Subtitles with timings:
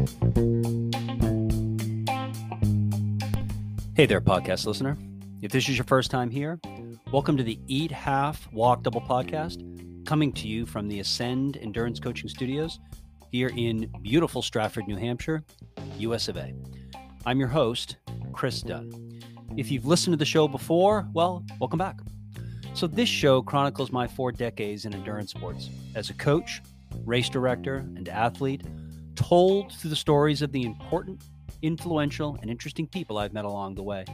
[0.00, 0.06] Hey
[4.06, 4.96] there, podcast listener.
[5.42, 6.58] If this is your first time here,
[7.12, 9.62] welcome to the Eat Half Walk Double podcast,
[10.06, 12.80] coming to you from the Ascend Endurance Coaching Studios
[13.30, 15.44] here in beautiful Stratford, New Hampshire,
[15.98, 16.54] US of A.
[17.26, 17.96] I'm your host,
[18.32, 19.20] Chris Dunn.
[19.58, 22.00] If you've listened to the show before, well, welcome back.
[22.72, 26.62] So, this show chronicles my four decades in endurance sports as a coach,
[27.04, 28.62] race director, and athlete,
[29.20, 31.22] told through the stories of the important
[31.62, 34.04] influential, and interesting people I've met along the way.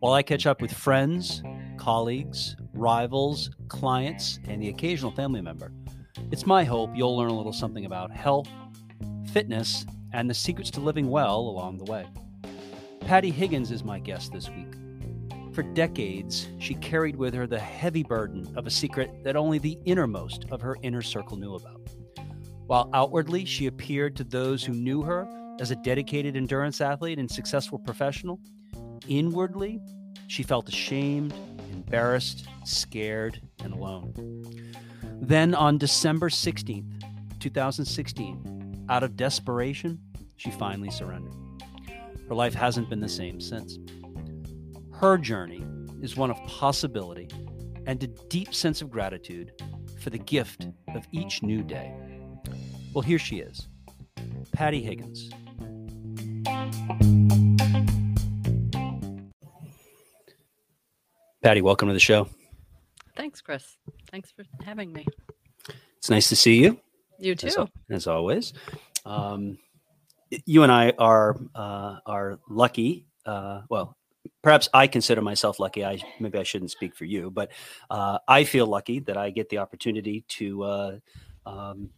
[0.00, 1.42] While I catch up with friends,
[1.78, 5.72] colleagues, rivals, clients, and the occasional family member,
[6.30, 8.48] it's my hope you'll learn a little something about health,
[9.32, 12.06] fitness, and the secrets to living well along the way.
[13.00, 14.74] Patty Higgins is my guest this week.
[15.54, 19.78] For decades, she carried with her the heavy burden of a secret that only the
[19.84, 21.80] innermost of her inner circle knew about.
[22.66, 25.28] While outwardly she appeared to those who knew her
[25.60, 28.40] as a dedicated endurance athlete and successful professional,
[29.06, 29.80] inwardly,
[30.28, 31.34] she felt ashamed,
[31.72, 34.14] embarrassed, scared, and alone.
[35.20, 37.02] Then on December 16th,
[37.40, 40.00] 2016, out of desperation,
[40.36, 41.34] she finally surrendered.
[42.28, 43.78] Her life hasn't been the same since.
[44.92, 45.64] Her journey
[46.02, 47.28] is one of possibility
[47.86, 49.52] and a deep sense of gratitude
[50.00, 51.94] for the gift of each new day.
[52.94, 53.66] Well, here she is
[54.52, 55.28] Patty Higgins.
[61.42, 62.28] Patty, welcome to the show.
[63.16, 63.76] Thanks, Chris.
[64.12, 65.04] Thanks for having me.
[65.98, 66.78] It's nice to see you.
[67.18, 67.48] You too.
[67.48, 67.56] As,
[67.90, 68.52] as always.
[69.04, 69.58] Um,
[70.46, 73.06] you and I are uh, are lucky.
[73.26, 73.96] Uh, well,
[74.40, 75.84] perhaps I consider myself lucky.
[75.84, 77.50] I maybe I shouldn't speak for you, but
[77.90, 80.98] uh, I feel lucky that I get the opportunity to uh,
[81.44, 81.90] um,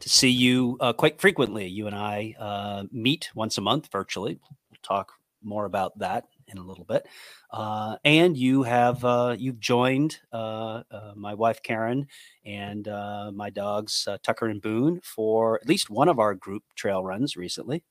[0.00, 1.66] to see you uh, quite frequently.
[1.66, 4.38] You and I uh, meet once a month virtually.
[4.70, 7.06] We'll talk more about that in a little bit.
[7.50, 12.06] Uh, and you have uh, you've joined uh, uh my wife Karen
[12.44, 16.62] and uh, my dogs uh, Tucker and Boone for at least one of our group
[16.74, 17.82] trail runs recently.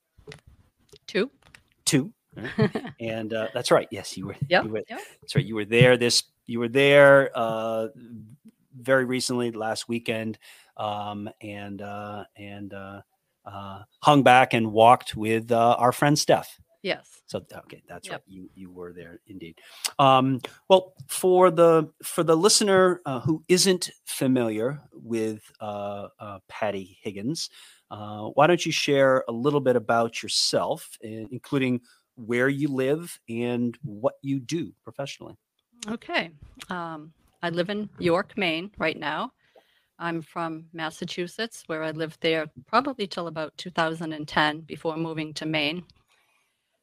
[1.06, 1.30] Two.
[1.84, 2.12] Two.
[3.00, 3.88] and that's right.
[3.90, 4.36] Yes, you were.
[4.48, 4.62] Yeah.
[4.62, 4.86] Yep.
[5.20, 5.44] That's right.
[5.44, 5.96] You were there.
[5.96, 7.30] This you were there
[8.74, 10.38] very recently last weekend,
[10.76, 13.02] um, and uh, and uh
[14.02, 16.60] hung back and walked with uh, our friend Steph.
[16.82, 17.20] Yes.
[17.26, 18.14] So okay, that's yep.
[18.14, 18.22] right.
[18.26, 19.58] You you were there indeed.
[19.98, 26.98] Um, well, for the for the listener uh, who isn't familiar with uh, uh, Patty
[27.02, 27.50] Higgins,
[27.90, 31.82] uh, why don't you share a little bit about yourself, including
[32.16, 35.36] where you live and what you do professionally?
[35.86, 36.30] Okay.
[36.70, 39.32] Um, I live in York, Maine, right now.
[39.98, 45.84] I'm from Massachusetts, where I lived there probably till about 2010 before moving to Maine.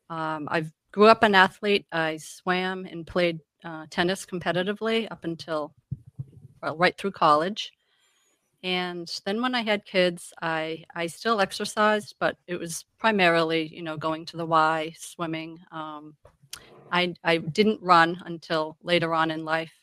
[0.09, 1.85] Um, I grew up an athlete.
[1.91, 5.73] I swam and played uh, tennis competitively up until
[6.62, 7.72] well, right through college.
[8.63, 13.84] And then when I had kids, I I still exercised, but it was primarily you
[13.84, 15.59] know going to the Y, swimming.
[15.72, 16.16] Um,
[16.91, 19.74] I I didn't run until later on in life,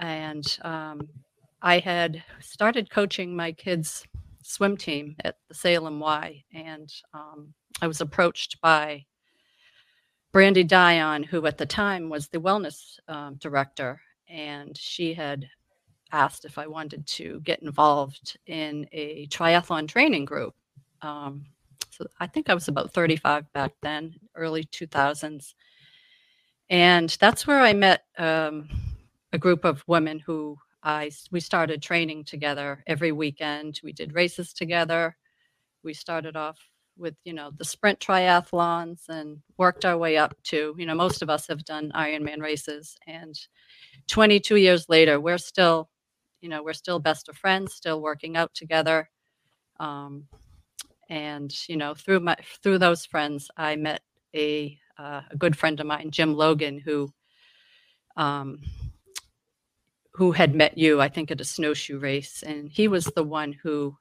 [0.00, 1.08] and um,
[1.62, 4.04] I had started coaching my kids'
[4.42, 9.04] swim team at the Salem Y, and um, I was approached by
[10.32, 15.46] Brandy Dion, who at the time was the wellness um, director, and she had
[16.12, 20.54] asked if I wanted to get involved in a triathlon training group.
[21.02, 21.46] Um,
[21.90, 25.54] so I think I was about 35 back then, early 2000s.
[26.68, 28.68] And that's where I met um,
[29.32, 33.80] a group of women who I we started training together every weekend.
[33.82, 35.16] We did races together.
[35.82, 36.58] We started off
[37.00, 41.22] with you know the sprint triathlons and worked our way up to you know most
[41.22, 43.34] of us have done Ironman races and
[44.08, 45.88] 22 years later we're still
[46.40, 49.08] you know we're still best of friends still working out together
[49.78, 50.26] um,
[51.08, 54.02] and you know through my through those friends I met
[54.36, 57.10] a uh, a good friend of mine Jim Logan who
[58.16, 58.58] um,
[60.20, 63.54] who had met you I think at a snowshoe race and he was the one
[63.54, 63.96] who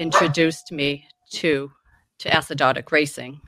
[0.00, 1.70] introduced me to
[2.18, 3.40] to acidotic racing.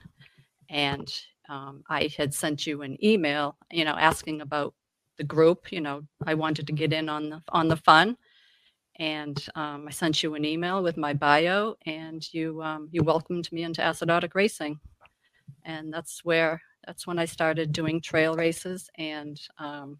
[0.71, 1.09] And
[1.49, 4.73] um, i had sent you an email you know asking about
[5.17, 8.17] the group you know i wanted to get in on the on the fun.
[9.01, 13.51] And um, i sent you an email with my bio and you um, you welcomed
[13.51, 14.79] me into acidotic racing.
[15.65, 19.99] And that's where that's when i started doing trail races and um,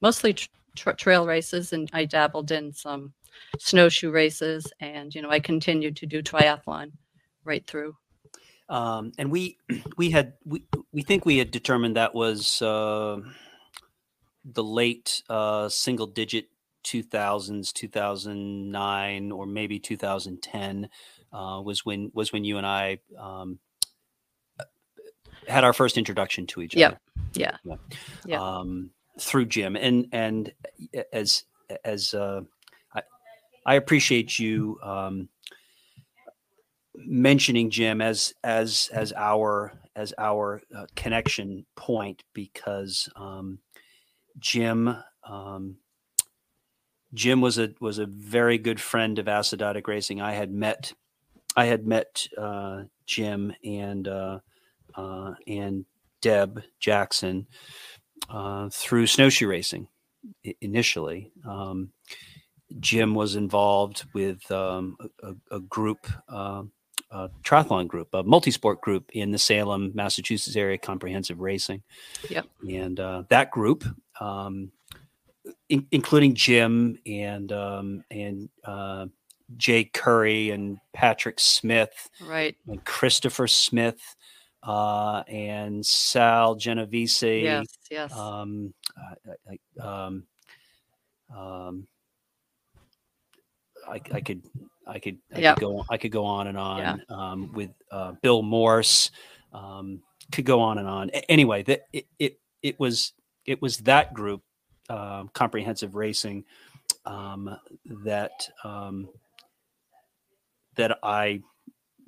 [0.00, 0.36] mostly
[0.76, 3.12] tra- trail races and i dabbled in some
[3.58, 6.90] snowshoe races and you know i continued to do triathlon
[7.44, 7.96] right through.
[8.68, 9.58] Um, and we
[9.96, 13.18] we had we we think we had determined that was uh,
[14.44, 16.46] the late uh, single digit
[16.84, 20.88] 2000s 2009 or maybe 2010
[21.32, 23.58] uh, was when was when you and I um,
[25.46, 26.92] had our first introduction to each Yep.
[26.92, 27.00] other.
[27.34, 27.56] Yeah.
[27.64, 27.74] Yeah.
[28.24, 28.42] Yeah.
[28.42, 30.52] Um, through Jim and and
[31.12, 31.44] as
[31.84, 32.42] as uh,
[32.94, 33.02] I
[33.66, 35.28] I appreciate you um,
[36.94, 43.58] mentioning Jim as as as our as our uh, connection point because um,
[44.38, 44.96] Jim
[45.28, 45.76] um,
[47.12, 50.20] Jim was a was a very good friend of acidotic racing.
[50.20, 50.92] I had met
[51.56, 54.38] I had met uh, Jim and uh,
[54.94, 55.84] uh, and
[56.20, 57.46] Deb Jackson
[58.30, 59.88] uh, through snowshoe racing
[60.60, 61.32] initially.
[61.46, 61.90] Um,
[62.78, 66.62] Jim was involved with um, a, a- group, uh,
[67.10, 71.82] a triathlon group, a multi-sport group in the Salem, Massachusetts area, comprehensive racing.
[72.28, 72.46] Yep.
[72.68, 73.84] And uh, that group,
[74.20, 74.70] um,
[75.68, 79.06] in- including Jim and um, and uh,
[79.56, 82.56] Jay Curry and Patrick Smith Right.
[82.68, 84.00] and Christopher Smith
[84.62, 87.22] uh, and Sal Genovese.
[87.22, 87.66] Yes.
[87.90, 88.16] Yes.
[88.16, 90.24] Um, I, I, um,
[91.36, 91.86] um,
[93.88, 94.42] I, I could,
[94.86, 95.56] I could, I Yep.
[95.56, 96.96] could go, I could go on and on Yeah.
[97.08, 99.10] um, with uh, Bill Morse.
[99.52, 100.02] Um,
[100.32, 101.10] could go on and on.
[101.10, 103.12] A- Anyway, that it, it, it was,
[103.46, 104.42] it was that group,
[104.88, 106.44] um, comprehensive racing,
[107.06, 107.56] um,
[108.04, 108.32] that
[108.64, 109.08] um,
[110.76, 111.40] that I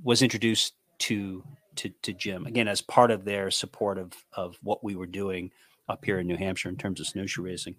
[0.04, 1.42] was introduced to
[1.76, 5.50] to to Jim again as part of their support of of what we were doing
[5.88, 7.76] up here in New Hampshire in terms of snowshoe racing.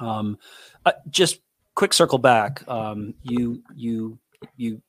[0.00, 0.38] Um,
[0.84, 1.40] uh, just
[1.74, 2.66] quick circle back.
[2.68, 4.18] Um, you you
[4.56, 4.82] you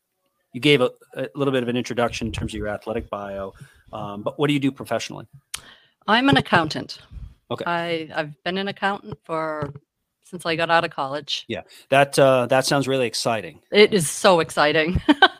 [0.53, 3.53] you gave a, a little bit of an introduction in terms of your athletic bio,
[3.93, 5.27] um, but what do you do professionally?
[6.07, 6.99] I'm an accountant.
[7.51, 7.63] Okay.
[7.65, 9.73] I I've been an accountant for
[10.23, 11.45] since I got out of college.
[11.47, 13.61] Yeah, that uh, that sounds really exciting.
[13.71, 15.01] It is so exciting.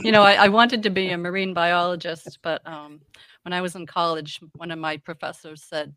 [0.00, 3.00] you know, I, I wanted to be a marine biologist, but um,
[3.42, 5.94] when I was in college, one of my professors said,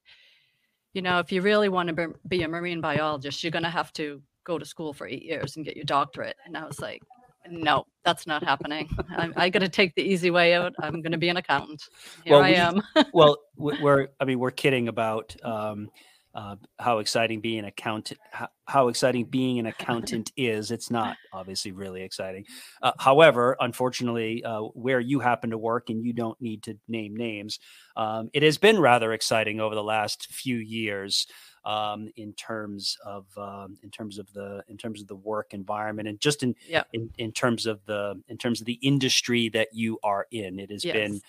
[0.93, 3.93] you know, if you really want to be, a marine biologist, you're going to have
[3.93, 6.35] to go to school for eight years and get your doctorate.
[6.45, 7.01] And I was like,
[7.49, 8.89] no, that's not happening.
[9.17, 10.73] I, I got to take the easy way out.
[10.81, 11.81] I'm going to be an accountant.
[12.25, 12.81] Here Well, I we- am.
[13.13, 15.89] well, we're I mean we're kidding about um,
[16.37, 20.69] uh, how exciting being an accountant how, how exciting being an accountant is.
[20.69, 22.45] It's not obviously really exciting.
[22.83, 27.15] Uh, however, unfortunately, uh, where you happen to work and you don't need to name
[27.15, 27.59] names,
[27.95, 31.25] um, it has been rather exciting over the last few years.
[31.65, 36.07] Um, in terms of um, in terms of the in terms of the work environment
[36.07, 36.83] and just in, Yeah.
[36.93, 40.71] in in terms of the in terms of the industry that you are in, it
[40.71, 41.19] has been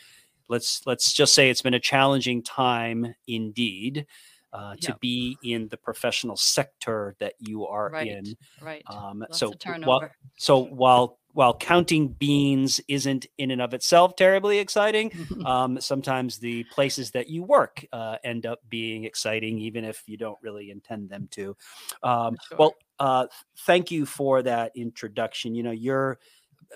[0.49, 4.07] let's let's just say it's been a challenging time indeed
[4.53, 8.09] uh, to be in the professional sector that you are Right.
[8.09, 8.37] in.
[8.61, 8.85] Right.
[8.91, 9.53] Um, so
[9.85, 15.13] while so while while counting beans isn't in and of itself terribly exciting,
[15.47, 20.17] um, sometimes the places that you work uh, end up being exciting, even if you
[20.17, 21.57] don't really intend them to.
[22.03, 22.59] Um, Sure.
[22.59, 23.27] Well, uh,
[23.67, 25.55] thank you for that introduction.
[25.55, 26.19] You know, you're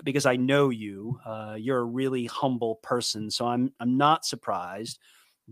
[0.04, 1.18] because I know you.
[1.25, 4.99] Uh, you're a really humble person, so I'm I'm not surprised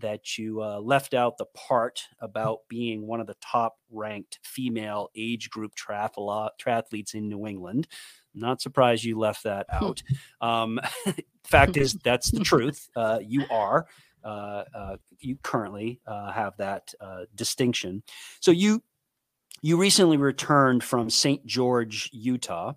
[0.01, 5.11] that you uh, left out the part about being one of the top ranked female
[5.17, 7.89] age group triathlete triathletes in New England.
[8.35, 10.03] Not surprised you left that out.
[10.41, 10.81] um,
[11.45, 12.89] fact is, that's the truth.
[12.97, 13.87] Uh, you are.
[14.23, 18.03] Uh, uh, you currently uh, have that uh, distinction.
[18.41, 18.83] So you
[19.63, 21.45] you recently returned from St.
[21.45, 22.75] George, Utah,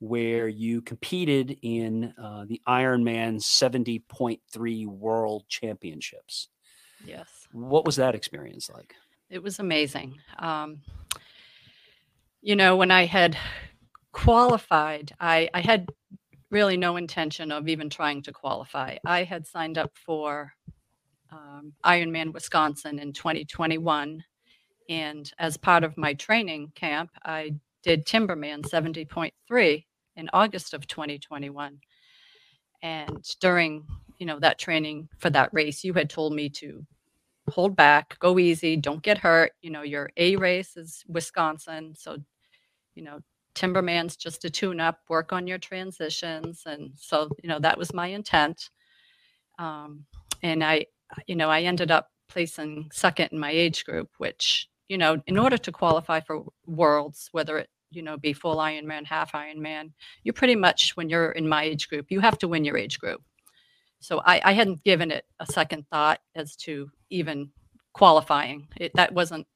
[0.00, 6.48] where you competed in uh, the Ironman 70.3 World Championships.
[7.04, 7.26] yes.
[7.52, 8.94] What was that experience like?
[9.30, 10.18] It was amazing.
[10.38, 10.80] Um,
[12.40, 13.36] you know, when I had
[14.12, 15.88] qualified, I, I had
[16.50, 18.96] really no intention of even trying to qualify.
[19.04, 20.52] I had signed up for
[21.30, 24.24] um, Ironman Wisconsin in 2021.
[24.88, 27.52] And as part of my training camp, I
[27.82, 29.84] did Timberman 70.3
[30.18, 31.78] in August of 2021.
[32.82, 33.86] And during,
[34.18, 36.84] you know, that training for that race, you had told me to
[37.48, 39.52] hold back, go easy, don't get hurt.
[39.62, 41.94] You know, your A race is Wisconsin.
[41.96, 42.18] So,
[42.94, 43.20] you know,
[43.54, 46.64] Timberman's just a tune up, work on your transitions.
[46.66, 48.70] And so, you know, that was my intent.
[49.58, 50.04] Um,
[50.42, 50.86] and I,
[51.26, 55.38] you know, I ended up placing second in my age group, which, you know, in
[55.38, 59.92] order to qualify for worlds, whether it you know, be full Ironman, half Ironman.
[60.22, 62.98] You pretty much, when you're in my age group, you have to win your age
[62.98, 63.22] group.
[64.00, 67.50] So I, I hadn't given it a second thought as to even
[67.92, 68.68] qualifying.
[68.76, 69.46] It, that wasn't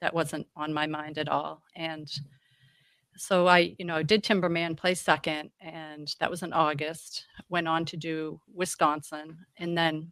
[0.00, 1.62] that wasn't on my mind at all.
[1.74, 2.10] And
[3.16, 7.24] so I, you know, did Timberman play second, and that was in August.
[7.48, 10.10] Went on to do Wisconsin, and then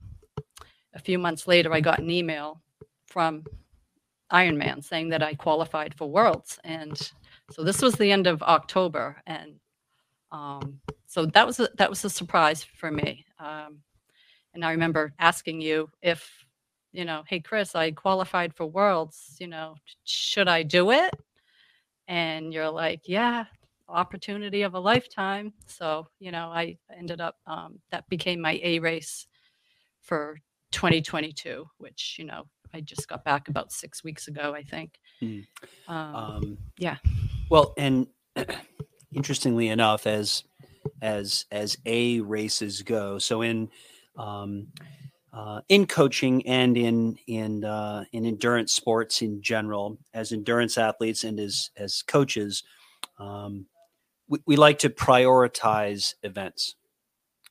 [0.94, 2.62] a few months later, I got an email
[3.06, 3.44] from
[4.34, 6.98] Ironman saying that I qualified for Worlds, and
[7.50, 9.54] so this was the end of October, and
[10.32, 13.24] um, so that was a, that was a surprise for me.
[13.38, 13.78] Um,
[14.52, 16.28] and I remember asking you if,
[16.92, 19.36] you know, hey Chris, I qualified for Worlds.
[19.38, 21.14] You know, should I do it?
[22.08, 23.44] And you're like, yeah,
[23.88, 25.52] opportunity of a lifetime.
[25.66, 29.28] So you know, I ended up um, that became my A race
[30.00, 30.38] for
[30.72, 34.98] 2022, which you know I just got back about six weeks ago, I think.
[35.22, 35.46] Mm.
[35.86, 36.96] Um, um, yeah.
[37.48, 38.08] Well, and
[39.12, 40.42] interestingly enough, as
[41.00, 43.70] as as a races go, so in
[44.18, 44.66] um,
[45.32, 51.22] uh, in coaching and in in uh, in endurance sports in general, as endurance athletes
[51.22, 52.64] and as as coaches,
[53.18, 53.66] um,
[54.28, 56.74] we, we like to prioritize events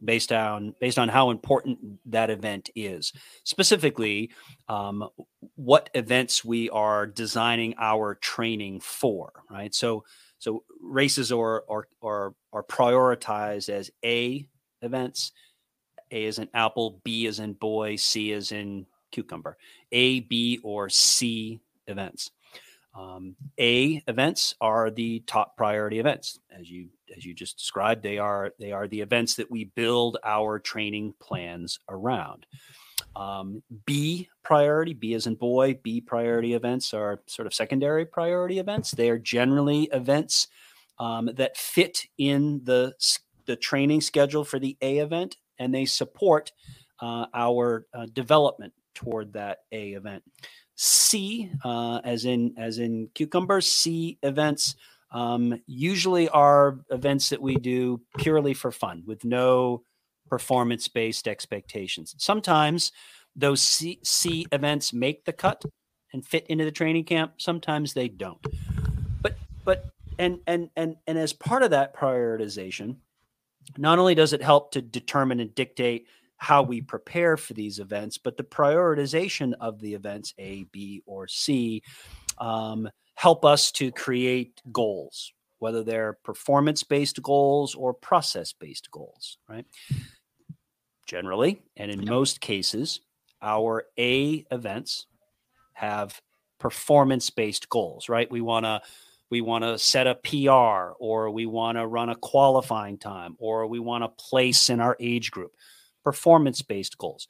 [0.03, 3.13] based on based on how important that event is.
[3.43, 4.31] Specifically
[4.67, 5.07] um,
[5.55, 9.73] what events we are designing our training for right?
[9.73, 10.03] So
[10.39, 14.45] so races are are are, are prioritized as a
[14.81, 15.31] events.
[16.11, 19.57] A is in apple b is in boy c is in cucumber.
[19.91, 22.31] A b or c events
[22.95, 28.03] um, A events are the top priority events, as you as you just described.
[28.03, 32.45] They are they are the events that we build our training plans around.
[33.15, 38.59] Um, B priority, B as in boy, B priority events are sort of secondary priority
[38.59, 38.91] events.
[38.91, 40.47] They are generally events
[40.99, 42.93] um, that fit in the
[43.45, 46.51] the training schedule for the A event, and they support
[47.01, 50.23] uh, our uh, development toward that A event.
[50.83, 54.75] C, uh, as in as in cucumber, C events
[55.11, 59.83] um, usually are events that we do purely for fun with no
[60.27, 62.15] performance based expectations.
[62.17, 62.91] Sometimes
[63.33, 65.63] those C, C events make the cut
[66.11, 67.35] and fit into the training camp.
[67.37, 68.45] Sometimes they don't.
[69.21, 69.85] But but
[70.19, 72.97] and and and and as part of that prioritization,
[73.77, 76.07] not only does it help to determine and dictate
[76.43, 81.25] how we prepare for these events, but the prioritization of the events A, B, or
[81.25, 81.81] C
[82.37, 89.37] um, help us to create goals, whether they're performance based goals or process based goals,
[89.47, 89.65] right?
[91.07, 92.99] Generally, and in most cases,
[93.41, 95.07] our A events
[95.71, 96.21] have
[96.59, 98.29] performance based goals, right?
[98.29, 98.81] We want to
[99.29, 103.65] we want to set a PR or we want to run a qualifying time or
[103.65, 105.53] we want to place in our age group
[106.03, 107.27] performance based goals.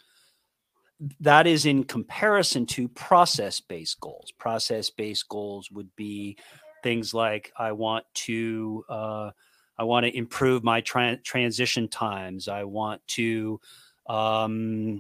[1.20, 4.32] That is in comparison to process based goals.
[4.38, 6.38] Process based goals would be
[6.84, 9.32] things like I want to uh,
[9.78, 12.48] I want to improve my tra- transition times.
[12.48, 13.60] I want to
[14.08, 15.00] um,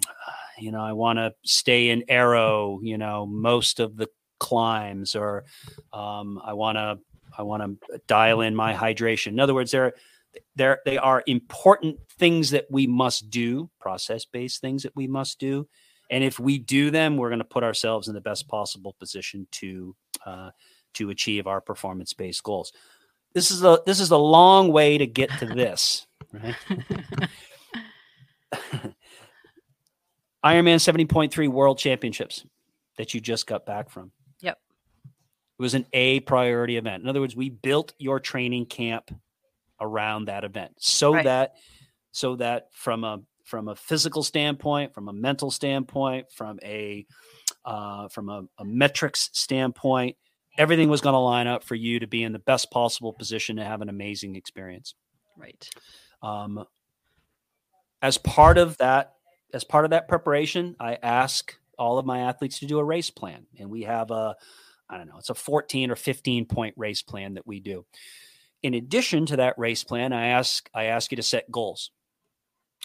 [0.58, 2.80] you know I want to stay in aero.
[2.82, 4.08] You know most of the
[4.40, 5.46] climbs, or
[5.94, 7.00] um, I want to
[7.38, 9.28] I want to dial in my hydration.
[9.28, 9.94] In other words, there
[10.56, 15.40] there they are important things that we must do process based things that we must
[15.40, 15.68] do.
[16.10, 19.48] And if we do them we're going to put ourselves in the best possible position
[19.52, 20.52] to uh,
[20.94, 22.72] to achieve our performance based goals.
[23.34, 26.56] This is a this is a long way to get to this right?
[30.46, 32.46] Ironman 70.3 world championships
[32.98, 34.12] that you just got back from.
[34.42, 34.58] Yep.
[35.06, 37.04] It was an a priority event.
[37.04, 39.12] In other words we built your training camp
[39.84, 41.26] around that event so right.
[41.26, 41.54] that
[42.12, 47.06] so that from a from a physical standpoint from a mental standpoint from a
[47.66, 50.16] uh, from a, a metrics standpoint
[50.58, 53.56] everything was going to line up for you to be in the best possible position
[53.56, 54.94] to have an amazing experience.
[55.36, 55.68] Right.
[56.22, 56.66] Um,
[58.04, 59.14] as part of that
[59.54, 63.10] as part of that preparation i ask all of my athletes to do a race
[63.10, 64.36] plan and we have a
[64.90, 67.86] i don't know it's a 14 or 15 point race plan that we do
[68.64, 71.92] in addition to that race plan, I ask I ask you to set goals,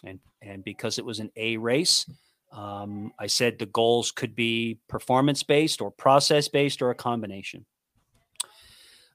[0.05, 2.05] and and because it was an A race,
[2.53, 7.65] um, I said the goals could be performance based or process based or a combination.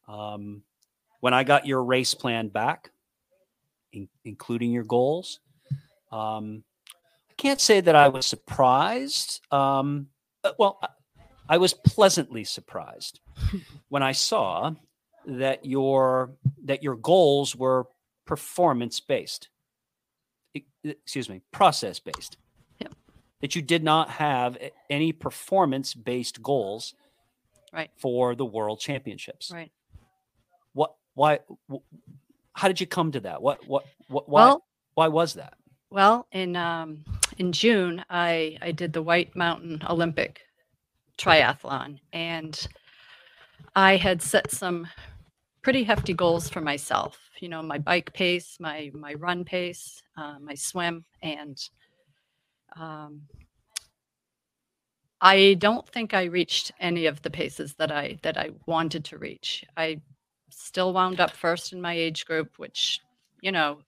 [0.07, 0.63] Um,
[1.19, 2.91] when I got your race plan back,
[3.91, 5.39] in, including your goals,
[6.11, 6.63] um,
[7.29, 9.41] I can't say that I was surprised.
[9.51, 10.07] Um,
[10.57, 10.87] well, I,
[11.49, 13.19] I was pleasantly surprised
[13.89, 14.73] when I saw
[15.25, 16.31] that your
[16.65, 17.87] that your goals were
[18.25, 19.49] performance based.
[20.83, 22.37] Excuse me, process based.
[22.79, 22.93] Yep.
[23.41, 24.57] That you did not have
[24.89, 26.93] any performance based goals
[27.71, 29.51] right for the world championships.
[29.51, 29.71] right
[30.73, 31.39] What why
[31.71, 31.77] wh-
[32.53, 33.41] how did you come to that?
[33.41, 35.55] What what what why well why was that?
[35.89, 37.03] Well, in um,
[37.37, 40.41] in June, I I did the White Mountain Olympic
[41.17, 42.67] triathlon, and
[43.75, 44.87] I had set some
[45.63, 47.17] pretty hefty goals for myself.
[47.39, 51.57] You know, my bike pace, my my run pace, uh, my swim, and
[52.75, 53.21] um,
[55.21, 59.17] I don't think I reached any of the paces that I that I wanted to
[59.17, 59.63] reach.
[59.77, 60.01] I
[60.51, 62.99] still wound up first in my age group, which
[63.41, 63.79] you know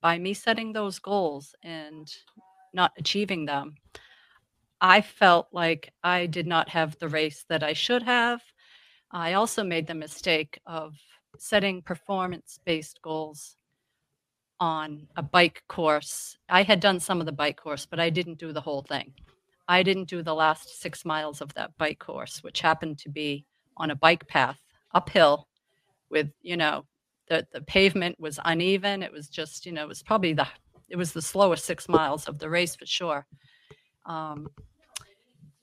[0.00, 2.12] by me setting those goals and
[2.74, 3.74] not achieving them,
[4.80, 8.40] I felt like I did not have the race that I should have.
[9.10, 10.94] I also made the mistake of
[11.38, 13.56] setting performance based goals
[14.60, 16.36] on a bike course.
[16.48, 19.14] I had done some of the bike course, but I didn't do the whole thing.
[19.68, 23.44] I didn't do the last six miles of that bike course, which happened to be
[23.76, 24.58] on a bike path
[24.94, 25.46] uphill
[26.10, 26.84] with, you know,
[27.28, 29.02] the, the pavement was uneven.
[29.02, 30.48] It was just, you know, it was probably the
[30.88, 33.26] it was the slowest six miles of the race for sure.
[34.06, 34.48] Um,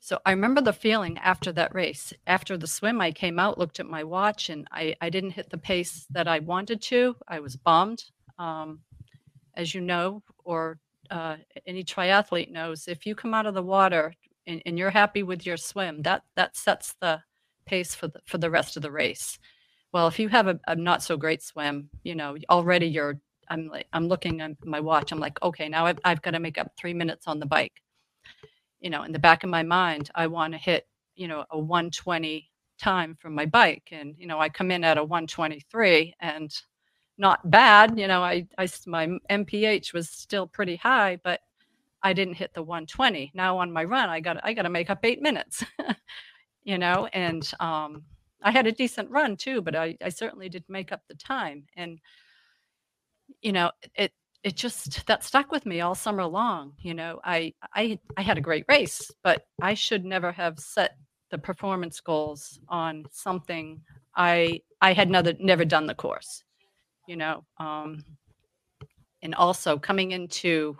[0.05, 2.13] so I remember the feeling after that race.
[2.27, 5.50] After the swim, I came out, looked at my watch, and I, I didn't hit
[5.50, 7.15] the pace that I wanted to.
[7.27, 8.03] I was bummed.
[8.38, 8.81] Um,
[9.55, 10.77] as you know, or
[11.09, 14.13] uh, any triathlete knows, if you come out of the water
[14.45, 17.19] and, and you're happy with your swim, that that sets the
[17.65, 19.39] pace for the for the rest of the race.
[19.91, 23.19] Well, if you have a, a not so great swim, you know, already you're
[23.50, 25.12] I'm like I'm looking at my watch.
[25.12, 27.81] I'm like, okay, now I've, I've got to make up three minutes on the bike.
[28.79, 31.60] You know, in the back of my mind, I want to hit you know a
[31.60, 36.51] 120 time from my bike, and you know I come in at a 123 and
[37.17, 37.98] not bad.
[37.98, 41.42] You know, I I my MPH was still pretty high, but
[42.03, 43.31] I didn't hit the 120.
[43.33, 45.64] Now on my run, I got I got to make up eight minutes.
[46.64, 48.03] you know, and um,
[48.44, 51.66] I had a decent run too, but I, I certainly didn't make up the time.
[51.75, 52.00] And
[53.42, 54.11] you know, it
[54.46, 56.74] it just that stuck with me all summer long.
[56.79, 60.98] You know, I I I had a great race, but I should never have set
[61.31, 63.81] the performance goals on something
[64.16, 66.44] I I had never never done the course.
[67.08, 68.05] You know, um,
[69.24, 70.77] and also coming into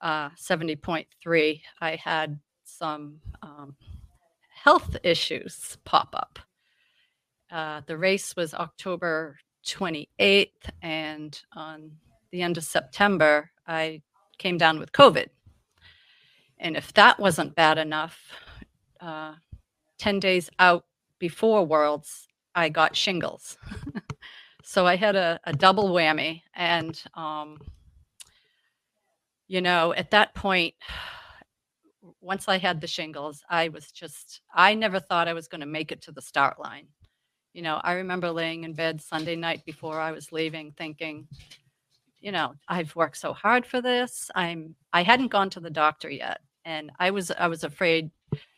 [0.00, 3.76] uh, 70.3, I had some um,
[4.54, 6.38] health issues pop up.
[7.50, 10.50] Uh, the race was October 28th,
[10.82, 11.92] and on
[12.36, 14.02] the end of September, I
[14.36, 15.28] came down with COVID.
[16.58, 18.18] And if that wasn't bad enough,
[19.00, 19.36] uh,
[19.98, 20.84] 10 days out
[21.18, 23.56] before Worlds, I got shingles.
[24.62, 26.42] so I had a, a double whammy.
[26.54, 27.58] And, um,
[29.48, 30.74] you know, at that point,
[32.20, 35.66] once I had the shingles, I was just, I never thought I was going to
[35.66, 36.88] make it to the start line.
[37.54, 41.28] You know, I remember laying in bed Sunday night before I was leaving thinking,
[42.26, 44.32] you know, I've worked so hard for this.
[44.34, 48.10] I'm I hadn't gone to the doctor yet and I was I was afraid,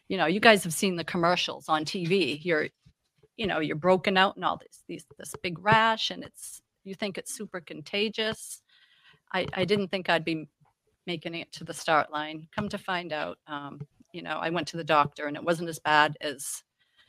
[0.09, 2.43] you know, you guys have seen the commercials on TV.
[2.43, 2.69] You're
[3.37, 6.95] you know, you're broken out and all this these this big rash and it's you
[6.95, 8.63] think it's super contagious.
[9.35, 10.49] I I didn't think I'd be
[11.07, 12.49] making it to the start line.
[12.57, 15.69] Come to find out, um, you know, I went to the doctor and it wasn't
[15.69, 16.63] as bad as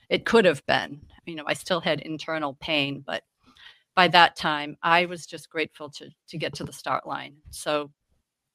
[0.10, 1.04] it could have been.
[1.26, 3.24] You know, I still had internal pain, but
[3.96, 7.36] by that time, I was just grateful to to get to the start line.
[7.52, 7.92] So,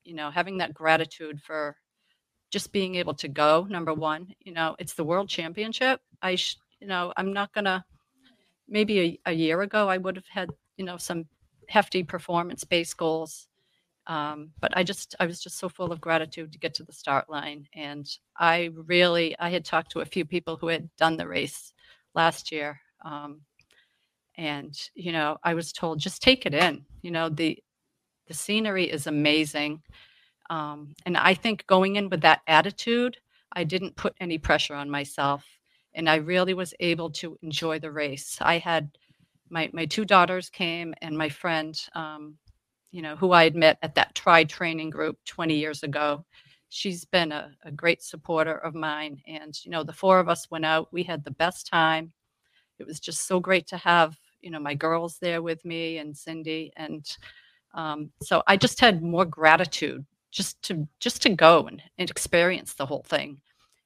[0.04, 1.76] you know, having that gratitude for
[2.50, 3.66] just being able to go.
[3.68, 6.00] Number one, you know, it's the world championship.
[6.22, 7.84] I, sh- you know, I'm not gonna.
[8.68, 11.26] Maybe a, a year ago, I would have had you know some
[11.68, 13.48] hefty performance based goals
[14.06, 16.92] um, but i just i was just so full of gratitude to get to the
[16.92, 18.06] start line and
[18.38, 21.72] i really i had talked to a few people who had done the race
[22.14, 23.40] last year um,
[24.36, 27.58] and you know i was told just take it in you know the
[28.26, 29.80] the scenery is amazing
[30.50, 33.16] um, and i think going in with that attitude
[33.52, 35.44] i didn't put any pressure on myself
[35.94, 38.90] and i really was able to enjoy the race i had
[39.50, 42.36] my my two daughters came and my friend um,
[42.94, 46.24] you know, who I had met at that Tri training group 20 years ago.
[46.68, 49.20] She's been a, a great supporter of mine.
[49.26, 50.92] And, you know, the four of us went out.
[50.92, 52.12] We had the best time.
[52.78, 56.16] It was just so great to have, you know, my girls there with me and
[56.16, 56.72] Cindy.
[56.76, 57.06] And
[57.74, 62.74] um, so I just had more gratitude just to just to go and, and experience
[62.74, 63.40] the whole thing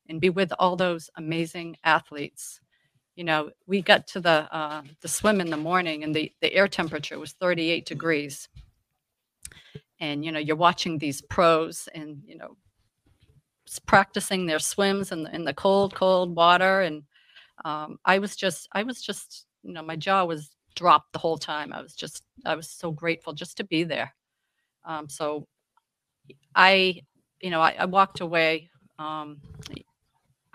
[0.09, 2.61] and be with all those amazing athletes
[3.17, 6.55] you know, we got to the uh, the swim in the morning, and the the
[6.55, 8.49] air temperature was 38 degrees.
[9.99, 12.57] And you know, you're watching these pros, and you know,
[13.87, 17.03] practicing their swims in the in the cold, cold water, and
[17.65, 21.39] um, I was just, I was just, you know, my jaw was dropped the whole
[21.39, 21.73] time.
[21.73, 24.15] I was just, I was so grateful just to be there.
[24.85, 25.47] Um, so
[26.55, 27.03] I,
[27.41, 28.71] you know, I, I walked away.
[28.99, 29.41] Um,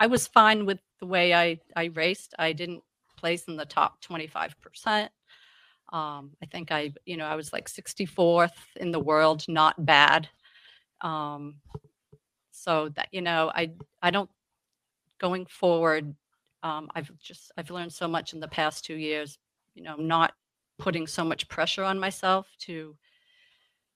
[0.00, 2.34] I was fine with the way I, I raced.
[2.38, 2.82] I didn't
[3.16, 5.08] place in the top 25%.
[5.92, 10.28] Um, I think I, you know, I was like 64th in the world, not bad.
[11.00, 11.56] Um,
[12.50, 14.30] so that, you know, I, I don't,
[15.20, 16.14] going forward,
[16.64, 19.38] um, I've just, I've learned so much in the past two years,
[19.74, 20.32] you know, not
[20.78, 22.96] putting so much pressure on myself to,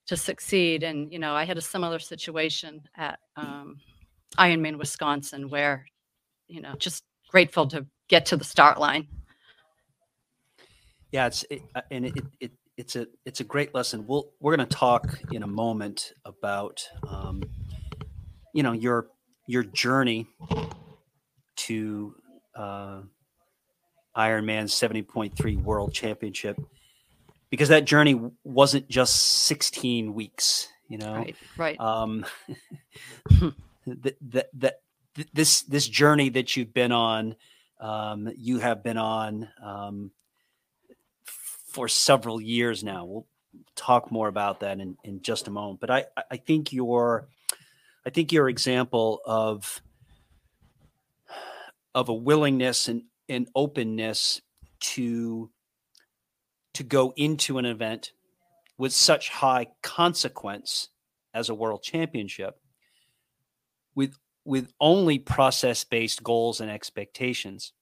[0.06, 0.82] to succeed.
[0.82, 3.78] And, you know, I had a similar situation at um,
[4.38, 5.86] Ironman Wisconsin where,
[6.46, 9.08] you know, just grateful to get to the start line.
[11.10, 14.06] Yeah, it's it, uh, and it, it it's a it's a great lesson.
[14.06, 17.42] We'll we're going to talk in a moment about um,
[18.52, 19.08] you know your
[19.46, 20.26] your journey
[21.56, 22.14] to
[22.54, 23.00] uh,
[24.16, 26.58] Ironman seventy point three World Championship
[27.50, 30.68] because that journey wasn't just sixteen weeks.
[30.88, 31.78] You know, Right, right.
[31.80, 32.24] um,
[33.86, 34.80] that that that
[35.34, 37.36] this this journey that you've been on,
[37.80, 40.10] um, you have been on um,
[41.24, 43.04] for several years now.
[43.04, 43.26] We'll
[43.76, 45.80] talk more about that in, in just a moment.
[45.80, 47.28] But I- I think your
[48.06, 49.82] I think your example of
[51.98, 54.40] of a willingness and, and openness
[54.78, 55.50] to
[56.74, 58.12] to go into an event
[58.78, 60.90] with such high consequence
[61.34, 62.60] as a world championship
[63.96, 67.72] with with only process based goals and expectations.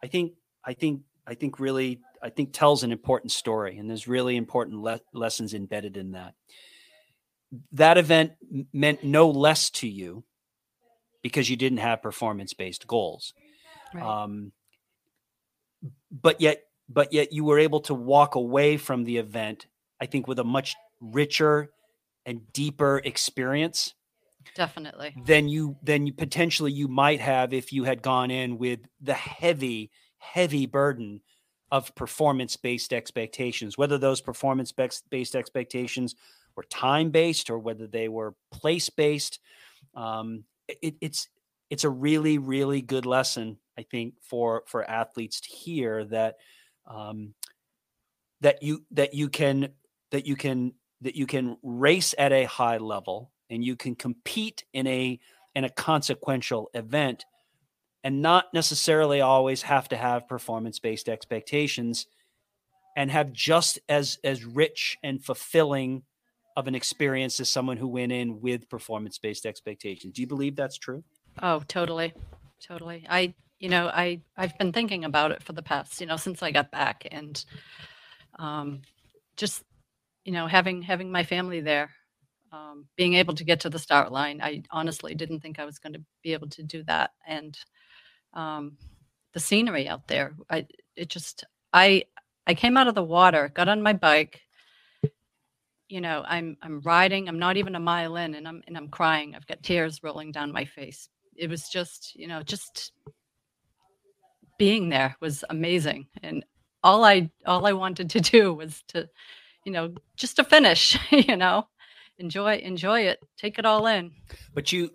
[0.00, 0.34] I think
[0.64, 4.80] i think i think really i think tells an important story and there's really important
[4.80, 6.34] le- lessons embedded in that.
[7.72, 8.34] That event
[8.72, 10.22] meant no less to you
[11.22, 13.34] because you didn't have performance based goals
[13.94, 14.04] right.
[14.04, 14.52] um,
[16.10, 19.66] but yet but yet you were able to walk away from the event
[20.00, 21.70] i think with a much richer
[22.26, 23.94] and deeper experience
[24.54, 25.14] Definitely.
[25.26, 29.14] than you than you potentially you might have if you had gone in with the
[29.14, 31.20] heavy heavy burden
[31.70, 36.14] of performance based expectations whether those performance based expectations
[36.56, 39.38] were time based or whether they were place based
[39.94, 40.44] um,
[40.82, 41.28] it, it's
[41.70, 46.36] it's a really really good lesson i think for for athletes to hear that
[46.86, 47.34] um,
[48.40, 49.68] that you that you can
[50.10, 54.64] that you can that you can race at a high level and you can compete
[54.72, 55.18] in a
[55.54, 57.24] in a consequential event
[58.02, 62.06] and not necessarily always have to have performance based expectations
[62.96, 66.02] and have just as as rich and fulfilling
[66.60, 70.54] of an experience as someone who went in with performance based expectations do you believe
[70.54, 71.02] that's true
[71.42, 72.12] Oh, totally.
[72.66, 73.06] Totally.
[73.08, 76.42] I, you know, I, I've been thinking about it for the past, you know, since
[76.42, 77.42] I got back and
[78.38, 78.82] um,
[79.36, 79.62] just,
[80.24, 81.90] you know, having, having my family there,
[82.52, 84.40] um, being able to get to the start line.
[84.42, 87.12] I honestly didn't think I was going to be able to do that.
[87.26, 87.56] And
[88.34, 88.76] um,
[89.32, 92.04] the scenery out there, I, it just, I,
[92.46, 94.42] I came out of the water, got on my bike,
[95.90, 97.28] you know, I'm I'm riding.
[97.28, 99.34] I'm not even a mile in, and I'm and I'm crying.
[99.34, 101.08] I've got tears rolling down my face.
[101.36, 102.92] It was just, you know, just
[104.58, 106.44] being there was amazing, and
[106.82, 109.08] all I all I wanted to do was to,
[109.64, 110.96] you know, just to finish.
[111.10, 111.66] You know,
[112.18, 114.12] enjoy enjoy it, take it all in.
[114.54, 114.90] but you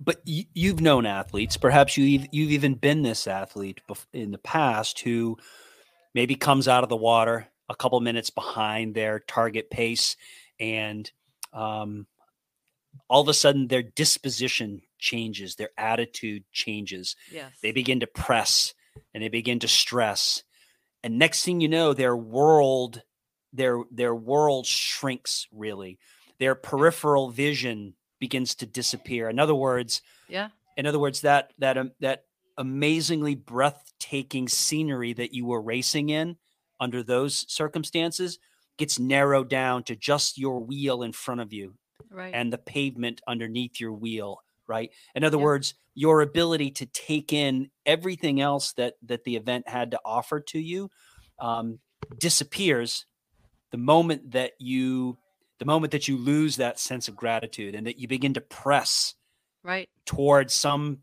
[0.00, 3.80] but you, you've known athletes perhaps you you've even been this athlete
[4.12, 5.36] in the past who
[6.14, 10.16] maybe comes out of the water a couple minutes behind their target pace
[10.58, 11.10] and
[11.52, 12.06] um,
[13.08, 17.52] all of a sudden their disposition changes their attitude changes Yes.
[17.62, 18.74] they begin to press
[19.14, 20.42] and they begin to stress
[21.04, 23.02] and next thing you know their world
[23.52, 25.98] their their world shrinks really
[26.38, 30.48] their peripheral vision begins to disappear in other words Yeah.
[30.76, 32.24] in other words that that um, that
[32.56, 36.36] amazingly breathtaking scenery that you were racing in
[36.80, 38.38] under those circumstances
[38.76, 41.74] gets narrowed down to just your wheel in front of you
[42.10, 42.32] Right.
[42.34, 45.44] and the pavement underneath your wheel right in other Yeah.
[45.44, 50.40] words your ability to take in everything else that that the event had to offer
[50.40, 50.90] to you
[51.40, 51.80] um,
[52.18, 53.06] disappears
[53.72, 55.18] the moment that you
[55.58, 59.14] the moment that you lose that sense of gratitude and that you begin to press
[59.64, 59.88] right.
[60.06, 60.98] towards some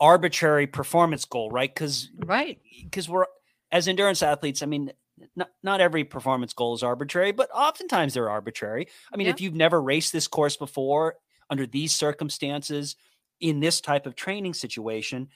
[0.00, 1.72] arbitrary performance goal, right?
[1.72, 3.26] Because right, because we're
[3.72, 4.62] as endurance athletes.
[4.62, 4.92] I mean,
[5.34, 8.86] not not every performance goal is arbitrary, but oftentimes they're arbitrary.
[9.12, 9.32] I mean, Yeah.
[9.34, 11.16] if you've never raced this course before
[11.50, 12.96] under these circumstances
[13.40, 15.28] in this type of training situation,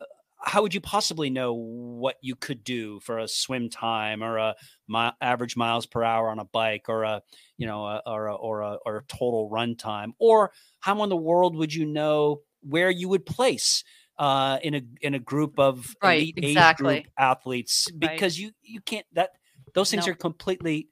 [0.00, 0.04] uh,
[0.40, 4.54] how would you possibly know what you could do for a swim time or a
[4.88, 7.22] mi- average miles per hour on a bike or a
[7.58, 11.08] you know a, or a, or a or a total run time or how in
[11.10, 13.84] the world would you know where you would place
[14.22, 17.00] uh, in a in a group of Right, elite age exactly.
[17.00, 17.98] group athletes Right.
[18.12, 19.30] because you you can't that
[19.74, 20.12] those things No.
[20.12, 20.88] are completely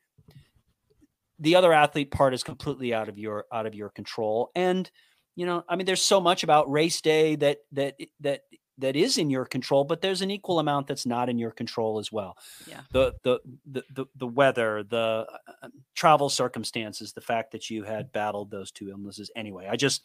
[1.39, 4.91] the other athlete part is completely out of your out of your control and
[5.37, 8.41] you know i mean there's so much about race day that that that
[8.79, 11.99] that is in your control but there's an equal amount that's not in your control
[12.01, 12.81] as well Yeah.
[12.93, 13.39] the the
[13.71, 15.27] the the, the weather the
[15.63, 20.03] uh, travel circumstances the fact that you had battled those two illnesses anyway i just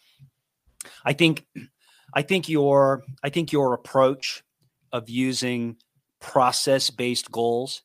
[1.04, 1.46] i think
[2.14, 4.44] i think your i think your approach
[4.92, 5.76] of using
[6.20, 7.84] process based goals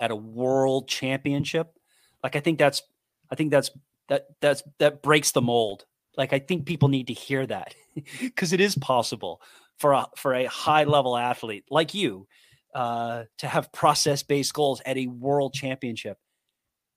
[0.00, 1.78] at a world championship
[2.22, 2.82] like i think that's
[3.30, 3.70] i think that's
[4.08, 5.84] that that's that breaks the mold
[6.16, 7.74] like i think people need to hear that
[8.20, 9.40] because it is possible
[9.78, 12.26] for a for a high level athlete like you
[12.74, 16.18] uh to have process based goals at a world championship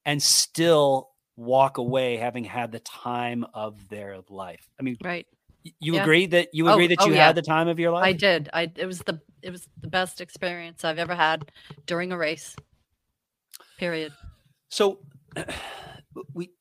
[0.06, 5.26] and still walk away having had the time of their life i mean right.
[5.64, 6.02] You Yeah.
[6.02, 7.28] agree that you Oh, agree that oh, you yeah.
[7.28, 8.50] had the time of your life I did.
[8.54, 11.52] I it was the it was the best experience I've ever had
[11.86, 12.56] during a race.
[13.78, 14.14] Period.
[14.70, 15.00] So
[16.34, 16.52] we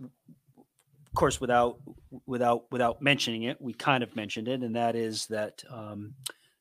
[0.00, 1.78] of course without
[2.26, 6.14] without without mentioning it, we kind of mentioned it, and that is that um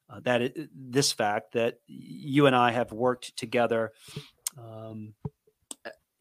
[0.10, 3.92] uh, that it, this fact that you and I have worked together
[4.58, 5.14] um,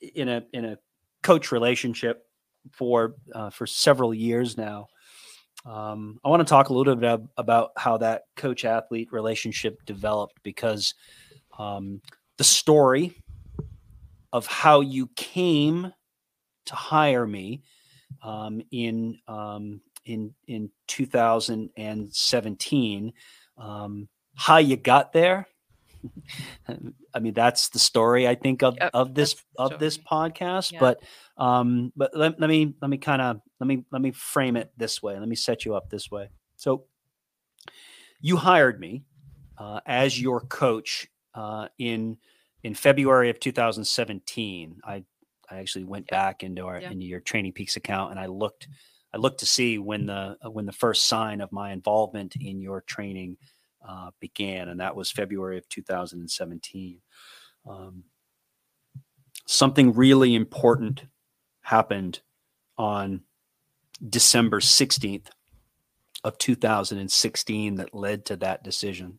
[0.01, 0.79] in a in a
[1.22, 2.24] coach relationship
[2.72, 4.88] for uh, for several years now.
[5.64, 10.38] Um, I want to talk a little bit about how that coach athlete relationship developed
[10.42, 10.94] because
[11.59, 12.01] um,
[12.37, 13.23] the story
[14.33, 15.92] of how you came
[16.66, 17.62] to hire me
[18.23, 23.12] um, in um, in in 2017.
[23.57, 25.49] Um, how you got there?
[27.14, 30.72] I mean, that's the story I think of Yep, of this of this podcast.
[30.72, 30.78] Yeah.
[30.80, 31.02] But
[31.37, 34.72] um, but let, let me let me kind of let me let me frame it
[34.76, 35.18] this way.
[35.18, 36.28] Let me set you up this way.
[36.56, 36.84] So
[38.20, 39.04] you hired me
[39.58, 42.18] uh, as your coach uh, in
[42.62, 44.80] in February of 2017.
[44.84, 45.04] I
[45.50, 46.16] I actually went Yeah.
[46.18, 46.90] back into our Yeah.
[46.90, 48.68] into your Training Peaks account and I looked
[49.12, 52.82] I looked to see when the when the first sign of my involvement in your
[52.82, 53.38] training
[53.88, 57.01] uh, began, and that was February of 2017.
[57.68, 58.05] Um,
[59.46, 61.05] something really important
[61.62, 62.20] happened
[62.77, 63.22] on
[64.07, 65.29] December 16th
[66.22, 69.18] of 2016 that led to that decision.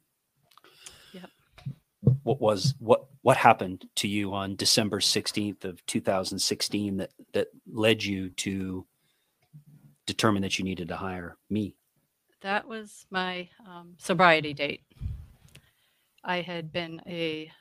[1.14, 1.30] Yep.
[2.24, 8.04] What was what what happened to you on December 16th of 2016 that that led
[8.04, 8.86] you to
[10.06, 11.76] determine that you needed to hire me?
[12.42, 14.82] That was my um, sobriety date.
[16.24, 17.52] I had been a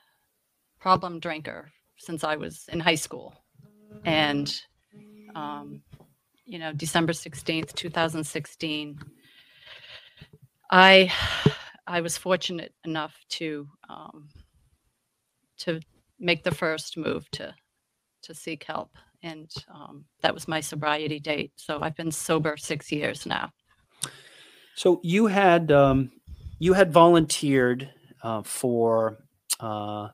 [0.79, 3.35] problem drinker since I was in high school.
[4.05, 4.55] And,
[5.35, 5.83] um,
[6.45, 9.01] you know, December 16th, 2016,
[10.71, 11.12] I,
[11.87, 14.29] I was fortunate enough to, um,
[15.59, 15.81] to
[16.21, 17.53] make the first move to,
[18.23, 18.91] to seek help.
[19.25, 21.53] And um, that was my sobriety date.
[21.57, 23.51] So I've been sober six years now.
[24.79, 26.12] So you had um,
[26.61, 27.91] you had volunteered
[28.23, 29.19] uh, for
[29.59, 30.11] uh,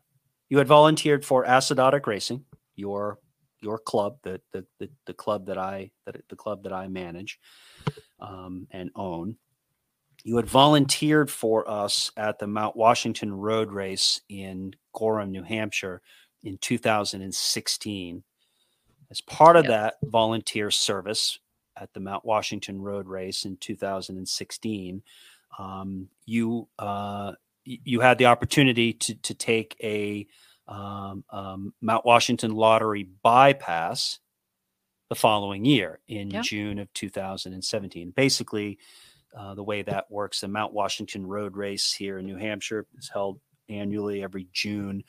[0.48, 3.18] you had volunteered for acidotic racing, your
[3.60, 7.38] your club, the the the, the club that I that the club that I manage
[8.20, 9.36] um, and own.
[10.22, 16.00] You had volunteered for us at the Mount Washington Road Race in Gorham, New Hampshire,
[16.42, 18.24] in 2016.
[19.10, 19.70] As part of Yes.
[19.70, 21.38] that volunteer service,
[21.76, 25.02] at the Mount Washington Road Race in 2016,
[25.58, 27.32] um, you uh,
[27.64, 30.26] you had the opportunity to to take a
[30.68, 34.18] um, um, Mount Washington Lottery bypass
[35.08, 36.40] the following year in Yeah.
[36.42, 38.10] June of 2017.
[38.10, 38.78] Basically,
[39.36, 43.10] uh, the way that works, the Mount Washington Road Race here in New Hampshire is
[43.12, 45.04] held annually every June.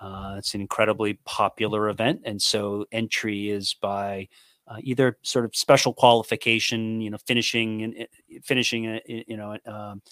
[0.00, 4.28] Uh, it's an incredibly popular event, and so entry is by
[4.72, 8.08] uh, either sort of special qualification, you know, finishing and
[8.42, 10.02] finishing, you know, um,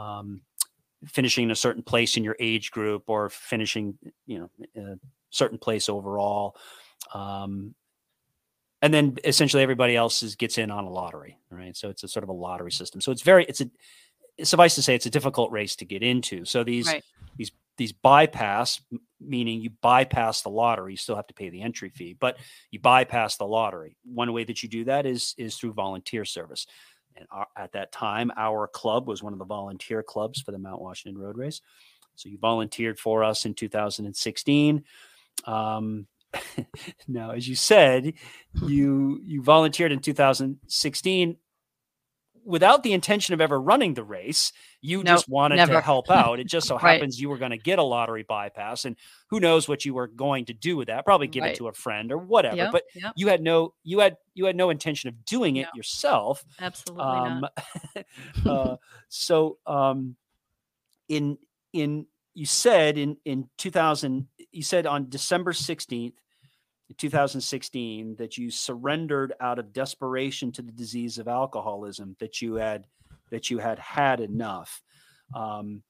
[0.00, 0.40] um,
[1.06, 4.98] finishing in a certain place in your age group, or finishing, you know, a
[5.30, 6.56] certain place overall,
[7.12, 7.74] um,
[8.82, 11.76] and then essentially everybody else is, gets in on a lottery, right?
[11.76, 13.00] So it's a sort of a lottery system.
[13.00, 13.70] So it's very, it's a,
[14.44, 16.44] suffice to say, it's a difficult race to get into.
[16.44, 17.04] So these Right.
[17.36, 18.80] these these bypass,
[19.20, 22.36] meaning you bypass the lottery, you still have to pay the entry fee, but
[22.70, 23.96] you bypass the lottery.
[24.04, 26.66] One way that you do that is is through volunteer service.
[27.16, 30.58] And our, at that time, our club was one of the volunteer clubs for the
[30.58, 31.60] Mount Washington Road Race.
[32.16, 34.84] So you volunteered for us in 2016.
[35.44, 36.06] Um,
[37.08, 38.14] now, as you said,
[38.66, 41.36] you you volunteered in 2016
[42.44, 44.52] without the intention of ever running the race.
[44.80, 45.72] You Nope, just wanted never.
[45.74, 46.38] to help out.
[46.40, 46.94] It just so Right.
[46.94, 48.96] happens you were going to get a lottery bypass, and
[49.30, 51.04] who knows what you were going to do with that?
[51.04, 51.52] Probably give Right.
[51.52, 52.56] it to a friend or whatever.
[52.56, 55.62] Yeah, But yeah, you had no you had you had no intention of doing it
[55.62, 55.68] No.
[55.74, 56.44] yourself.
[56.60, 58.06] absolutely Um, not.
[58.46, 58.76] uh,
[59.08, 60.16] so um,
[61.08, 61.38] in
[61.72, 66.14] in you said in in 2000 you said on December 16th
[66.92, 72.86] 2016 that you surrendered out of desperation to the disease of alcoholism that you had
[73.30, 74.82] that you had had enough.
[75.34, 75.82] Um,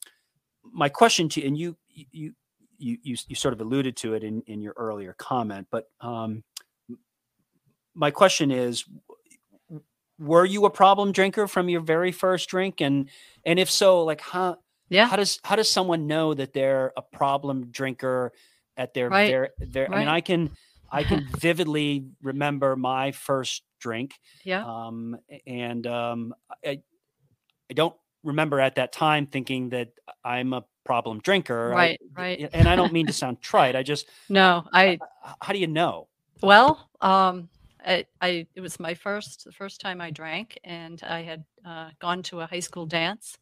[0.63, 2.33] my question to you and you you
[2.79, 6.43] you you, you sort of alluded to it in in your earlier comment but um,
[7.95, 8.85] my question is
[10.19, 12.81] were you a problem drinker from your very first drink?
[12.81, 13.09] And
[13.45, 17.03] and if so like how Yeah, how does how does someone know that they're a
[17.03, 18.33] problem drinker
[18.77, 20.09] at their Right, very their I mean.
[20.09, 20.51] I can
[20.91, 25.17] I can vividly remember my first drink yeah, um
[25.47, 26.81] and um I
[27.71, 29.89] I don't remember at that time thinking that
[30.25, 31.73] I'm a problem drinker.
[31.75, 32.51] I- Right, right.
[32.53, 34.99] and I don't mean to sound trite I just no, I
[35.41, 36.09] how do you know?
[36.43, 37.49] Well, um,
[37.87, 41.91] I, I it was my first the first time I drank, and I had uh,
[42.01, 43.39] gone to a high school dance,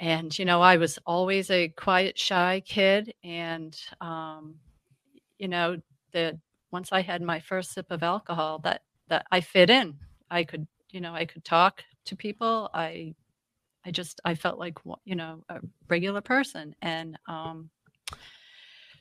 [0.00, 4.56] and you know I was always a quiet, shy kid, and um,
[5.38, 5.76] you know
[6.14, 6.38] the
[6.70, 9.98] once I had my first sip of alcohol, that that I fit in.
[10.30, 12.70] I could you know I could talk to people.
[12.72, 13.14] I
[13.84, 17.68] I just I felt like you know a regular person, and um,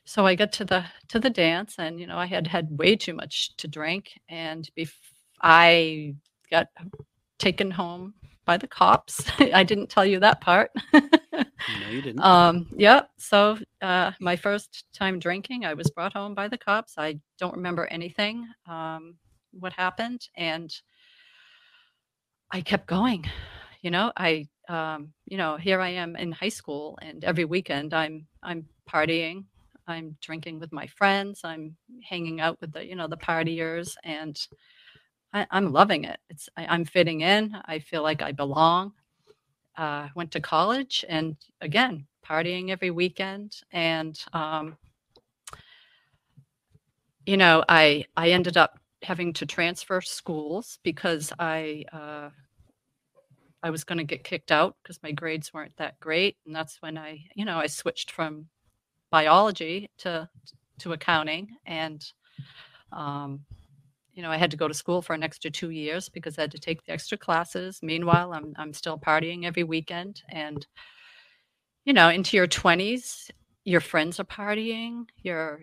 [0.03, 2.97] so I got to the to the dance, and you know I had had way
[2.97, 4.91] too much to drink, and bef-
[5.41, 6.15] I
[6.51, 6.67] got
[7.39, 8.13] taken home
[8.45, 9.25] by the cops.
[9.39, 10.71] I didn't tell you that part.
[12.19, 13.01] um, yeah.
[13.17, 16.95] So uh, my first time drinking, I was brought home by the cops.
[16.97, 18.47] I don't remember anything.
[18.67, 19.15] Um,
[19.51, 20.73] what happened, and
[22.51, 23.25] I kept going.
[23.81, 27.93] You know, I um, you know here I am in high school, and every weekend
[27.93, 29.45] I'm I'm partying.
[29.87, 31.41] I'm drinking with my friends.
[31.43, 34.39] I'm hanging out with the you know the partiers, and
[35.33, 36.19] I, I'm loving it.
[36.29, 37.57] It's I, I'm fitting in.
[37.65, 38.93] I feel like I belong.
[39.77, 44.77] Uh, went to college, and again partying every weekend, and um,
[47.25, 52.29] you know I I ended up having to transfer schools because I uh,
[53.61, 56.81] I was going to get kicked out because my grades weren't that great, and that's
[56.81, 58.47] when I you know I switched from
[59.09, 60.29] biology to
[60.79, 62.03] to accounting and
[62.91, 63.45] um,
[64.13, 66.41] you know i had to go to school for an extra two years because i
[66.41, 67.79] had to take the extra classes.
[67.81, 70.65] Meanwhile i'm, I'm still partying every weekend and
[71.85, 73.29] you know into your 20s
[73.65, 75.61] your friends are partying you're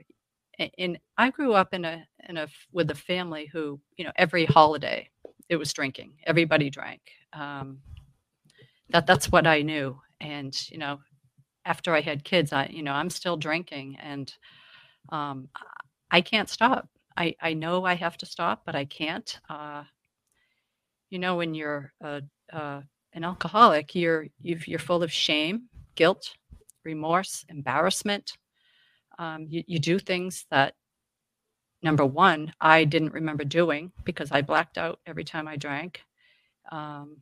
[0.79, 4.45] in i grew up in a in a with a family who you know every
[4.45, 5.09] holiday
[5.51, 6.13] it was drinking.
[6.25, 7.01] Everybody drank.
[7.35, 7.81] Um,
[8.91, 9.99] that that's what i knew.
[10.21, 11.01] And you know
[11.67, 14.33] after I had kids, I you know I'm still drinking, and
[15.11, 15.49] um,
[16.11, 16.89] I can't stop.
[17.21, 19.39] I I know I have to stop, but I can't.
[19.49, 19.85] Uh,
[21.11, 26.33] you know, when you're uh, an alcoholic, you're you've, you're full of shame, guilt,
[26.83, 28.39] remorse, embarrassment.
[29.19, 30.75] Um, you, you do things that
[31.83, 36.01] number one I didn't remember doing because I blacked out every time I drank.
[36.73, 37.19] Um,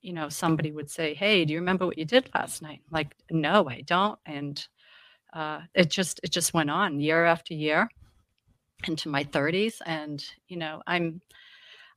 [0.00, 3.14] you know, somebody would say, "Hey, do you remember what you did last night?" Like,
[3.30, 4.18] no, I don't.
[4.26, 4.66] And
[5.32, 7.88] uh, it just it just went on year after year
[8.88, 11.20] into my 30s, and you know, I'm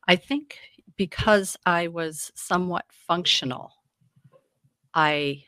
[0.08, 0.58] I think
[0.96, 3.72] because I was somewhat functional,
[4.94, 5.44] I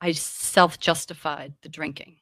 [0.00, 2.16] I self justified the drinking.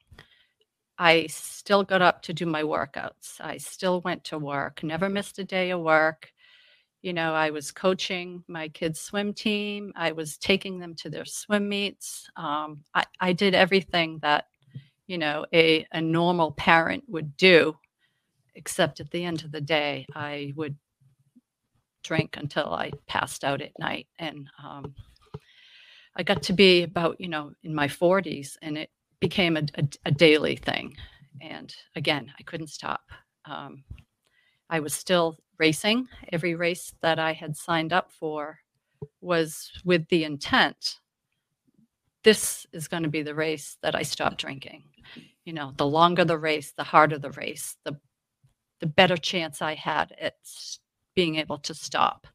[0.99, 3.39] I still got up to do my workouts.
[3.39, 6.31] I still went to work, never missed a day of work
[7.01, 11.25] you know i was coaching my kids swim team i was taking them to their
[11.25, 14.45] swim meets um, I, I did everything that
[15.05, 17.75] you know a, a normal parent would do
[18.57, 20.75] except at the end of the day i would
[22.03, 24.93] drink until i passed out at night and um,
[26.15, 28.89] i got to be about you know in my 40s and it
[29.19, 30.95] became a, a, a daily thing
[31.41, 33.01] and again i couldn't stop
[33.45, 33.83] um,
[34.69, 38.59] i was still racing every race that I had signed up for.
[39.21, 40.95] was with the intent
[42.23, 44.83] this is going to be the race that I stop drinking.
[45.45, 47.97] You know, the longer the race, the harder the race, the
[48.79, 50.35] the better chance I had at
[51.15, 52.27] being able to stop.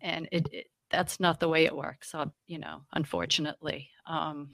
[0.00, 2.14] And it, it that's not the way it works.
[2.46, 4.50] You know, unfortunately, um,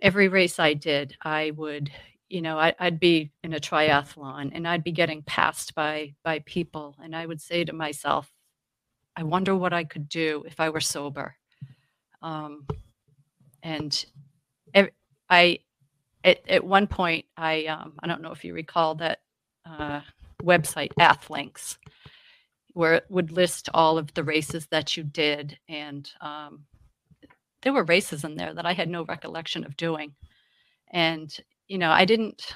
[0.00, 1.90] every race I did, I would,
[2.28, 6.40] you know, I, I'd be in a triathlon and I'd be getting passed by by
[6.40, 8.30] people, and I would say to myself,
[9.16, 11.34] I wonder what I could do if I were sober.
[12.22, 12.66] Um,
[13.62, 14.04] and
[15.30, 15.58] I,
[16.24, 19.20] at, at one point, I um, I don't know if you recall that
[19.68, 20.00] uh,
[20.42, 21.76] website Athlinks,
[22.74, 26.64] where it would list all of the races that you did, and um,
[27.62, 30.14] there were races in there that I had no recollection of doing,
[30.92, 32.54] and you know I didn't.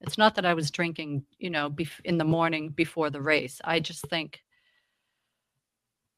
[0.00, 3.60] It's not that I was drinking, you know, bef- in the morning before the race.
[3.64, 4.42] I just think,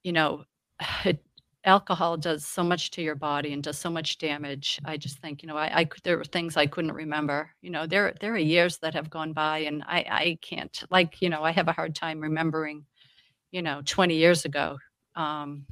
[0.02, 0.44] you know,
[1.04, 1.24] it,
[1.64, 4.80] alcohol does so much to your body and does so much damage.
[4.84, 7.50] I just think, you know, I, I there were things I couldn't remember.
[7.62, 11.20] You know, there there are years that have gone by, and I I can't like
[11.20, 12.86] you know I have a hard time remembering,
[13.50, 14.78] you know, 20 years ago.
[15.16, 15.66] Um,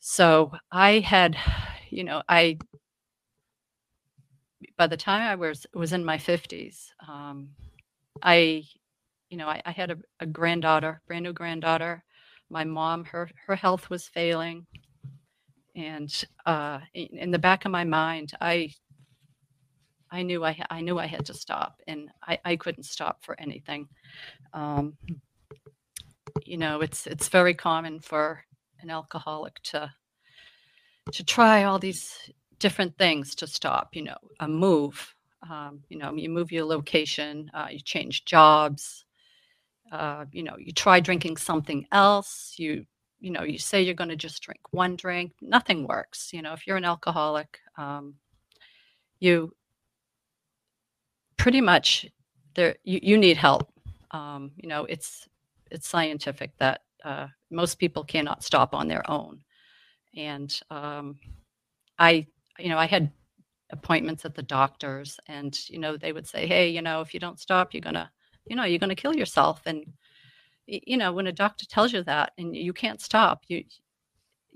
[0.00, 1.36] so I had,
[1.90, 2.58] you know, I
[4.76, 7.50] by the time I was was in my 50s, um,
[8.22, 8.64] I,
[9.30, 12.04] you know, I, I had a, a granddaughter, brand new granddaughter
[12.50, 14.66] my mom her her health was failing.
[15.74, 16.12] And
[16.46, 18.72] uh, in, in the back of my mind i
[20.10, 23.38] i knew i i knew i had to stop and i i couldn't stop for
[23.40, 23.88] anything.
[24.52, 24.96] Um,
[26.44, 28.44] you know it's it's very common for
[28.80, 29.90] an alcoholic to
[31.12, 35.14] to try all these different things to stop you know a move.
[35.48, 39.05] Um, you know you move your location uh, you change jobs
[39.92, 42.84] uh, you know you try drinking something else you
[43.20, 46.52] you know you say you're going to just drink one drink nothing works you know
[46.52, 48.14] if you're an alcoholic um,
[49.20, 49.52] you
[51.36, 52.06] pretty much
[52.54, 53.70] there you, you need help.
[54.10, 55.28] Um, you know it's
[55.70, 59.40] it's scientific that uh, most people cannot stop on their own.
[60.16, 61.18] And um,
[61.98, 62.26] i
[62.58, 63.10] you know i had
[63.70, 67.20] appointments at the doctors and you know they would say hey you know if you
[67.20, 68.08] don't stop you're going to
[68.46, 69.84] you know you're going to kill yourself and
[70.66, 73.64] you know when a doctor tells you that and you can't stop you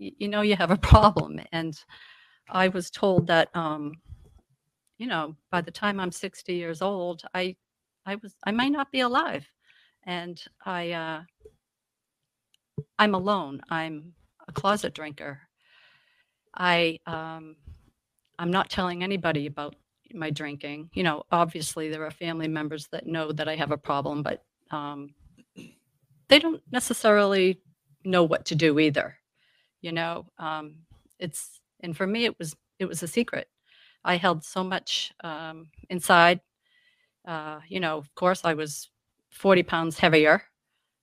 [0.00, 1.40] you know you have a problem.
[1.52, 1.78] And
[2.52, 3.94] i was told that um
[4.98, 7.54] you know by the time i'm 60 years old i
[8.06, 9.46] i was i might not be alive.
[10.04, 11.22] And i uh
[12.98, 13.60] i'm alone.
[13.70, 14.14] I'm
[14.48, 15.40] a closet drinker.
[16.54, 17.56] I um
[18.38, 19.76] i'm not telling anybody about
[20.14, 20.90] my drinking.
[20.94, 24.44] You know, obviously there are family members that know that I have a problem, but
[24.70, 25.14] um,
[26.28, 27.60] they don't necessarily
[28.04, 29.16] know what to do either.
[29.80, 30.76] You know, um,
[31.18, 33.48] it's and for me it was it was a secret.
[34.04, 36.40] I held so much um, inside.
[37.26, 38.90] Uh, you know, of course, I was
[39.30, 40.42] 40 pounds heavier.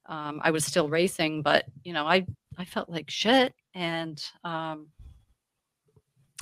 [0.07, 2.25] Um, I was still racing, but you know, I
[2.57, 4.87] I felt like shit, and um,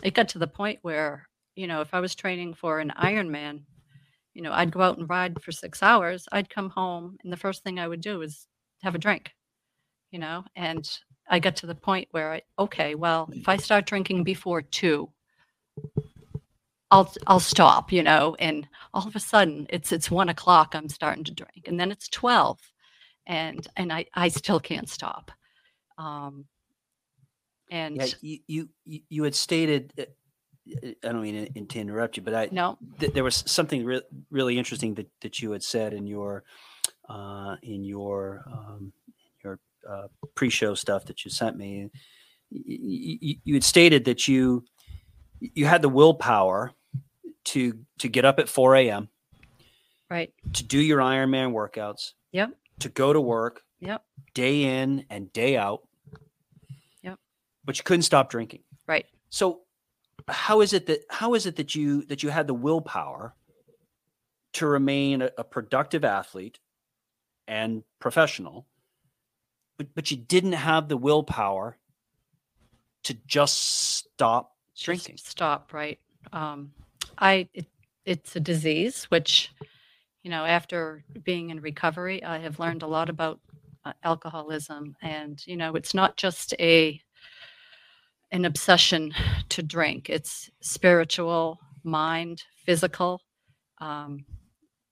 [0.03, 3.61] it got to the point where you know, if I was training for an Ironman,
[4.33, 6.27] you know, I'd go out and ride for six hours.
[6.31, 8.47] I'd come home, and the first thing I would do is
[8.83, 9.31] have a drink,
[10.11, 10.43] you know.
[10.55, 10.87] And
[11.29, 15.09] I got to the point where I, okay, well, if I start drinking before two,
[16.91, 18.35] I'll I'll stop, you know.
[18.39, 20.75] And all of a sudden, it's it's one o'clock.
[20.75, 22.59] I'm starting to drink, and then it's twelve,
[23.25, 25.31] and and I I still can't stop.
[25.97, 26.45] Um,
[27.71, 30.03] and yeah, you you you had stated uh,
[30.67, 32.77] I don't mean to interrupt you, but I no.
[32.99, 34.01] Th- there was something re-
[34.31, 36.43] really interesting that, that you had said in your
[37.07, 38.91] uh, in your um,
[39.43, 41.91] your uh, pre-show stuff that you sent me.
[42.49, 44.65] You, you, you had stated that you
[45.39, 46.71] you had the willpower
[47.45, 49.09] to to get up at 4 a.m.
[50.09, 50.33] Right.
[50.53, 52.13] To do your Ironman workouts.
[52.31, 52.51] Yep.
[52.79, 53.61] To go to work.
[53.79, 54.03] Yep.
[54.33, 55.87] Day in and day out.
[57.03, 57.19] Yep.
[57.63, 58.61] But you couldn't stop drinking.
[58.87, 59.05] Right.
[59.29, 59.61] So
[60.27, 63.33] how is it that how is it that you that you had the willpower
[64.53, 66.59] to remain a, a productive athlete
[67.47, 68.65] and professional
[69.77, 71.77] but but you didn't have the willpower
[73.03, 75.15] to just stop drinking?
[75.15, 75.99] just stop right.
[76.33, 76.71] Um
[77.17, 77.67] i it,
[78.05, 79.51] it's a disease which
[80.23, 83.39] you know after being in recovery i have learned a lot about
[83.85, 84.95] uh, alcoholism.
[85.01, 86.99] And you know it's not just a
[88.35, 89.13] an obsession
[89.47, 90.09] to drink.
[90.09, 93.21] It's spiritual, mind, physical.
[93.79, 94.25] Um,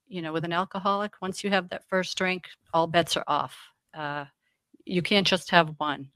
[0.07, 3.57] you know, with an alcoholic, once you have that first drink, all bets are off.
[3.93, 4.25] Uh,
[4.85, 6.07] you can't just have one.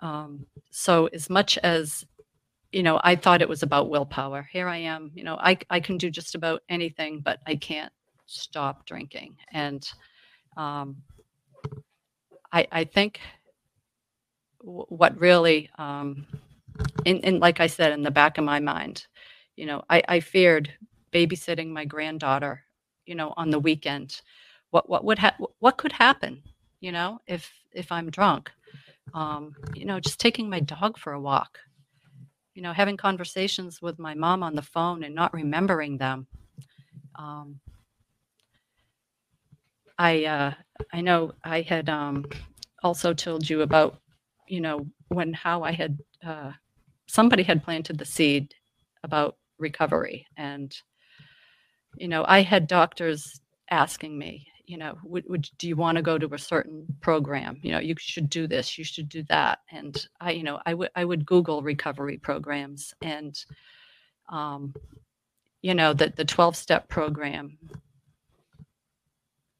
[0.00, 2.04] Um, so as much as
[2.72, 4.48] you know, I thought it was about willpower.
[4.50, 7.92] Here I am, you know, I I can do just about anything, but I can't
[8.26, 9.36] stop drinking.
[9.52, 9.86] And
[10.56, 10.96] um,
[12.52, 13.20] I I think
[14.62, 16.26] what really, um,
[17.04, 19.06] in like I said, in the back of my mind,
[19.56, 20.72] you know, I, I feared
[21.12, 22.64] babysitting my granddaughter,
[23.06, 24.22] you know, on the weekend.
[24.70, 26.42] What what would ha- what could happen,
[26.80, 28.50] you know, if if I'm drunk?
[29.14, 31.58] Um, you know, just taking my dog for a walk
[32.54, 36.26] you know, having conversations with my mom on the phone and not remembering them.
[37.14, 37.60] Um,
[39.98, 40.52] I uh,
[40.92, 42.26] I know I had um,
[42.82, 44.00] also told you about,
[44.46, 46.52] you know, when how I had uh,
[47.06, 48.54] somebody had planted the seed
[49.02, 50.74] about recovery, and
[51.96, 53.40] you know, I had doctors
[53.70, 57.58] asking me, you know would, would do you want to go to a certain program?
[57.62, 59.60] You know you should do this you should do that.
[59.70, 63.38] And i you know i would i would google recovery programs and
[64.30, 64.74] um
[65.60, 67.58] you know the the 12 step program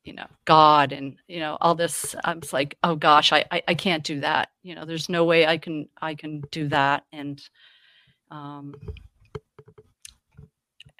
[0.05, 3.63] you know god and you know all this i was like oh gosh I, I
[3.69, 4.51] i can't do that.
[4.63, 7.05] You know there's no way i can i can do that.
[7.13, 7.41] And
[8.31, 8.75] um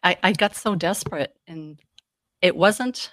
[0.03, 1.81] i i got so desperate and
[2.41, 3.11] it wasn't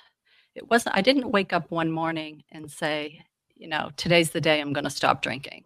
[0.56, 3.22] it wasn't i didn't wake up one morning and say
[3.56, 5.64] you know today's the day i'm going to stop drinking.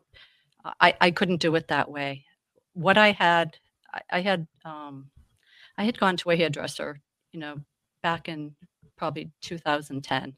[0.79, 2.25] I i couldn't do it that way.
[2.73, 3.57] What i had
[3.93, 5.09] i, I had um
[5.77, 7.01] i had gone to a hairdresser
[7.33, 7.59] you know
[8.01, 8.55] back in
[9.03, 10.33] probably 2010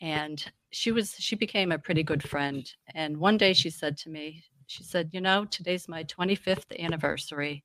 [0.00, 4.08] and she was she became a pretty good friend and one day she said to
[4.08, 7.64] me she said you know today's my 25th anniversary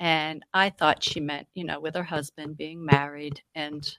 [0.00, 3.98] and i thought she meant you know with her husband being married and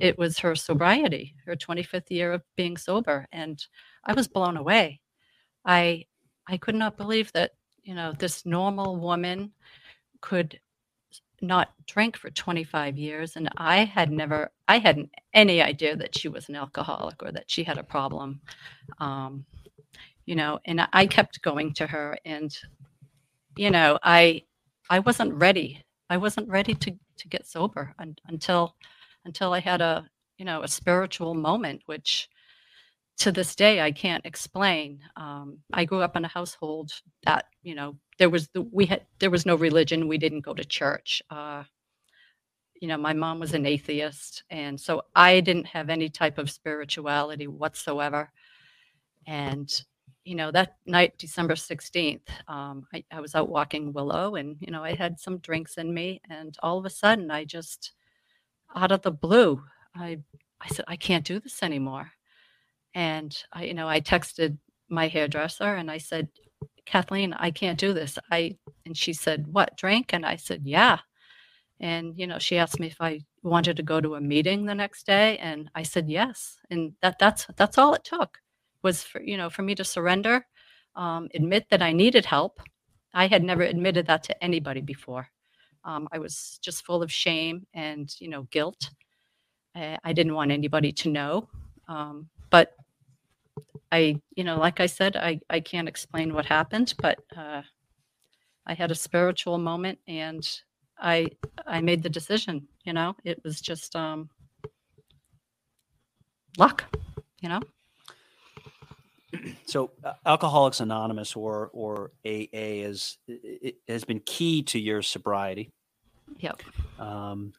[0.00, 3.60] it was her sobriety, her 25th year of being sober, and
[4.04, 5.00] I was blown away.
[5.64, 6.06] I
[6.48, 7.52] I could not believe that
[7.82, 9.52] you know this normal woman
[10.20, 10.60] could
[11.40, 16.28] not drink for 25 years and i had never i hadn't any idea that she
[16.28, 18.40] was an alcoholic or that she had a problem.
[18.98, 19.44] Um,
[20.26, 22.58] you know and i kept going to her and
[23.56, 24.42] you know i
[24.90, 25.82] i wasn't ready.
[26.10, 28.74] I wasn't ready to to get sober un, until
[29.24, 30.08] until I had a,
[30.38, 32.28] you know, a spiritual moment, which
[33.18, 35.00] to this day I can't explain.
[35.16, 36.92] Um, I grew up in a household
[37.24, 40.08] that, you know, there was the, we had there was no religion.
[40.08, 41.22] We didn't go to church.
[41.30, 41.64] Uh,
[42.80, 46.50] you know, my mom was an atheist, and so I didn't have any type of
[46.50, 48.30] spirituality whatsoever.
[49.26, 49.68] And
[50.24, 54.70] you know, that night, December 16th, um, I, I was out walking Willow and, you
[54.70, 56.20] know, I had some drinks in me.
[56.28, 57.92] And all of a sudden, I just,
[58.76, 59.62] out of the blue,
[59.94, 60.18] I
[60.60, 62.12] I said I can't do this anymore.
[62.94, 64.58] And I, you know, I texted
[64.88, 66.28] my hairdresser and I said,
[66.86, 68.18] Kathleen, I can't do this.
[68.30, 70.12] I and she said, What, drink?
[70.12, 70.98] And I said, Yeah.
[71.80, 74.74] And you know, she asked me if I wanted to go to a meeting the
[74.74, 76.56] next day, and I said yes.
[76.70, 78.38] And that that's that's all it took
[78.82, 80.46] was for you know for me to surrender,
[80.96, 82.60] um, admit that I needed help.
[83.14, 85.28] I had never admitted that to anybody before.
[85.84, 88.90] Um, I was just full of shame and, you know, guilt.
[89.74, 91.48] Uh, I didn't want anybody to know.
[91.88, 92.74] Um, but
[93.90, 97.62] I, you know, like I said, I, I can't explain what happened, but uh,
[98.66, 100.46] I had a spiritual moment and
[101.00, 101.28] I
[101.66, 102.66] I made the decision.
[102.84, 104.28] You know, it was just um,
[106.56, 106.84] luck.
[107.40, 107.60] You know.
[109.66, 115.70] So, uh, Alcoholics Anonymous or or AA is it has been key to your sobriety.
[116.40, 116.62] Yep.
[116.98, 117.52] Um,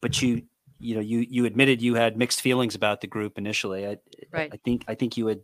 [0.00, 0.42] but you
[0.78, 3.86] you know you you admitted you had mixed feelings about the group initially.
[3.86, 3.96] I,
[4.32, 4.50] right.
[4.52, 5.40] I think I think you had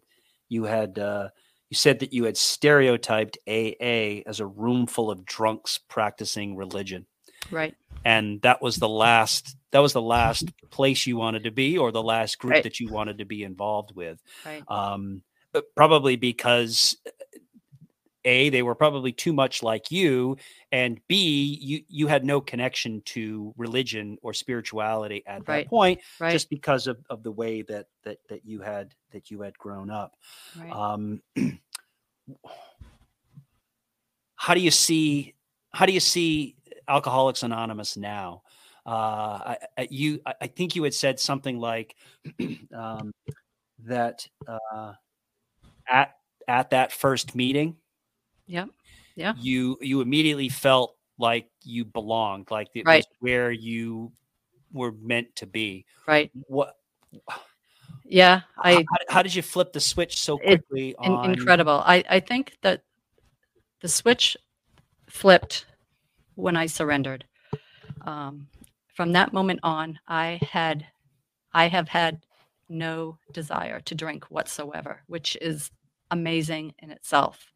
[0.49, 1.29] you had uh,
[1.71, 7.07] you said that you had stereotyped AA as a room full of drunks practicing religion.
[7.51, 7.75] Right.
[8.05, 11.91] And that was the last that was the last place you wanted to be or
[11.91, 12.63] the last group right.
[12.63, 14.21] that you wanted to be involved with.
[14.45, 14.63] Right.
[14.69, 15.23] Um,
[15.75, 16.97] probably because
[18.25, 20.37] a they were probably too much like you
[20.71, 25.65] and b you you had no connection to religion or spirituality at right.
[25.65, 26.33] that point right.
[26.33, 29.91] just because of, of the way that that that you had that you had grown
[29.91, 30.17] up
[30.59, 30.73] right.
[30.73, 31.21] um
[34.37, 35.35] how do you see
[35.73, 36.57] how do you see
[36.89, 38.43] alcoholics anonymous now
[38.87, 41.95] uh I, you i think you had said something like
[42.75, 43.13] um
[43.85, 44.93] that uh
[45.89, 46.17] at
[46.49, 47.77] at that first meeting
[48.53, 48.67] yeah
[49.17, 52.99] yeah you you immediately felt like you belonged like it right.
[52.99, 54.13] was where you
[54.73, 56.77] were meant to be right what
[58.05, 60.95] Yeah, I how, how did you flip the switch so quickly?
[61.03, 61.83] in, on, incredible.
[61.85, 62.83] I, I think that
[63.81, 64.37] the switch
[65.09, 65.67] flipped
[66.35, 67.25] when I surrendered.
[68.03, 68.49] Um,
[68.95, 70.87] from that moment on, I had,
[71.53, 72.25] I have had
[72.69, 75.71] no desire to drink whatsoever, which is
[76.11, 77.52] amazing in itself.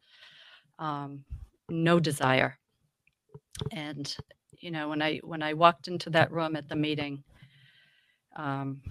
[0.79, 1.25] Um,
[1.69, 2.57] no desire.
[3.71, 4.15] And
[4.59, 7.23] you know, when I when I walked into that room at the meeting,
[8.35, 8.81] um,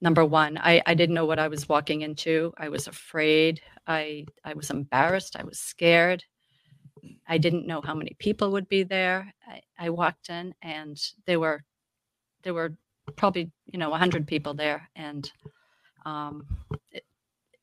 [0.00, 2.52] number one, I, I didn't know what I was walking into.
[2.58, 3.60] I was afraid.
[3.86, 5.36] I I was embarrassed.
[5.36, 6.24] I was scared.
[7.28, 9.32] I didn't know how many people would be there.
[9.46, 11.62] I, I walked in and there were
[12.42, 12.76] there were
[13.16, 15.30] probably you know hundred people there, and
[16.04, 16.46] um,
[16.92, 17.04] it,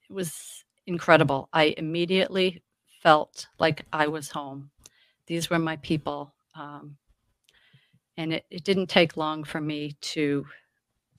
[0.09, 1.49] it was incredible.
[1.53, 2.63] I immediately
[3.03, 4.71] felt like I was home.
[5.27, 6.97] These were my people, um,
[8.17, 10.45] and it, it didn't take long for me to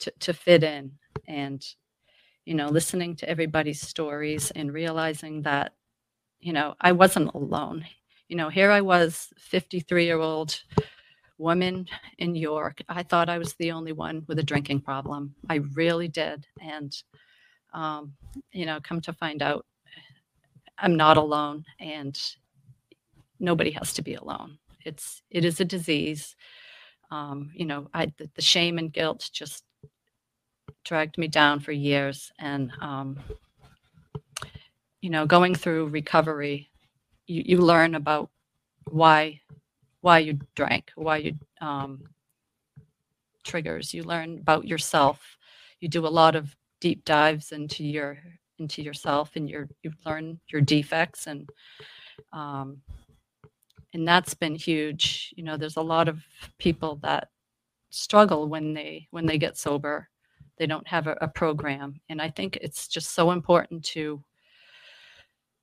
[0.00, 0.92] to, to fit in
[1.28, 1.64] and
[2.44, 5.72] you know listening to everybody's stories and realizing that
[6.40, 7.86] you know i wasn't alone.
[8.28, 10.62] You know here i was 53 year old
[11.38, 11.86] woman
[12.18, 12.80] in york.
[12.88, 15.34] I thought i was the only one with a drinking problem.
[15.48, 16.46] I really did.
[16.60, 16.94] And
[17.72, 18.14] um,
[18.52, 19.66] you know come to find out
[20.78, 22.20] i'm not alone and
[23.40, 24.58] nobody has to be alone.
[24.84, 26.36] It's it is a disease.
[27.10, 29.64] Um, you know i the, the shame and guilt just
[30.84, 33.18] dragged me down for years and um,
[35.00, 36.70] you know going through recovery
[37.26, 38.30] you, you learn about
[38.90, 39.40] why
[40.00, 42.02] why you drank why you um,
[43.44, 43.94] triggers.
[43.94, 45.20] You learn about yourself.
[45.80, 48.18] You do a lot of deep dives into your
[48.58, 51.48] into yourself and your you learn your defects and
[52.32, 52.80] um,
[53.92, 55.32] and that's been huge.
[55.36, 56.22] You know there's a lot of
[56.58, 57.28] people that
[57.90, 60.08] struggle when they when they get sober.
[60.58, 62.00] They don't have a, a program.
[62.08, 64.22] And i think it's just so important to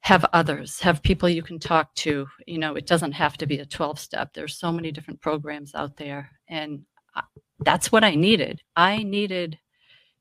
[0.02, 2.28] have others have people you can talk to.
[2.48, 4.34] You know it doesn't have to be a 12 step.
[4.34, 6.30] There's so many different programs out there.
[6.50, 6.86] And
[7.16, 7.24] I,
[7.60, 8.62] that's what i needed.
[8.76, 9.60] I needed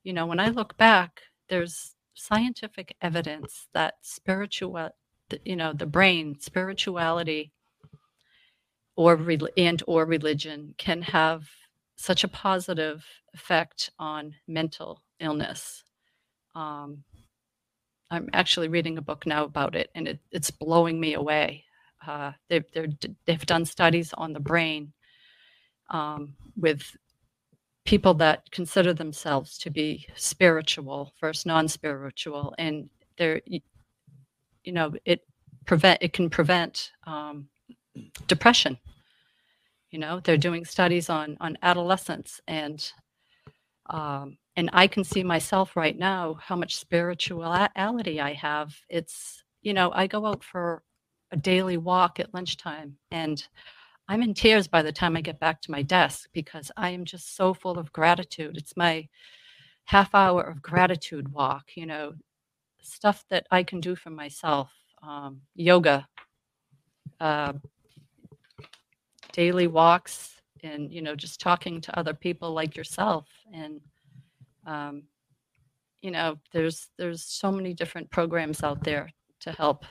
[0.02, 4.90] you know when i look back there's scientific evidence that spiritual
[5.44, 7.52] you know the brain spirituality
[8.96, 9.18] or
[9.56, 11.48] and or religion can have
[11.96, 13.04] such a positive
[13.34, 15.84] effect on mental illness.
[16.54, 17.04] Um,
[18.10, 21.64] I'm actually reading a book now about it, and it, it's blowing me away.
[22.06, 22.64] Uh, they've,
[23.26, 24.92] they've done studies on the brain
[25.90, 26.96] um, with
[27.84, 35.24] people that consider themselves to be spiritual versus non-spiritual, and they're, you know, it
[35.66, 37.48] prevent it can prevent um,
[38.26, 38.78] depression.
[39.90, 42.92] You know they're doing studies on on adolescents and
[43.88, 48.76] um, and i can see myself right now how much spirituality i have.
[48.88, 50.82] It's you know i go out for
[51.32, 53.46] a daily walk at lunchtime and
[54.10, 57.04] i'm in tears by the time i get back to my desk because i am
[57.04, 58.56] just so full of gratitude.
[58.56, 59.08] It's my
[59.84, 62.12] half hour of gratitude walk you know
[62.82, 64.70] stuff that i can do for myself
[65.02, 66.06] um, yoga
[67.20, 67.52] uh,
[69.32, 73.26] daily walks and you know just talking to other people like yourself.
[73.52, 73.80] And
[74.66, 75.02] um,
[76.02, 79.84] you know there's there's so many different programs out there to help.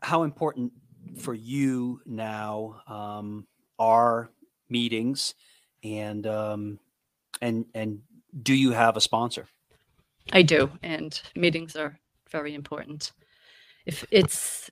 [0.00, 0.72] How important
[1.18, 3.46] for you now um,
[3.78, 4.30] are
[4.68, 5.34] meetings
[5.84, 6.78] and um,
[7.40, 8.00] and and
[8.42, 9.46] do you have a sponsor
[10.32, 11.98] i do and meetings are
[12.30, 13.12] very important
[13.84, 14.70] if it's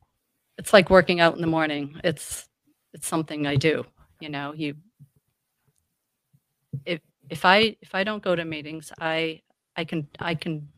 [0.61, 1.99] it's like working out in the morning.
[2.05, 2.47] It's
[2.93, 3.85] it's something I do.
[4.21, 4.75] You know, you
[6.85, 9.41] if if I if I don't go to meetings, I
[9.75, 10.69] I can I can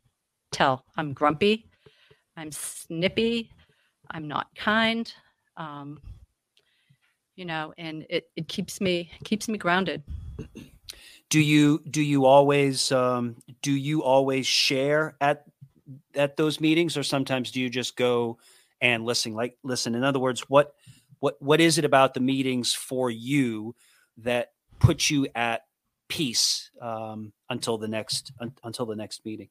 [0.52, 1.68] tell I'm grumpy,
[2.36, 3.50] I'm snippy,
[4.08, 5.12] I'm not kind.
[5.62, 6.00] Um,
[7.36, 10.02] you know, and it, it keeps me keeps me grounded.
[11.30, 15.44] Do you do you always um, do you always share at
[16.14, 18.38] at those meetings, or sometimes do you just go
[18.80, 20.74] and listening like listen in other words what
[21.20, 23.76] what what is it about the meetings for you
[24.16, 24.50] that
[24.80, 25.62] puts you at
[26.08, 29.48] peace um, until the next un, until the next meeting?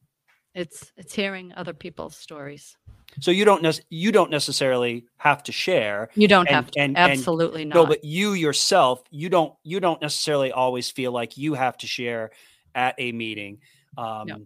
[0.53, 2.75] It's it's hearing other people's stories
[3.19, 6.79] so you don't nec- you don't necessarily have to share you don't and, have to
[6.79, 11.11] and, absolutely and, not no but you yourself you don't you don't necessarily always feel
[11.11, 12.31] like you have to share
[12.73, 13.59] at a meeting
[13.97, 14.45] um, no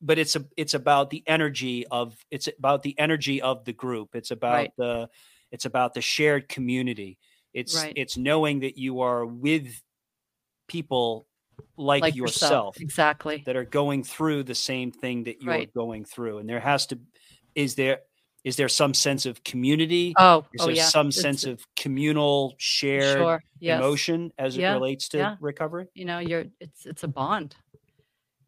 [0.00, 4.14] but it's a it's about the energy of it's about the energy of the group
[4.14, 4.72] it's about right.
[4.78, 5.08] the
[5.50, 7.18] it's about the shared community
[7.52, 7.92] it's right.
[7.96, 9.82] it's knowing that you are with
[10.68, 11.26] people
[11.76, 13.42] like, like yourself Exactly.
[13.46, 15.74] that are going through the same thing that you're Right.
[15.74, 16.98] going through and there has to
[17.56, 18.00] is there
[18.44, 20.84] is there some sense of community Oh, is oh there yeah.
[20.84, 23.42] some It's- sense of communal shared sure.
[23.58, 23.80] Yes.
[23.80, 25.36] emotion as it relates to yeah.
[25.40, 27.56] recovery You know, you're it's it's a bond.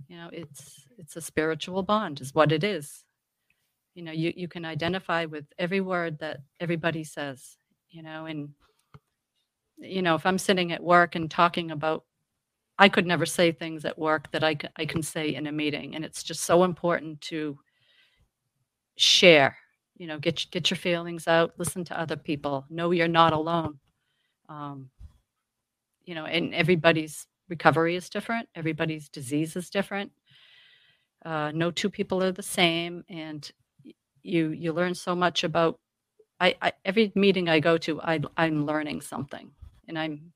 [0.08, 3.04] You know, it's it's a spiritual bond is what it is.
[3.94, 7.56] You know, you you can identify with every word that everybody says,
[7.90, 8.50] you know, and
[9.78, 12.04] you know, if I'm sitting at work and talking about
[12.78, 15.96] I could never say things at work that I I can say in a meeting
[15.96, 17.58] and it's just so important to
[18.98, 19.56] share
[19.96, 23.78] you know get get your feelings out listen to other people know you're not alone.
[24.48, 24.90] Um,
[26.04, 30.12] you know and everybody's recovery is different everybody's disease is different.
[31.24, 33.50] Uh, no two people are the same and
[34.22, 35.78] you you learn so much about
[36.40, 39.50] I, I every meeting i go to I, i'm learning something.
[39.86, 40.32] And i'm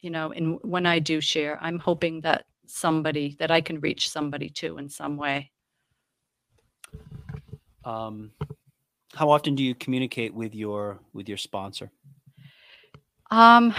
[0.00, 4.10] you know and when i do share i'm hoping that somebody that i can reach
[4.10, 5.50] somebody too in some way
[7.84, 8.32] um,
[9.14, 11.90] how often do you communicate with your with your sponsor?
[13.30, 13.74] Um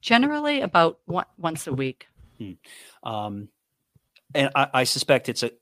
[0.00, 2.06] generally about one, once a week.
[3.04, 3.48] Um,
[4.34, 5.52] and I, I suspect it's a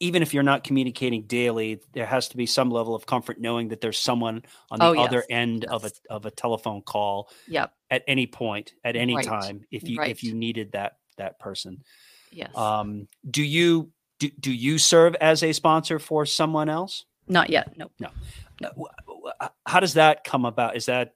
[0.00, 3.68] even if you're not communicating daily there has to be some level of comfort knowing
[3.68, 4.42] that there's someone
[4.72, 7.72] on the Oh, other yes, end of a of a telephone call yep.
[7.88, 11.84] at any point at any Right, time if you if you needed that that person.
[12.32, 12.56] Yes.
[12.56, 13.92] Um, do you
[14.22, 17.06] do, do you serve as a sponsor for someone else?
[17.26, 17.92] Not yet nope.
[18.62, 20.76] Wh- how does that come about?
[20.76, 21.14] Is that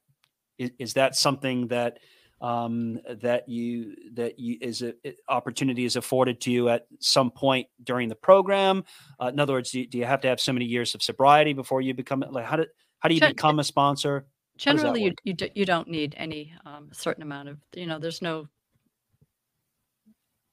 [0.58, 1.98] is, is that something that
[2.40, 4.94] um, that you that you is a
[5.28, 8.84] opportunity is afforded to you at some point during the program?
[9.20, 11.02] Uh, in other words do you, do you have to have so many years of
[11.02, 12.66] sobriety before you become like how do
[12.98, 13.28] how do you Sure.
[13.28, 14.26] become a sponsor?
[14.56, 18.20] Generally you you, d- you don't need any um, certain amount of you know there's
[18.20, 18.48] no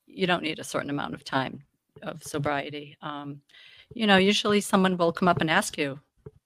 [0.05, 1.63] you don't need a certain amount of time
[2.01, 3.39] of sobriety um,
[3.93, 5.99] you know usually someone will come up and ask you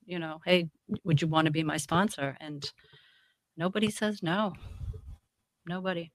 [0.05, 0.69] you know hey
[1.03, 2.71] would you want to be my sponsor and
[3.55, 4.53] nobody says no
[5.65, 6.11] nobody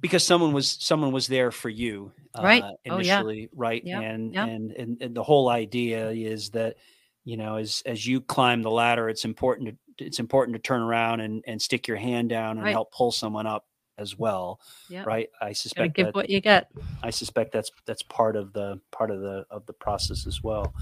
[0.00, 2.62] because someone was someone was there for you Right.
[2.62, 3.18] uh, Oh, yeah.
[3.20, 4.48] initially right Yep, and, yep.
[4.48, 6.76] and and and the whole idea is that
[7.24, 10.82] you know as as you climb the ladder it's important to it's important to turn
[10.82, 12.72] around and and stick your hand down and Right.
[12.72, 13.66] help pull someone up
[13.98, 15.28] as well yeah right?
[15.40, 16.70] I gotta suspect give that what you get.
[17.02, 20.74] I suspect that's that's part of the part of the of the process as well.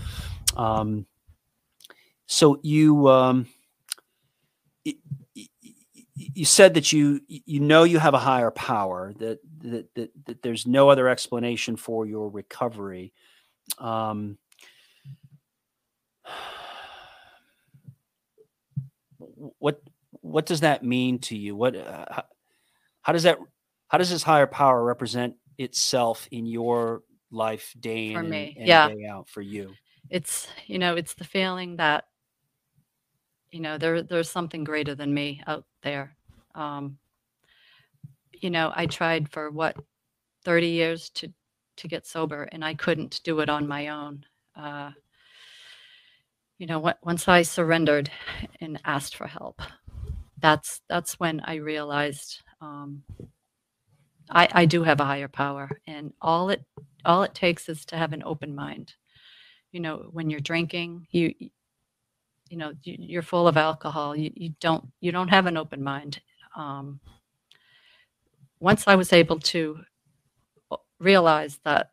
[0.56, 1.06] Um
[2.26, 3.46] so you um
[6.14, 10.42] you said that you you know you have a higher power that that that, that
[10.42, 13.12] there's no other explanation for your recovery.
[13.78, 14.38] Um
[19.18, 19.82] what
[20.22, 21.54] what does that mean to you?
[21.54, 22.22] What uh,
[23.06, 23.38] how, does that
[23.86, 28.56] how does this higher power represent itself in your life day in For and, me,
[28.58, 28.88] and yeah.
[28.88, 29.72] day out for you?
[30.10, 32.06] It's you know it's the feeling that
[33.52, 36.16] you know there there's something greater than me out there.
[36.56, 36.98] Um
[38.32, 39.76] you know i tried for what
[40.44, 41.32] 30 years to
[41.76, 44.26] to get sober and i couldn't do it on my own.
[44.56, 44.90] Uh
[46.58, 48.10] you know what once i surrendered
[48.60, 49.62] and asked for help
[50.38, 53.02] that's that's when i realized um
[54.30, 56.64] i i do have a higher power and all it
[57.04, 58.94] all it takes is to have an open mind.
[59.72, 61.34] You know when you're drinking you
[62.50, 65.82] you know you, you're full of alcohol you, you don't you don't have an open
[65.82, 66.20] mind.
[66.56, 67.00] Um,
[68.60, 69.78] once i was able to
[70.98, 71.90] realize that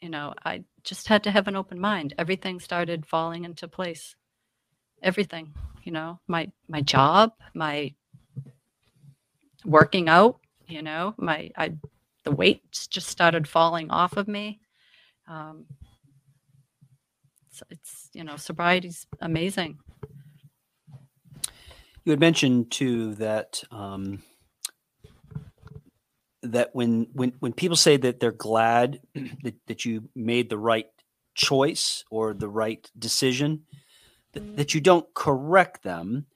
[0.00, 2.14] you know i just had to have an open mind.
[2.18, 4.16] Everything started falling into place.
[5.02, 7.94] Everything you know my my job my
[9.64, 11.72] working out you know my i
[12.24, 14.60] the weight just started falling off of me
[15.28, 15.64] um,
[17.48, 19.78] it's, it's you know sobriety's amazing
[22.04, 24.22] You had mentioned too that um,
[26.42, 29.00] that when when when people say that they're glad
[29.42, 30.86] that, that you made the right
[31.34, 33.62] choice or the right decision,
[34.32, 36.26] that, that you don't correct them.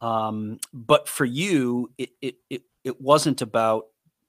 [0.00, 3.86] Um, but for you, it, it it it wasn't about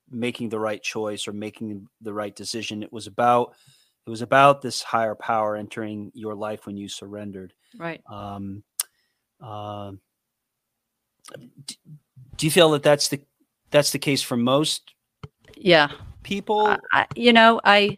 [0.09, 2.83] making the right choice or making the right decision.
[2.83, 3.53] It was about
[4.05, 7.53] it was about this higher power entering your life when you surrendered.
[7.77, 8.63] right Um,
[9.41, 9.91] uh,
[12.37, 13.21] do you feel that that's the
[13.69, 14.93] that's the case for most
[15.55, 15.91] yeah
[16.23, 16.75] people?
[16.91, 17.97] I, you know i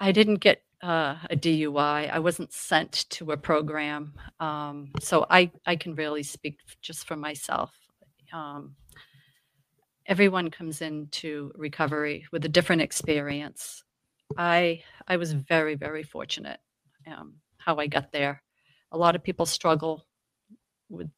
[0.00, 5.50] i didn't get uh, a dui i wasn't sent to a program um, so i
[5.66, 7.72] i can really speak just for myself
[8.32, 8.74] um,
[10.08, 13.84] everyone comes into recovery with a different experience.
[14.36, 16.58] I I was very very fortunate
[17.06, 18.42] um, how I got there.
[18.90, 20.06] A lot of people struggle
[20.88, 21.10] with,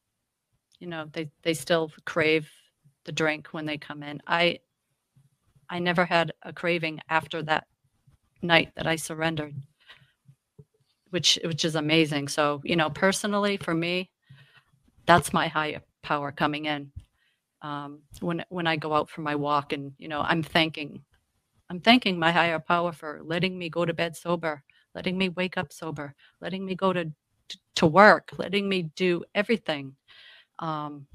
[0.79, 2.51] you know, they they still crave
[3.05, 4.21] the drink when they come in.
[4.27, 4.59] I
[5.69, 7.65] I never had a craving after that
[8.41, 9.55] night that I surrendered,
[11.11, 12.27] which which is amazing.
[12.27, 14.11] So you know, personally for me,
[15.05, 16.91] that's my higher power coming in.
[17.61, 21.03] Um, when when I go out for my walk, and you know, I'm thanking,
[21.69, 24.63] I'm thanking my higher power for letting me go to bed sober,
[24.95, 27.11] letting me wake up sober, letting me go to
[27.75, 29.95] to work, letting me do everything.
[30.59, 31.07] Um,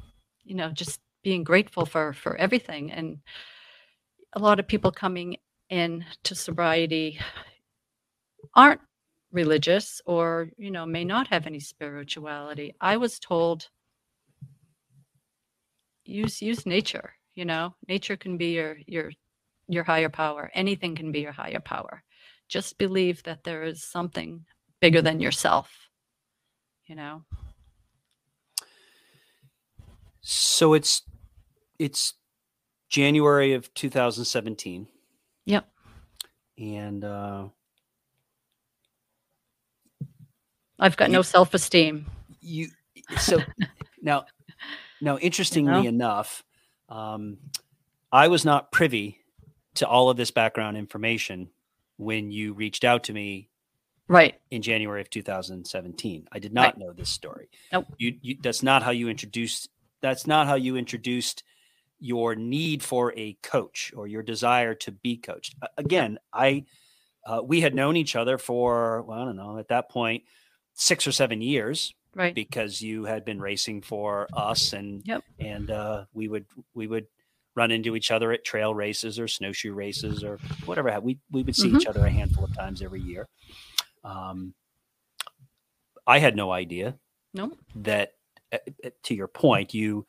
[0.45, 2.93] you know, just being grateful for for everything.
[2.93, 3.19] And
[4.35, 5.37] a lot of people coming
[5.71, 7.19] in to sobriety
[8.55, 8.81] aren't
[9.33, 12.75] religious or you know may not have any spirituality.
[12.81, 13.69] I was told
[16.07, 17.15] use use nature.
[17.35, 19.13] You know, nature can be your your
[19.69, 20.51] your higher power.
[20.55, 22.03] Anything can be your higher power.
[22.49, 24.45] Just believe that there is something
[24.81, 25.71] bigger than yourself.
[26.87, 27.25] You know.
[30.23, 31.03] So it's
[31.79, 32.15] it's
[32.89, 34.89] January of 2017.
[35.45, 35.69] Yep.
[36.59, 37.49] And uh
[40.79, 42.07] I've got you, no self-esteem.
[42.41, 42.69] You
[43.19, 43.41] so
[44.03, 44.25] now
[45.01, 45.89] now, interestingly you know?
[45.89, 46.45] enough,
[46.89, 47.39] um,
[48.13, 49.19] I was not privy
[49.75, 51.51] to all of this background information
[51.97, 53.49] when you reached out to me
[54.09, 56.29] right in January of 2017.
[56.31, 56.79] I did not right.
[56.79, 57.49] know this story.
[57.73, 57.87] Nope.
[57.99, 59.69] You, you, that's not how you introduced
[60.01, 61.43] that's not how you introduced
[61.99, 65.57] your need for a coach or your desire to be coached.
[65.77, 66.65] Again, I
[67.25, 70.25] uh, we had known each other for well, I don't know at that point
[70.75, 75.23] six or seven years, right because you had been racing for us and yep.
[75.39, 77.07] and uh, we would we would
[77.55, 81.55] run into each other at trail races or snowshoe races or whatever we we would
[81.55, 81.77] see mm-hmm.
[81.77, 83.29] each other a handful of times every year
[84.03, 84.55] um,
[86.07, 86.97] i had no idea
[87.35, 88.15] no that
[88.53, 88.59] uh,
[89.03, 90.07] to your point you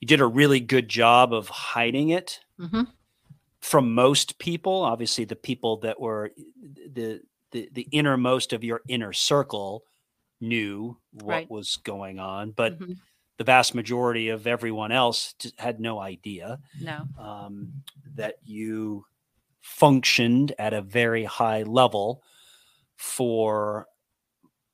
[0.00, 2.82] you did a really good job of hiding it mm-hmm.
[3.60, 6.30] from most people obviously the people that were
[6.92, 7.20] the
[7.50, 9.84] the, the innermost of your inner circle
[10.40, 11.50] knew what right.
[11.50, 12.92] was going on, but mm-hmm.
[13.36, 16.58] the vast majority of everyone else had no idea.
[16.80, 17.02] No.
[17.18, 17.82] Um,
[18.14, 19.04] that you
[19.60, 22.22] functioned at a very high level
[22.96, 23.86] for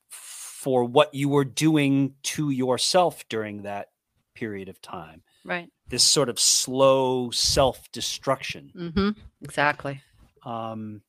[0.09, 3.89] for what you were doing to yourself during that
[4.35, 5.23] period of time.
[5.45, 5.69] Right.
[5.89, 8.73] This sort of slow self destruction.
[8.75, 9.11] Mm-hmm.
[9.43, 10.01] Exactly.
[10.45, 11.03] Um,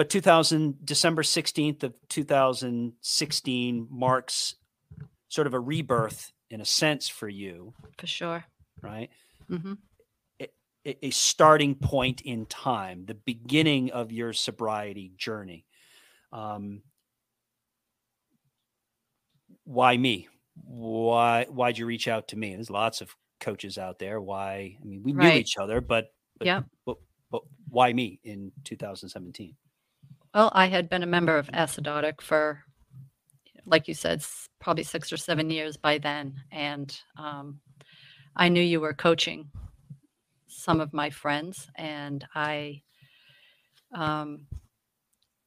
[0.00, 4.54] but 2000 December 16th of 2016 marks
[5.28, 7.74] sort of a rebirth in a sense for you.
[7.98, 8.44] For sure.
[8.80, 9.10] Right?
[9.50, 9.74] Mm-hmm.
[10.40, 10.48] A,
[11.06, 15.66] a starting point in time, the beginning of your sobriety journey.
[16.32, 16.80] Um,
[19.64, 20.28] why me?
[20.64, 22.54] Why why'd you reach out to me?
[22.54, 24.18] There's lots of coaches out there.
[24.18, 24.78] Why?
[24.80, 25.34] I mean, we right.
[25.34, 26.06] knew each other, but,
[26.38, 26.96] but yeah, but,
[27.30, 29.56] but why me in 2017?
[30.32, 32.62] Well, I had been a member of Acidotic for,
[33.66, 34.24] like you said,
[34.60, 36.36] probably six or seven years by then.
[36.52, 37.58] And um,
[38.36, 39.50] I knew you were coaching
[40.46, 41.68] some of my friends.
[41.74, 42.82] And I,
[43.92, 44.46] um,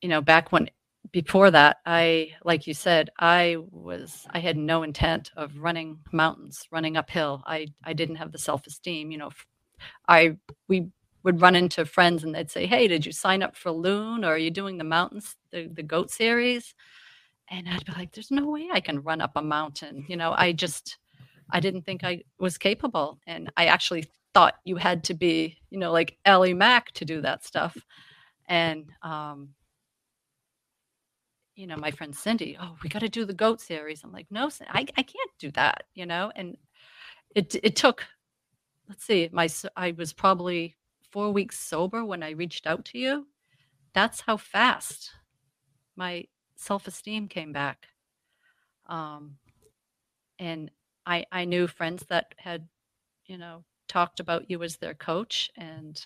[0.01, 0.69] you know, back when,
[1.13, 6.67] before that, I, like you said, I was, I had no intent of running mountains,
[6.71, 7.41] running uphill.
[7.45, 9.29] I, I didn't have the self esteem, you know.
[10.09, 10.89] I, we
[11.23, 14.33] would run into friends and they'd say, Hey, did you sign up for Loon or
[14.33, 16.75] are you doing the mountains, the, the goat series?
[17.49, 20.05] And I'd be like, There's no way I can run up a mountain.
[20.07, 20.97] You know, I just,
[21.49, 23.19] I didn't think I was capable.
[23.25, 27.21] And I actually thought you had to be, you know, like Ellie Mack to do
[27.21, 27.77] that stuff.
[28.47, 29.49] And, um,
[31.55, 34.03] you know, my friend Cindy, oh, we got to do the goat series.
[34.03, 36.31] I'm like, no, I, I can't do that, you know?
[36.35, 36.57] And
[37.35, 38.05] it, it took,
[38.89, 40.75] let's see, my, I was probably
[41.13, 43.27] four weeks sober when I reached out to you,
[43.93, 45.11] that's how fast
[45.95, 47.85] my self esteem came back.
[48.87, 49.37] Um,
[50.39, 50.71] and
[51.05, 52.67] I, I knew friends that had,
[53.27, 55.51] you know, talked about you as their coach.
[55.55, 56.03] And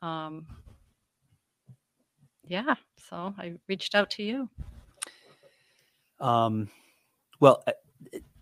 [0.00, 0.46] um,
[2.46, 2.76] yeah,
[3.10, 4.48] so I reached out to you.
[6.18, 6.70] Um,
[7.40, 7.72] well, uh,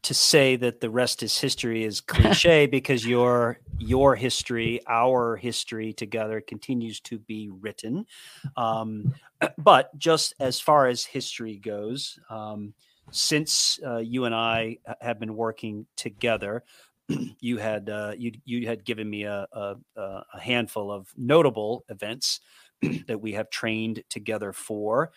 [0.03, 5.93] to say that the rest is history is cliche because your your history, our history
[5.93, 8.07] together continues to be written.
[8.57, 9.15] Um,
[9.59, 12.75] but just as far as history goes, um,
[13.11, 16.65] since uh, you and I have been working together,
[17.41, 22.41] you had uh, you you had given me a, a, a handful of notable events
[23.07, 25.13] that we have trained together for,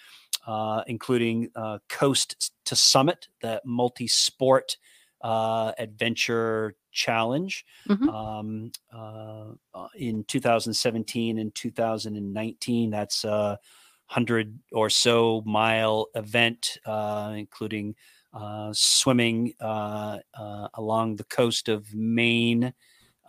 [0.46, 4.78] uh, including uh, Coast to Summit, that multi-sport
[5.22, 8.10] uh, adventure challenge Mhm.
[8.10, 12.89] um, uh, uh, in 2017 and 2019.
[12.91, 13.60] That's a
[14.08, 17.96] hundred or so mile event, uh, including
[18.34, 22.74] uh, swimming uh, uh, along the coast of Maine,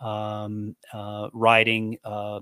[0.01, 2.41] um, uh, riding uh,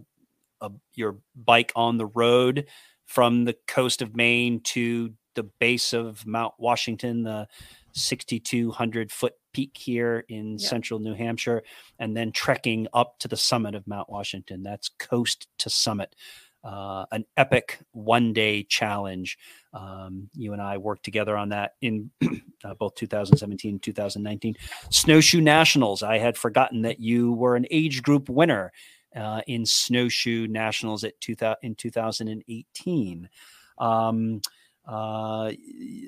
[0.62, 2.68] a, your bike on the road
[3.06, 7.47] from the coast of Maine to the base of Mount Washington, the
[7.93, 10.68] 6,200 foot peak here in Yeah.
[10.68, 11.64] central New Hampshire,
[11.99, 14.64] and then trekking up to the summit of Mount Washington.
[14.64, 16.16] That's coast to summit.
[16.64, 19.38] Uh, an epic one day challenge.
[19.72, 22.10] Um, you and I worked together on that in
[22.64, 24.56] uh, both 2017 and 2019.
[24.89, 26.01] Snowshoe Nationals.
[26.01, 28.72] I had forgotten that you were an age group winner
[29.16, 33.30] uh, in Snowshoe Nationals at 2000, in 2018.
[33.78, 34.41] Um,
[34.88, 35.51] uh,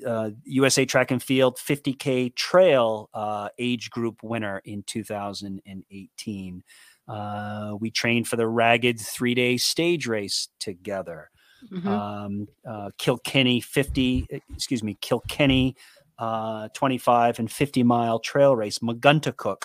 [0.06, 6.62] uh, USA Track and Field 50K Trail uh, age group winner in 2018.
[7.08, 11.30] Uh, we trained for the Ragged three day stage race together
[11.72, 11.86] Mhm.
[11.86, 15.76] um, uh, Kilkenny 50, excuse me, Kilkenny
[16.18, 19.64] uh, 25 and 50 mile trail race, Megunticook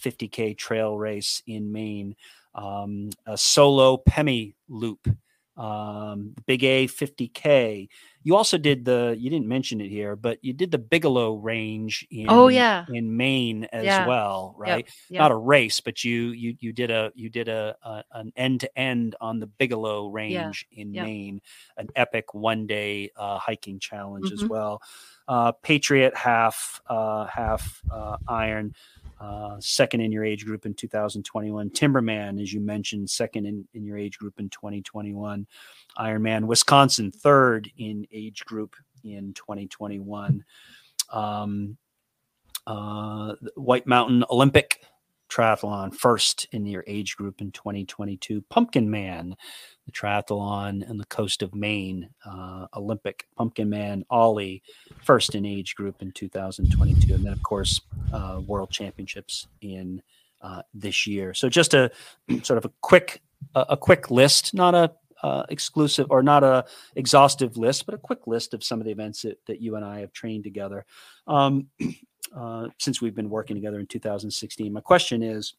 [0.00, 2.16] 50K trail race in Maine,
[2.54, 5.06] um, a solo Pemi loop,
[5.56, 7.88] um, Big A 50K.
[8.22, 12.06] You also did the, you didn't mention it here, but you did the Bigelow range
[12.10, 12.86] in, Oh, yeah.
[12.88, 14.06] in Maine as Yeah.
[14.06, 14.86] well, right?
[15.10, 15.20] yep.
[15.20, 18.60] Not a race, but you you you did a you did a, a an end
[18.60, 21.02] to end on the Bigelow range in yeah.
[21.02, 21.40] Maine,
[21.76, 24.48] an epic one day uh, hiking challenge as Mhm.
[24.48, 24.82] well.
[25.28, 28.74] Uh, Patriot half uh, half uh, iron,
[29.24, 31.70] uh, second in your age group in 2021.
[31.70, 35.46] Timberman, as you mentioned, second in, in your age group in 2021.
[35.98, 40.44] Ironman Wisconsin, third in age group in 2021.
[41.10, 41.76] Um,
[42.66, 44.82] uh, White Mountain Olympic
[45.30, 48.42] Triathlon, first in your age group in 2022.
[48.50, 49.34] Pumpkinman,
[49.86, 54.62] the triathlon and the coast of Maine, uh, Olympic Pumpkinman Ollie,
[55.02, 57.14] first in age group in 2022.
[57.14, 57.80] And then, of course,
[58.12, 60.02] uh, World Championships in
[60.42, 61.34] uh, this year.
[61.34, 61.90] So just a
[62.42, 63.22] sort of a quick,
[63.54, 66.66] a, quick list, not a uh, exclusive or not a
[66.96, 69.84] exhaustive list, but a quick list of some of the events that, that you and
[69.84, 70.84] I have trained together
[71.26, 71.68] um,
[72.36, 74.70] uh, since we've been working together in 2016.
[74.70, 75.54] My question is,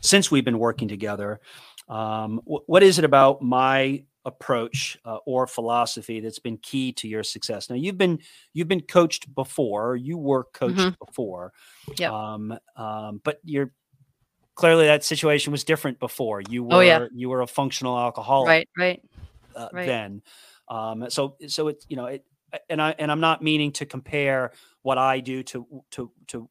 [0.00, 1.40] since we've been working together,
[1.88, 7.08] um, wh- what is it about my approach uh, or philosophy that's been key to
[7.08, 7.70] your success?
[7.70, 8.18] Now you've been
[8.52, 11.52] you've been coached before, you were coached before,
[11.96, 12.12] Yep.
[12.12, 13.72] um, um, but you're
[14.54, 16.40] clearly that situation was different before.
[16.40, 17.06] You were Oh, yeah.
[17.14, 19.02] you were a functional alcoholic Right, right.
[19.56, 19.86] uh, Right.
[19.86, 20.22] then.
[20.68, 22.24] Um, so so it's you know it,
[22.68, 26.48] and I and I'm not meaning to compare what I do to to to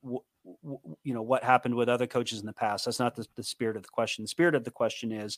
[1.04, 2.86] you know what happened with other coaches in the past.
[2.86, 4.24] That's not the, the spirit of the question.
[4.24, 5.38] The spirit of the question is,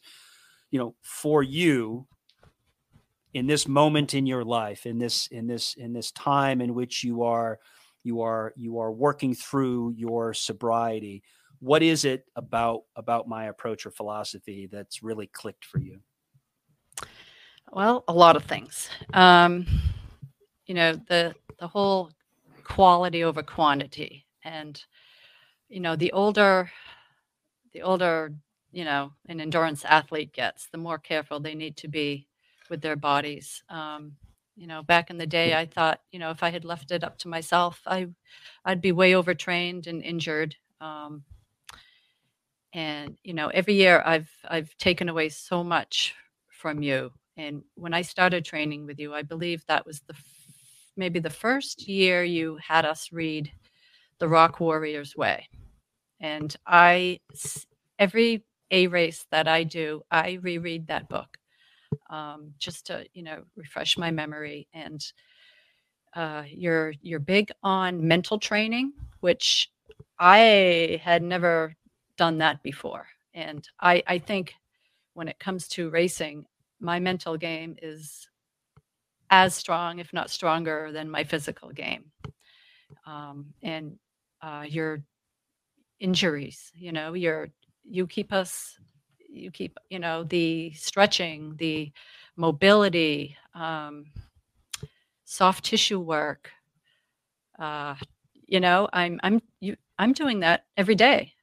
[0.72, 2.07] you know, for you
[3.34, 7.03] in this moment in your life, in this in this in this time in which
[7.03, 7.60] you are
[8.03, 11.24] you are you are working through your sobriety.
[11.60, 15.99] What is it about about my approach or philosophy that's really clicked for you?
[17.72, 18.89] Well, a lot of things.
[19.14, 19.68] Um,
[20.66, 22.12] you know, the the whole
[22.64, 24.82] quality over quantity, and
[25.70, 26.72] you know, the older
[27.74, 28.34] the older
[28.72, 32.28] you know an endurance athlete gets, the more careful they need to be
[32.70, 33.63] with their bodies.
[33.70, 34.13] Um,
[34.55, 37.03] you know, back in the day, I thought, you know, if I had left it
[37.03, 38.07] up to myself, I
[38.65, 40.55] I'd be way overtrained and injured.
[40.82, 41.24] Um,
[42.74, 46.15] and you know, every year I've I've taken away so much
[46.49, 47.11] from you.
[47.38, 50.24] And when I started training with you, I believe that was the f-
[50.97, 53.49] maybe the first year you had us read
[54.20, 55.47] The Rock Warrior's Way.
[56.20, 57.20] And I,
[57.97, 61.38] every A race that I do, I reread that book
[62.09, 64.67] um, just to you know refresh my memory.
[64.74, 65.01] And
[66.15, 69.72] uh, you're you're big on mental training, which
[70.20, 71.76] I had never
[72.17, 73.07] done that before.
[73.34, 74.55] And I I think
[75.13, 76.45] when it comes to racing,
[76.80, 78.28] my mental game is
[79.30, 82.11] as strong, if not stronger, than my physical game.
[83.05, 83.97] Um, and
[84.41, 85.03] uh, your
[85.99, 87.49] injuries, you know, your
[87.83, 88.77] you keep us,
[89.29, 91.91] you keep, you know, the stretching, the
[92.37, 94.05] mobility, um,
[95.25, 96.51] soft tissue work.
[97.57, 97.95] Uh,
[98.47, 101.33] you know, I'm I'm you I'm doing that every day.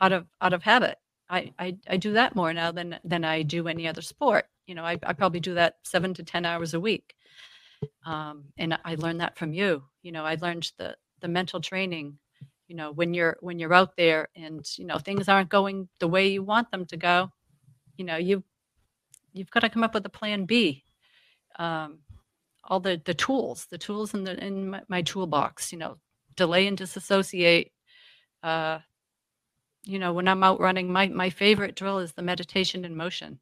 [0.00, 0.98] out of out of habit.
[1.30, 4.46] I, I, I do that more now than than I do any other sport.
[4.66, 7.14] You know, I, I probably do that seven to ten hours a week.
[8.06, 9.84] Um, and I learned that from you.
[10.02, 12.18] You know, I learned the the mental training.
[12.68, 16.08] You know, when you're when you're out there and you know things aren't going the
[16.08, 17.30] way you want them to go,
[17.96, 18.42] you know you
[19.32, 20.84] you've got to come up with a plan B.
[21.58, 22.00] Um,
[22.64, 25.72] all the the tools, the tools in the in my, my toolbox.
[25.72, 25.98] You know,
[26.34, 27.72] delay and disassociate.
[28.42, 28.80] Uh,
[29.84, 33.38] you know, when I'm out running, my my favorite drill is the meditation in motion.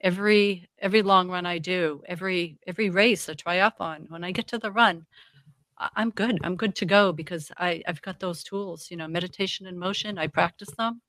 [0.00, 4.58] Every every long run I do, every every race, a triathlon, when I get to
[4.58, 5.06] the run,
[5.94, 6.38] I'm good.
[6.42, 8.90] I'm good to go because I I've got those tools.
[8.90, 10.18] You know, meditation and motion.
[10.18, 11.00] I practice them.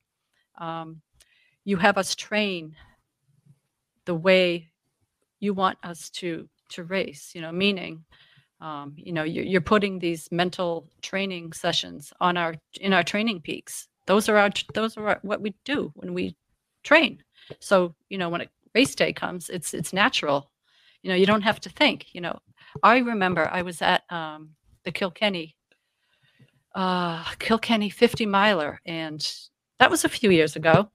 [0.58, 1.02] Um,
[1.64, 2.76] you have us train
[4.06, 4.72] the way
[5.40, 7.32] you want us to to race.
[7.34, 8.06] You know, meaning
[8.62, 13.88] um, you know you're, you're putting these mental training sessions on our in our TrainingPeaks
[14.06, 16.36] those are our those are our, what we do when we
[16.84, 17.24] train
[17.60, 20.52] so you know when a race day comes it's it's natural
[21.04, 22.38] you know you don't have to think you know
[22.84, 24.50] i remember i was at um,
[24.84, 25.56] the kilkenny
[26.76, 29.28] uh, kilkenny 50 miler and
[29.80, 30.90] that was a few years ago.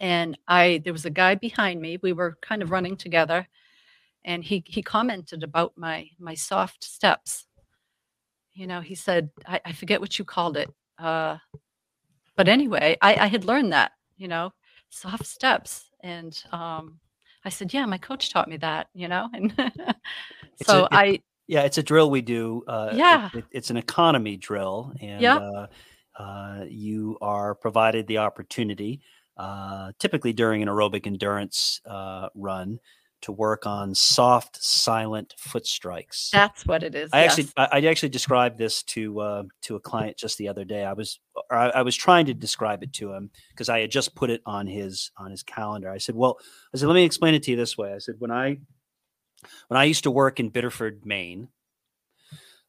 [0.00, 3.46] And i there was a guy behind me we were kind of running together
[4.24, 7.46] and he he commented about my my soft steps.
[8.52, 11.38] You know he said i, I forget what you called it uh,
[12.36, 14.52] but anyway I, I had learned that you know
[14.90, 15.84] soft steps.
[16.00, 17.00] And um,
[17.44, 19.54] i said yeah my coach taught me that you know and
[20.62, 23.76] so a, it, i yeah it's a drill we do uh, yeah it, it's an
[23.76, 25.40] economy drill and yep.
[25.40, 25.66] uh,
[26.18, 29.00] uh, you are provided the opportunity
[29.36, 32.78] uh, typically during an aerobic endurance uh, run
[33.22, 36.30] to work on soft, silent foot strikes.
[36.32, 37.10] That's what it is.
[37.12, 37.32] I yes.
[37.38, 40.84] actually, I, I, actually described this to uh, to a client just the other day.
[40.84, 41.18] I was,
[41.50, 44.42] I, I, was trying to describe it to him because I had just put it
[44.46, 45.90] on his on his calendar.
[45.90, 46.38] I said, "Well,
[46.74, 48.58] I said, let me explain it to you this way." I said, "When I
[49.68, 51.48] when I used to work in Biddeford, Maine."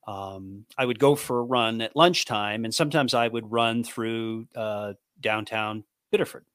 [0.08, 4.48] Um, I would go for a run at lunchtime, and sometimes I would run through
[4.56, 6.46] uh, downtown Biddeford.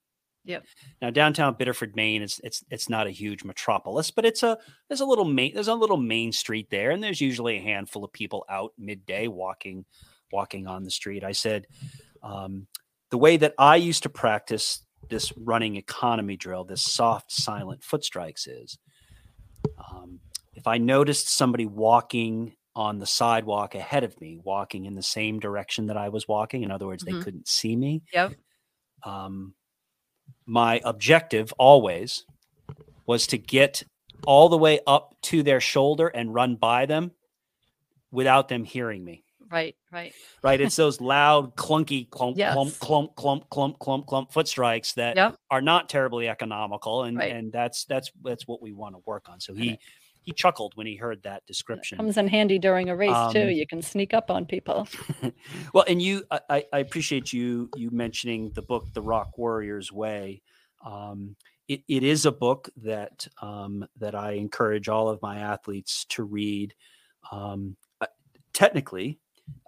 [0.45, 0.65] Yep.
[1.01, 4.59] Now downtown Biddeford, Maine, is it's it's not a huge metropolis, but it's a
[4.89, 8.05] there's a little main there's a little main street there, and there's usually a handful
[8.05, 9.85] of people out midday walking
[10.33, 11.23] walking on the street.
[11.23, 11.67] I said
[12.23, 12.67] um,
[13.11, 18.03] the way that I used to practice this running economy drill, this soft, silent foot
[18.03, 18.79] strikes is
[19.79, 20.21] um,
[20.55, 25.41] if I noticed somebody walking on the sidewalk ahead of me, walking in the same
[25.41, 27.19] direction that I was walking, in other words, mm-hmm.
[27.19, 28.03] they couldn't see me.
[28.13, 28.35] Yep.
[29.05, 29.55] Um,
[30.47, 32.25] my objective always
[33.07, 33.83] was to get
[34.27, 37.13] all the way up to their shoulder and run by them
[38.11, 39.25] without them hearing me.
[39.53, 40.15] Right, right.
[40.43, 40.61] Right.
[40.63, 42.55] It's those loud, clunky, clump, Yes.
[42.55, 45.37] clump, clump, clump, clump, clump, clump foot strikes that Yep.
[45.51, 47.05] are not terribly economical.
[47.05, 47.33] And Right.
[47.33, 49.41] and that's that's that's what we want to work on.
[49.41, 49.79] So he
[50.23, 51.99] he chuckled when he heard that description.
[51.99, 53.43] Comes in handy during a race too.
[53.43, 54.89] Um, You can sneak up on people.
[55.75, 60.43] well, and you, I- I, appreciate you you mentioning the book, The Rock Warrior's Way.
[60.85, 61.37] Um,
[61.69, 66.23] it, it is a book that um, that I encourage all of my athletes to
[66.25, 66.75] read.
[67.31, 67.77] Um,
[68.53, 69.19] technically,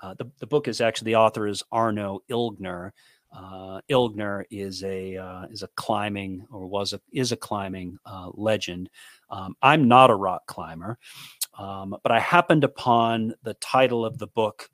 [0.02, 2.92] uh, the the book is actually the author is Arno Ilgner.
[3.32, 8.30] Uh, Ilgner is a uh, is a climbing or was a is a climbing uh,
[8.34, 8.90] legend.
[9.30, 10.98] Um, I'm not a rock climber,
[11.58, 14.70] um, but I happened upon the title of the book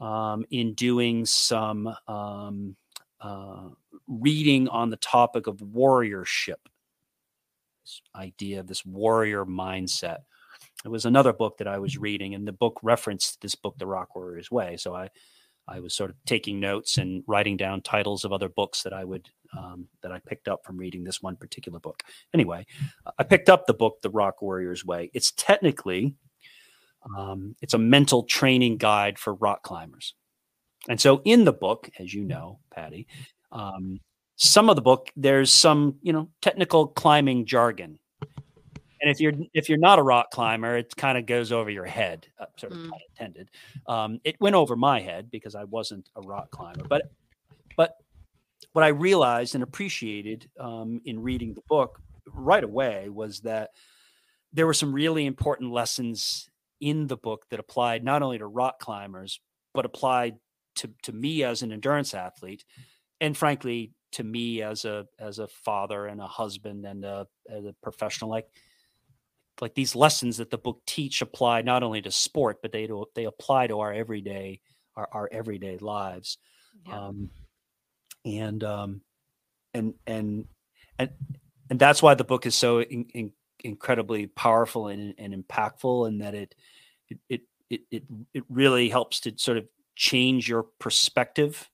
[0.00, 2.76] um, in doing some um,
[3.20, 3.68] uh,
[4.06, 6.56] reading on the topic of warriorship.
[7.84, 10.18] This idea of this warrior mindset.
[10.84, 13.86] It was another book that I was reading, and the book referenced this book, The
[13.86, 14.76] Rock Warrior's Way.
[14.76, 15.08] So I,
[15.68, 19.04] I was sort of taking notes and writing down titles of other books that I
[19.04, 22.02] would um, that I picked up from reading this one particular book.
[22.34, 22.66] Anyway,
[23.18, 25.10] I picked up the book, The Rock Warrior's Way.
[25.14, 26.14] It's technically
[27.16, 30.14] um, it's a mental training guide for rock climbers.
[30.88, 33.06] And so in the book, as you know, Patty,
[33.50, 34.00] um,
[34.36, 37.98] some of the book there's some you know technical climbing jargon.
[39.02, 41.86] And if you're if you're not a rock climber, it kind of goes over your
[41.86, 42.90] head, uh, sort of Mm.
[43.18, 43.50] intended.
[43.86, 46.84] Um, it went over my head because I wasn't a rock climber.
[46.88, 47.02] But
[47.76, 47.94] but
[48.72, 53.70] what I realized and appreciated um, in reading the book right away was that
[54.52, 56.48] there were some really important lessons
[56.80, 59.40] in the book that applied not only to rock climbers
[59.74, 60.36] but applied
[60.76, 62.64] to to me as an endurance athlete
[63.20, 67.64] and frankly to me as a as a father and a husband and a, as
[67.64, 68.46] a professional like
[69.60, 73.04] like these lessons that the book teach apply not only to sport but they do,
[73.14, 74.60] they apply to our everyday
[74.96, 76.38] our, our everyday lives
[76.86, 77.06] Yeah.
[77.06, 77.30] um,
[78.24, 79.02] and um,
[79.74, 80.46] and and
[80.98, 81.10] and
[81.70, 83.32] and that's why the book is so in, in,
[83.64, 86.54] incredibly powerful and, and impactful, and that it
[87.08, 88.04] it, it it
[88.34, 89.66] it really helps to sort of
[89.96, 91.68] change your perspective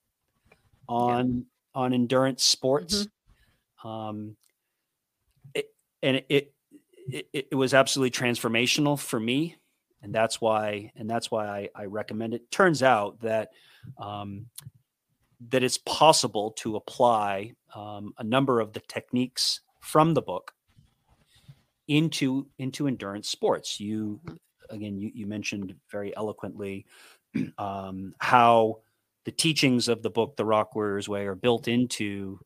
[0.88, 1.80] on yeah.
[1.80, 3.06] on endurance sports.
[3.84, 3.88] Mm-hmm.
[3.88, 4.36] Um,
[5.54, 5.66] it,
[6.02, 6.52] and it, it
[7.10, 9.56] it was absolutely transformational for me,
[10.02, 12.50] and that's why and that's why I, I recommend it.
[12.50, 13.50] Turns out that
[13.98, 14.46] um,
[15.50, 20.52] that it's possible to apply um, a number of the techniques from the book
[21.86, 23.80] into into endurance sports.
[23.80, 24.20] You
[24.70, 26.86] again, you, you mentioned very eloquently
[27.58, 28.80] um, how
[29.24, 32.40] the teachings of the book, The Rock Warrior's Way, are built into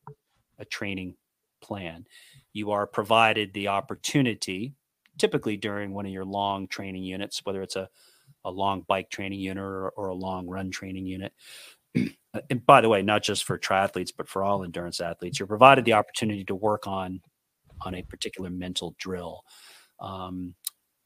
[0.58, 1.16] a training
[1.60, 2.06] plan.
[2.52, 4.74] You are provided the opportunity,
[5.18, 7.88] typically during one of your long training units, whether it's a,
[8.44, 11.32] a long bike training unit or, or a long run training unit,
[11.94, 15.84] and by the way, not just for triathletes, but for all endurance athletes, you're provided
[15.84, 17.20] the opportunity to work on
[17.84, 19.44] on a particular mental drill.
[20.00, 20.54] Um,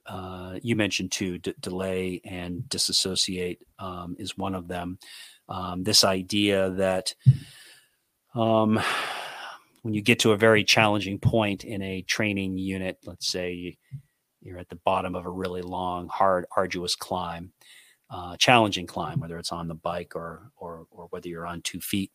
[0.07, 4.99] uh, you mentioned too, d- delay and disassociate um, is one of them.
[5.49, 7.15] Um, this idea that
[8.35, 8.81] um,
[9.87, 13.79] when you get to a very challenging point in a training unit, let's say
[14.43, 17.53] you're at the bottom of a really long, hard, arduous climb,
[18.11, 21.81] uh, challenging climb, whether it's on the bike or or or whether you're on two
[21.81, 22.11] feet.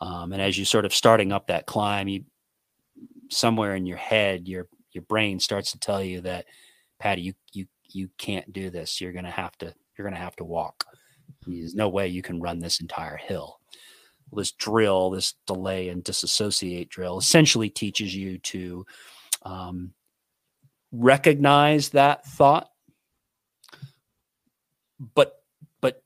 [0.00, 2.24] Um, and as you're sort of starting up that climb, you
[3.30, 6.46] somewhere in your head, your your brain starts to tell you that,
[6.98, 9.00] Patty, you you you can't do this.
[9.00, 10.84] You're gonna have to you're gonna have to walk.
[11.46, 13.59] There's no way you can run this entire hill.
[14.32, 18.86] This drill, this delay and disassociate drill, essentially teaches you to
[19.42, 19.92] um,
[20.92, 22.68] recognize that thought
[25.14, 25.42] but
[25.80, 26.02] but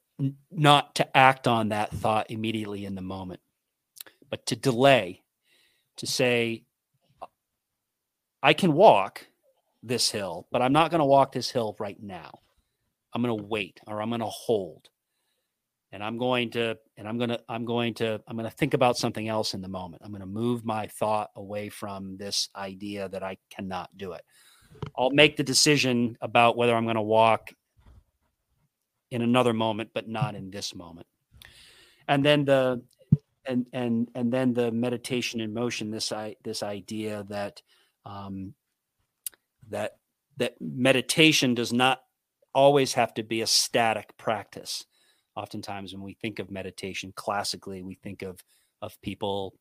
[0.51, 3.41] not to act on that thought immediately in the moment
[4.31, 5.23] but to delay
[5.97, 6.65] to say
[8.43, 9.27] i can walk
[9.83, 12.31] this hill but i'm not going to walk this hill right now.
[13.13, 14.89] I'm going to wait or i'm going to hold
[15.95, 18.75] and i'm going to and i'm going to i'm going to i'm going to think
[18.75, 22.51] about something else in the moment i'm going to move my thought away from this
[22.55, 24.23] idea that i cannot do it
[24.99, 27.53] i'll make the decision about whether i'm going to walk
[29.15, 31.07] in another moment, but not in this moment.
[32.09, 32.83] And then the
[33.47, 35.93] and and and then the meditation in motion.
[35.93, 37.63] This i this idea that
[38.05, 38.55] um,
[39.71, 39.99] that
[40.39, 42.03] that meditation does not
[42.53, 44.85] always have to be a static practice.
[45.37, 48.43] Oftentimes, when we think of meditation classically, we think of
[48.83, 49.55] of people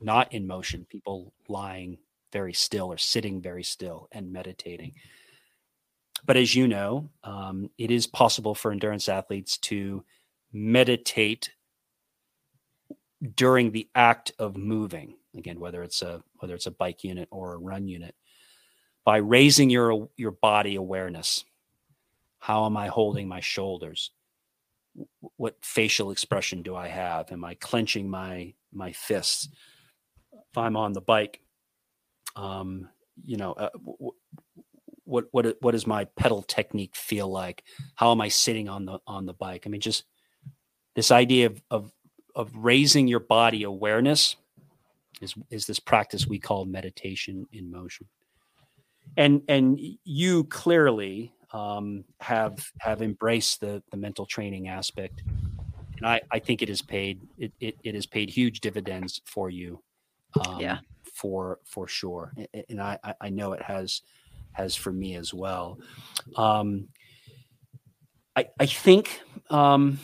[0.00, 1.98] not in motion, people lying
[2.32, 4.92] very still or sitting very still and meditating.
[6.24, 10.04] But as you know, um, it is possible for endurance athletes to
[10.52, 11.50] meditate
[13.34, 15.14] during the act of moving.
[15.36, 18.14] Again, whether it's a whether it's a bike unit or a run unit,
[19.04, 21.44] by raising your your body awareness.
[22.38, 24.10] How am I holding my shoulders?
[25.36, 27.32] What facial expression do I have?
[27.32, 29.48] Am I clenching my my fists?
[30.32, 31.40] If I'm on the bike,
[32.34, 32.88] um,
[33.24, 33.70] you know, uh,
[35.04, 37.64] what what what does my pedal technique feel like?
[37.94, 39.64] How am I sitting on the on the bike?
[39.66, 40.04] I mean, just
[40.94, 41.92] this idea of of
[42.34, 44.36] of raising your body awareness
[45.20, 48.06] is is this practice we call meditation in motion.
[49.16, 55.22] And and you clearly um, have have embraced the the mental training aspect,
[55.96, 59.50] and I I think it has paid it it, it has paid huge dividends for
[59.50, 59.82] you.
[60.46, 60.78] Um, yeah.
[61.14, 62.34] For for sure,
[62.68, 64.02] and I I know it has
[64.52, 65.78] has for me as well.
[66.36, 66.88] Um,
[68.36, 69.98] I, I think, um,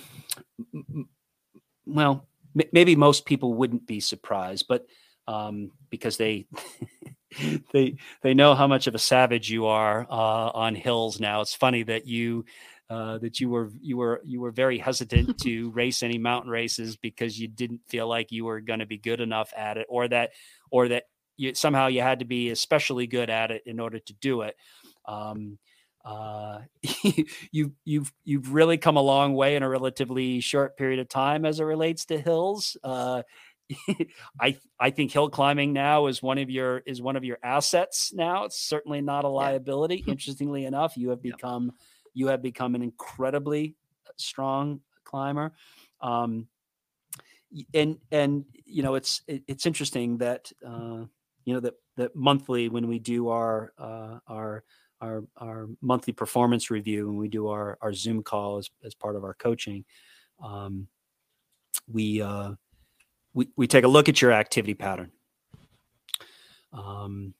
[1.86, 2.26] well,
[2.72, 4.86] maybe most people wouldn't be surprised, but
[5.28, 6.46] um, because they
[7.72, 11.40] they they know how much of a savage you are uh, on hills now.
[11.40, 12.44] It's funny that you
[12.90, 16.96] uh, that you were you were you were very hesitant to race any mountain races
[16.96, 20.08] because you didn't feel like you were going to be good enough at it, or
[20.08, 20.30] that
[20.70, 21.04] or that
[21.36, 24.56] you, somehow you had to be especially good at it in order to do it.
[25.06, 25.58] Um,
[26.04, 26.60] uh,
[27.52, 31.44] you you've you've really come a long way in a relatively short period of time
[31.44, 32.76] as it relates to hills.
[32.82, 33.22] Uh,
[34.40, 38.12] I I think hill climbing now is one of your is one of your assets
[38.12, 38.44] now.
[38.44, 40.02] It's certainly not a liability.
[40.06, 40.12] Yeah.
[40.12, 41.70] Interestingly enough, you have become yeah.
[42.14, 43.76] you have become an incredibly
[44.16, 45.52] strong climber.
[46.00, 46.48] Um,
[47.74, 51.04] and and you know it's it, it's interesting that uh,
[51.44, 54.64] you know that that monthly when we do our uh, our
[55.00, 59.16] our our monthly performance review and we do our our Zoom call as, as part
[59.16, 59.84] of our coaching,
[60.42, 60.88] um,
[61.86, 62.52] we uh,
[63.34, 65.10] we, we take a look at your activity pattern.
[66.72, 67.34] Um,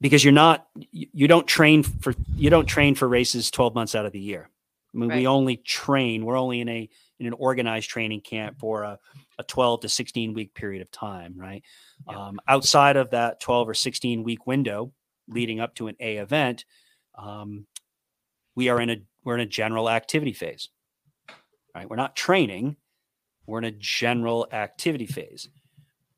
[0.00, 4.06] because you're not you don't train for you don't train for races 12 months out
[4.06, 4.48] of the year.
[4.94, 5.18] I mean, right.
[5.18, 6.88] we only train, we're only in a
[7.18, 8.98] in an organized training camp for a,
[9.38, 11.62] a 12 to 16 week period of time, right?
[12.08, 12.16] Yeah.
[12.16, 14.92] Um, outside of that 12 or 16 week window
[15.28, 16.64] leading up to an A event,
[17.16, 17.66] um,
[18.54, 20.68] we are in a we're in a general activity phase.
[21.74, 21.88] Right?
[21.88, 22.76] We're not training,
[23.48, 25.48] we're in a general activity phase.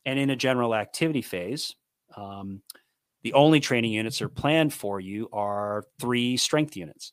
[0.04, 1.76] And in a general activity phase,
[2.16, 2.60] um,
[3.22, 7.12] the only training units that are planned for you are three strength units.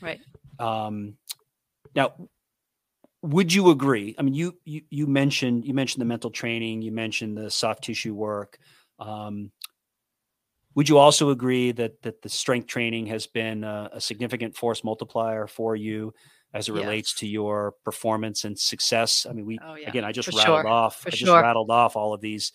[0.00, 0.20] Right.
[0.58, 1.14] Um,
[1.94, 2.14] now,
[3.22, 4.16] would you agree?
[4.18, 7.84] I mean, you, you you mentioned you mentioned the mental training, you mentioned the soft
[7.84, 8.58] tissue work.
[8.98, 9.52] Um,
[10.74, 14.82] would you also agree that that the strength training has been a, a significant force
[14.82, 16.12] multiplier for you
[16.54, 19.26] as it relates to your performance and success?
[19.28, 19.88] I mean, we oh, yeah.
[19.88, 20.68] again, I just for rattled sure.
[20.68, 21.00] off.
[21.00, 21.40] For I just sure.
[21.40, 22.52] rattled off all of these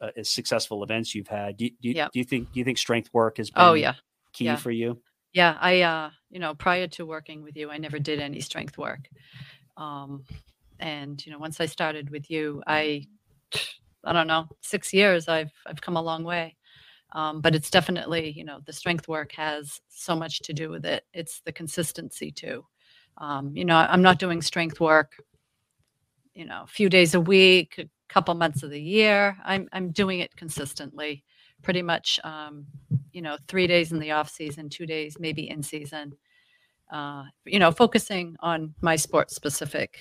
[0.00, 1.56] uh, successful events you've had.
[1.56, 2.12] Do, do, yep.
[2.12, 3.94] do, you think do you think strength work has oh, been oh, yeah.
[4.32, 4.56] key yeah.
[4.56, 5.00] for you?
[5.32, 8.78] Yeah, I uh, you know, prior to working with you, I never did any strength
[8.78, 9.08] work.
[9.76, 10.24] Um,
[10.78, 13.04] and you know, once I started with you, I
[14.04, 16.56] I don't know, six years I've I've come a long way.
[17.12, 20.84] Um, but it's definitely, you know, the strength work has so much to do with
[20.84, 21.04] it.
[21.14, 22.64] It's the consistency too.
[23.18, 25.16] Um, you know, I'm not doing strength work,
[26.34, 29.36] you know, a few days a week, a couple months of the year.
[29.44, 31.24] I'm I'm doing it consistently,
[31.62, 32.20] pretty much.
[32.22, 32.66] Um,
[33.12, 36.14] you know, three days in the off season, two days maybe in season.
[36.90, 39.98] Uh, you know, focusing on my sport specific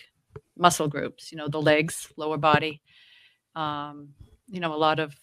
[0.56, 1.32] muscle groups.
[1.32, 2.82] You know, the legs, lower body.
[3.56, 4.10] Um,
[4.48, 5.16] you know, a lot of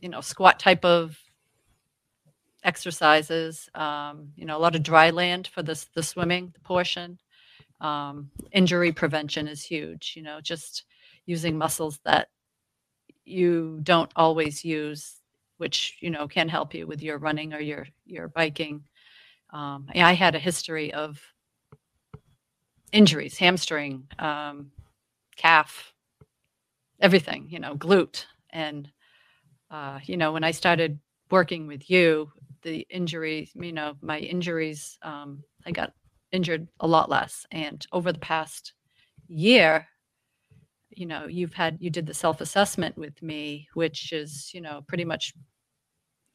[0.00, 1.18] you know squat type of
[2.68, 3.68] exercises.
[3.74, 7.18] Um, you know, a lot of dry land for this the swimming portion.
[7.80, 10.12] Um, injury prevention is huge.
[10.16, 10.84] You know, just
[11.24, 12.28] using muscles that
[13.24, 15.16] you don't always use,
[15.56, 18.84] which you know can help you with your running or your your biking.
[19.50, 21.20] Um, I had a history of
[22.92, 24.70] injuries, hamstring, um,
[25.36, 25.94] calf,
[27.00, 27.46] everything.
[27.48, 28.90] You know, glute, and
[29.70, 30.98] uh, you know when I started
[31.30, 32.30] working with you,
[32.62, 35.92] the injuries, you know, my injuries, um, I got
[36.32, 37.46] injured a lot less.
[37.50, 38.74] And over the past
[39.28, 39.86] year,
[40.90, 44.82] you know, you've had, you did the self assessment with me, which is, you know,
[44.88, 45.34] pretty much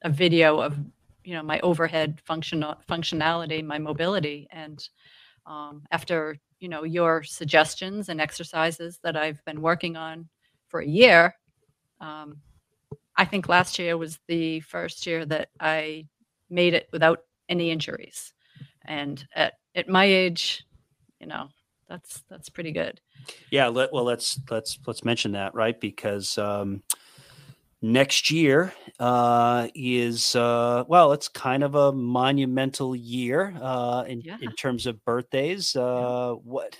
[0.03, 0.77] a video of,
[1.23, 4.47] you know, my overhead functional functionality, my mobility.
[4.51, 4.87] And
[5.45, 10.29] um, after, you know, your suggestions and exercises that I've been working on
[10.67, 11.35] for a year,
[11.99, 12.37] um,
[13.15, 16.07] I think last year was the first year that I
[16.53, 17.19] made it without
[17.49, 18.33] any injuries.
[18.85, 20.65] And at, at my age,
[21.19, 21.49] you know,
[21.89, 23.01] that's that's pretty good.
[23.51, 25.79] Yeah, let, well let's let's let's mention that, right?
[25.79, 26.83] Because um
[27.81, 34.37] next year uh is uh well, it's kind of a monumental year uh in yeah.
[34.41, 35.75] in terms of birthdays.
[35.75, 36.77] Uh what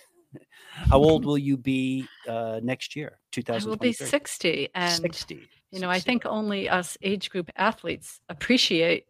[0.71, 3.19] how old will you be uh next year?
[3.31, 7.49] 2000 I will be 60 and 60 you know, I think only us age group
[7.55, 9.07] athletes appreciate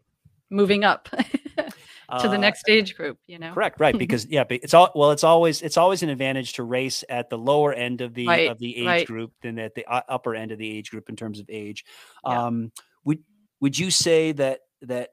[0.50, 1.08] moving up
[1.58, 1.72] to
[2.08, 5.24] uh, the next age group you know correct right because yeah it's all well it's
[5.24, 8.58] always it's always an advantage to race at the lower end of the right, of
[8.58, 9.06] the age right.
[9.06, 11.84] group than at the upper end of the age group in terms of age
[12.26, 12.46] yeah.
[12.46, 12.70] um
[13.04, 13.18] would
[13.60, 15.10] would you say that that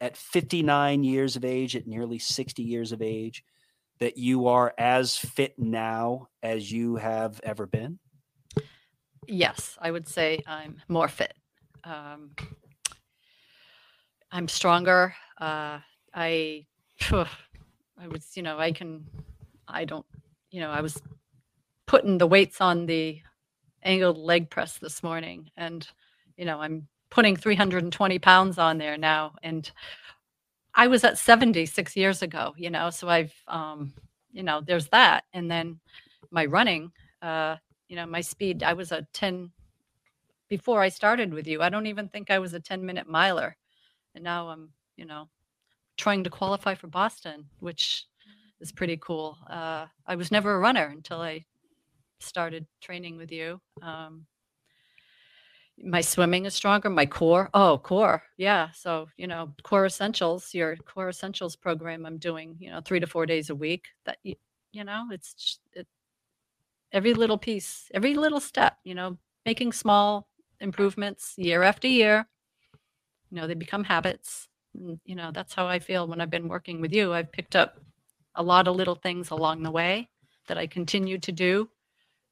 [0.00, 3.44] at 59 years of age at nearly 60 years of age
[3.98, 7.98] that you are as fit now as you have ever been
[9.30, 11.34] yes, I would say I'm more fit.
[11.84, 12.32] Um,
[14.32, 15.14] I'm stronger.
[15.40, 15.78] Uh,
[16.14, 16.66] I,
[17.10, 19.04] I was, you know, I can,
[19.66, 20.06] I don't,
[20.50, 21.00] you know, I was
[21.86, 23.20] putting the weights on the
[23.82, 25.86] angled leg press this morning, and
[26.36, 29.70] you know, I'm putting 320 pounds on there now, and
[30.74, 32.54] I was at 76 years ago.
[32.56, 33.92] You know, so I've, um,
[34.32, 35.80] you know, there's that, and then
[36.30, 36.92] my running.
[37.22, 37.56] Uh,
[37.88, 39.50] you know, my speed, I was a 10
[40.48, 41.60] before I started with you.
[41.60, 43.56] I don't even think I was a 10 minute miler.
[44.14, 45.28] And now I'm, you know,
[45.96, 48.06] trying to qualify for Boston, which
[48.60, 49.38] is pretty cool.
[49.48, 51.44] Uh, I was never a runner until I
[52.20, 53.60] started training with you.
[53.82, 54.26] Um,
[55.82, 56.90] my swimming is stronger.
[56.90, 58.70] My core, oh, core, yeah.
[58.72, 62.04] So you know, core essentials, your core essentials program.
[62.04, 63.86] I'm doing, you know, three to four days a week.
[64.04, 65.86] That you, know, it's it,
[66.92, 69.16] every little piece, every little step, you know,
[69.46, 70.28] making small
[70.60, 72.26] improvements year after year.
[73.30, 74.48] You know, they become habits.
[74.74, 77.12] And, you know, that's how I feel when I've been working with you.
[77.12, 77.78] I've picked up
[78.34, 80.08] a lot of little things along the way
[80.48, 81.70] that I continue to do.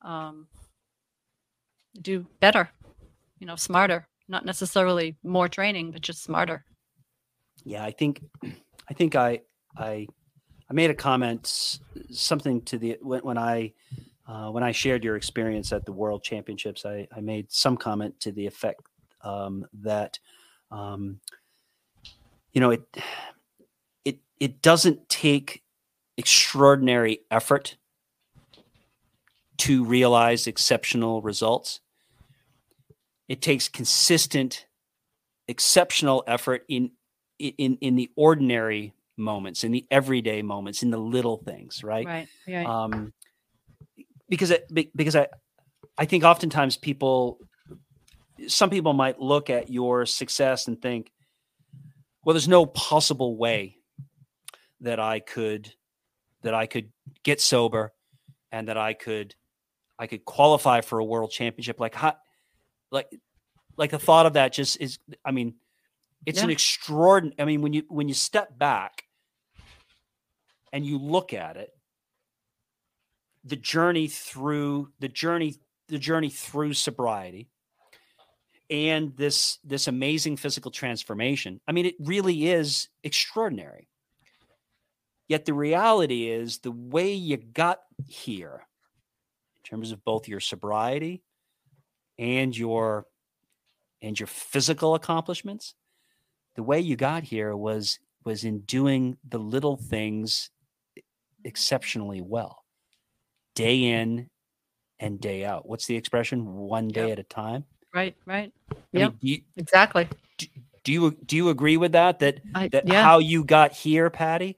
[0.02, 0.46] um,
[2.00, 2.70] do better,
[3.38, 6.64] you know, smarter, not necessarily more training, but just smarter.
[7.64, 8.22] Yeah, I think,
[8.90, 9.40] I think I,
[9.76, 10.06] I,
[10.70, 11.80] I made a comment,
[12.10, 13.72] something to the when, when I,
[14.26, 16.84] uh, when I shared your experience at the World Championships.
[16.84, 18.82] I, I made some comment to the effect
[19.22, 20.18] um, that,
[20.70, 21.20] um,
[22.52, 22.82] you know, it,
[24.04, 25.62] it, it doesn't take
[26.16, 27.76] extraordinary effort
[29.58, 31.80] to realize exceptional results.
[33.28, 34.66] It takes consistent,
[35.46, 36.92] exceptional effort in
[37.38, 42.06] in in the ordinary moments, in the everyday moments, in the little things, right?
[42.06, 42.28] Right.
[42.48, 42.66] Right.
[42.66, 43.12] Um,
[44.28, 44.66] because it,
[44.96, 45.28] because I
[45.98, 47.38] I think oftentimes people,
[48.47, 51.10] some people might look at your success and think,
[52.24, 53.77] well, there's no possible way
[54.81, 55.73] that I could
[56.43, 56.90] that I could
[57.24, 57.93] get sober
[58.52, 59.35] and that I could
[59.98, 61.81] I could qualify for a world championship.
[61.81, 62.15] Like how,
[62.90, 63.09] like,
[63.77, 64.98] like the thought of that just is.
[65.24, 65.55] I mean,
[66.27, 67.36] it's an extraordinary.
[67.40, 69.05] I mean, when you when you step back
[70.73, 71.70] and you look at it,
[73.44, 75.56] the journey through the journey
[75.89, 77.48] the journey through sobriety
[78.70, 81.60] and this this amazing physical transformation.
[81.66, 83.88] I mean, it really is extraordinary.
[85.28, 88.66] Yet the reality is the way you got here
[89.56, 91.22] in terms of both your sobriety
[92.18, 93.06] and your
[94.00, 95.74] and your physical accomplishments
[96.56, 100.50] the way you got here was was in doing the little things
[101.44, 102.64] exceptionally well
[103.54, 104.28] day in
[104.98, 107.18] and day out what's the expression one day Yep.
[107.18, 107.64] at a time
[107.94, 108.15] right.
[108.27, 108.52] Right.
[108.93, 109.15] Yeah, Yep.
[109.20, 110.09] do, Exactly.
[110.85, 113.02] do you do you agree with that that I, that yeah.
[113.02, 114.56] how you got here patty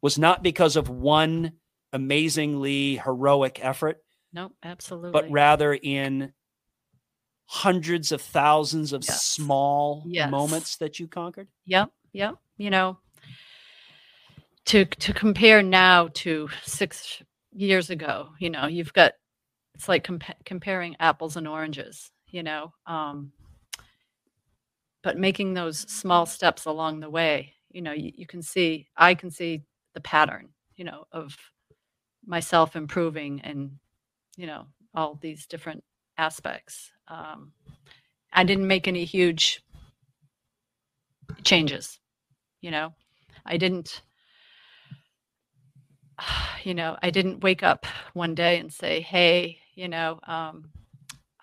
[0.00, 1.52] was not because of one
[1.92, 3.98] amazingly heroic effort
[4.32, 5.12] no, absolutely.
[5.12, 6.32] but rather in
[7.46, 9.22] hundreds of thousands of Yes.
[9.24, 10.30] small Yes.
[10.30, 12.36] moments that you conquered Yep, yep.
[12.56, 12.98] You know,
[14.66, 17.22] to to compare now to six
[17.52, 19.12] years ago, you know, you've got
[19.74, 22.10] it's like compa- comparing apples and oranges.
[22.32, 23.32] You know, um,
[25.04, 29.14] but making those small steps along the way, you know, you, you can see, I
[29.14, 29.62] can see
[29.94, 31.36] the pattern, you know, of
[32.26, 33.78] myself improving and
[34.36, 35.84] you know all these different
[36.18, 36.90] aspects.
[37.08, 37.52] Um,
[38.32, 39.62] I didn't make any huge
[41.44, 41.98] changes
[42.60, 42.94] you know
[43.44, 44.02] i didn't
[46.64, 50.70] you know i didn't wake up one day and say hey you know um,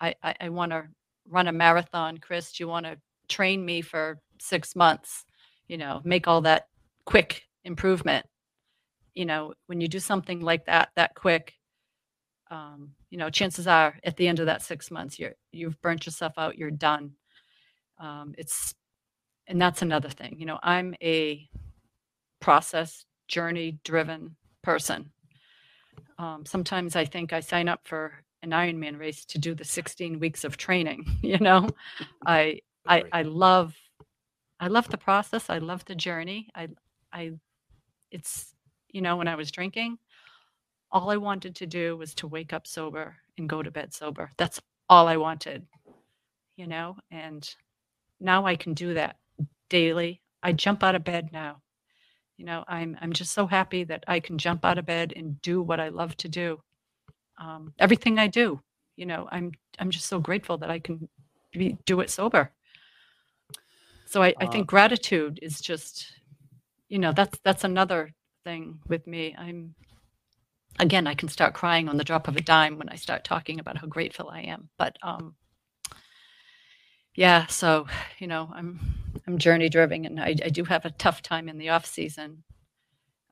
[0.00, 0.84] i i, I want to
[1.28, 2.96] run a marathon chris do you want to
[3.28, 5.24] train me for six months
[5.68, 6.66] you know make all that
[7.04, 8.26] quick improvement?
[9.14, 11.54] You know when you do something like that that quick
[12.50, 16.06] um, you know chances are at the end of that six months you're you've burnt
[16.06, 17.12] yourself out you're done.
[17.98, 18.74] Um, it's
[19.46, 21.48] and that's another thing you know i'm a
[22.40, 25.10] process journey driven person.
[26.18, 28.12] Um, sometimes i think i sign up for
[28.42, 31.68] an ironman race to do the 16 weeks of training you know?
[32.26, 33.74] I i i love
[34.58, 36.68] i love the process i love the journey i
[37.12, 37.32] i
[38.10, 38.54] it's
[38.88, 39.98] you know when i was drinking
[40.90, 44.30] all i wanted to do was to wake up sober and go to bed sober.
[44.36, 45.66] That's all i wanted
[46.56, 46.96] you know?
[47.10, 47.48] And
[48.20, 49.16] now i can do that
[49.70, 50.20] daily.
[50.42, 51.62] I jump out of bed now.
[52.36, 55.40] You know i'm i'm just so happy that i can jump out of bed and
[55.42, 56.62] do what i love to do
[57.40, 58.60] um, everything i do.
[58.96, 61.08] You know i'm i'm just so grateful that i can
[61.52, 62.52] be, do it sober.
[64.06, 66.06] So I, I Uh, think gratitude is just
[66.88, 68.12] you know that's that's another
[68.44, 69.34] thing with me.
[69.38, 69.74] I'm
[70.80, 73.60] again i can start crying on the drop of a dime when i start talking
[73.60, 75.34] about how grateful i am but um
[77.16, 77.86] yeah so
[78.18, 78.80] you know i'm
[79.26, 82.44] i'm journey driven and i, I do have a tough time in the off season.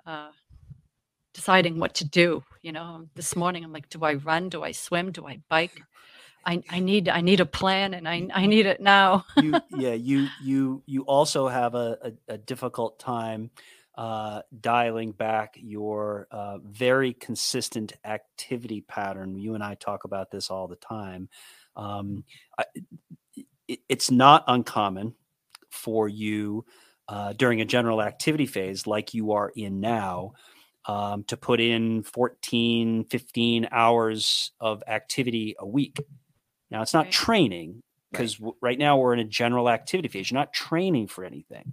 [0.07, 0.31] Uh
[1.35, 4.49] deciding what to do you know this morning i'm like do i run?
[4.49, 5.13] Do i swim?
[5.13, 5.83] Do i bike?
[6.45, 9.25] I i need i need a plan and i i need it now.
[9.37, 13.51] you yeah you you you also have a, a, a difficult time
[13.97, 19.37] uh, dialing back your uh, very consistent activity pattern.
[19.37, 21.29] You and i talk about this all the time.
[21.75, 22.25] Um,
[22.57, 22.65] I,
[23.67, 25.15] it, it's not uncommon
[25.71, 26.65] for you
[27.09, 30.33] uh, during a general activity phase like you are in now
[30.89, 36.01] um, to put in 14 15 hours of activity a week
[36.70, 37.12] now it's not Right.
[37.12, 40.31] training because w- right now we're in a general activity phase.
[40.31, 41.73] You're not training for anything,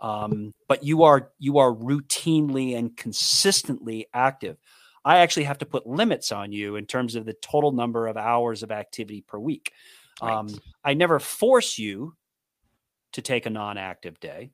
[0.00, 4.56] um, but you are you are routinely and consistently active.
[5.04, 8.16] I actually have to put limits on you in terms of the total number of
[8.16, 9.72] hours of activity per week.
[10.20, 10.32] Right.
[10.32, 10.48] Um,
[10.84, 12.14] I never force you
[13.12, 14.50] to take a non-active day.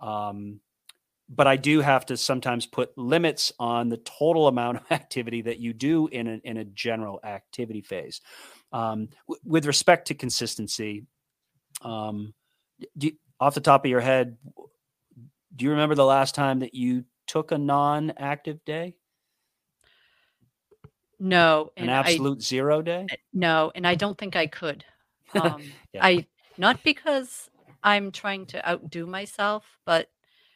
[0.00, 0.60] Um,
[1.34, 5.58] but I do have to sometimes put limits on the total amount of activity that
[5.58, 8.20] you do in a, in a general activity phase.
[8.72, 11.06] Um, w- with respect to consistency,
[11.80, 12.34] um,
[12.98, 14.36] do you- off the top of your head,
[15.56, 18.94] do you remember the last time that you took a non-active day,
[21.18, 23.06] No, an and I absolute zero day?
[23.32, 24.84] no, and I don't think I could.
[25.34, 25.62] Um,
[25.94, 26.04] Yeah.
[26.04, 26.26] I
[26.58, 27.48] not because
[27.82, 30.10] I'm trying to outdo myself, but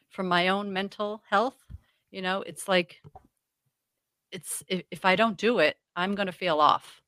[0.09, 1.57] for my own mental health,
[2.11, 3.01] you know, it's like
[4.31, 7.01] it's if, if I don't do it, I'm going to feel off.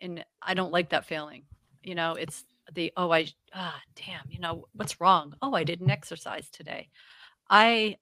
[0.00, 1.42] And I don't like that feeling.
[1.82, 5.34] You know, it's the oh I ah damn, you know, what's wrong?
[5.42, 6.88] Oh, I didn't exercise today.
[7.48, 7.96] I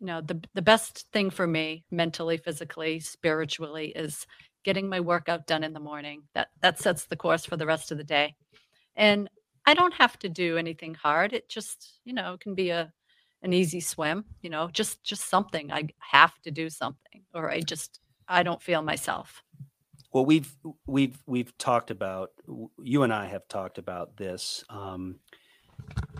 [0.00, 4.26] you know, the the best thing for me mentally, physically, spiritually is
[4.64, 6.22] getting my workout done in the morning.
[6.34, 8.34] That that sets the course for the rest of the day.
[8.96, 9.28] And
[9.66, 11.32] I don't have to do anything hard.
[11.32, 12.92] It just, you know, can be a
[13.42, 15.70] an easy swim, you know, just just something.
[15.70, 19.42] I have to do something or I just I don't feel myself.
[20.12, 22.30] Well, we've we've we've talked about
[22.82, 24.64] you and I have talked about this.
[24.70, 25.16] Um,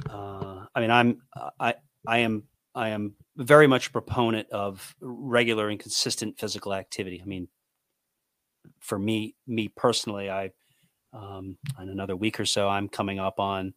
[0.09, 1.23] uh, I mean, I'm
[1.59, 1.75] I
[2.07, 2.45] I am
[2.75, 7.21] I am very much a proponent of regular and consistent physical activity.
[7.23, 7.49] I mean,
[8.81, 10.51] for me me personally, I
[11.15, 13.73] um, in another week or so, I'm coming up on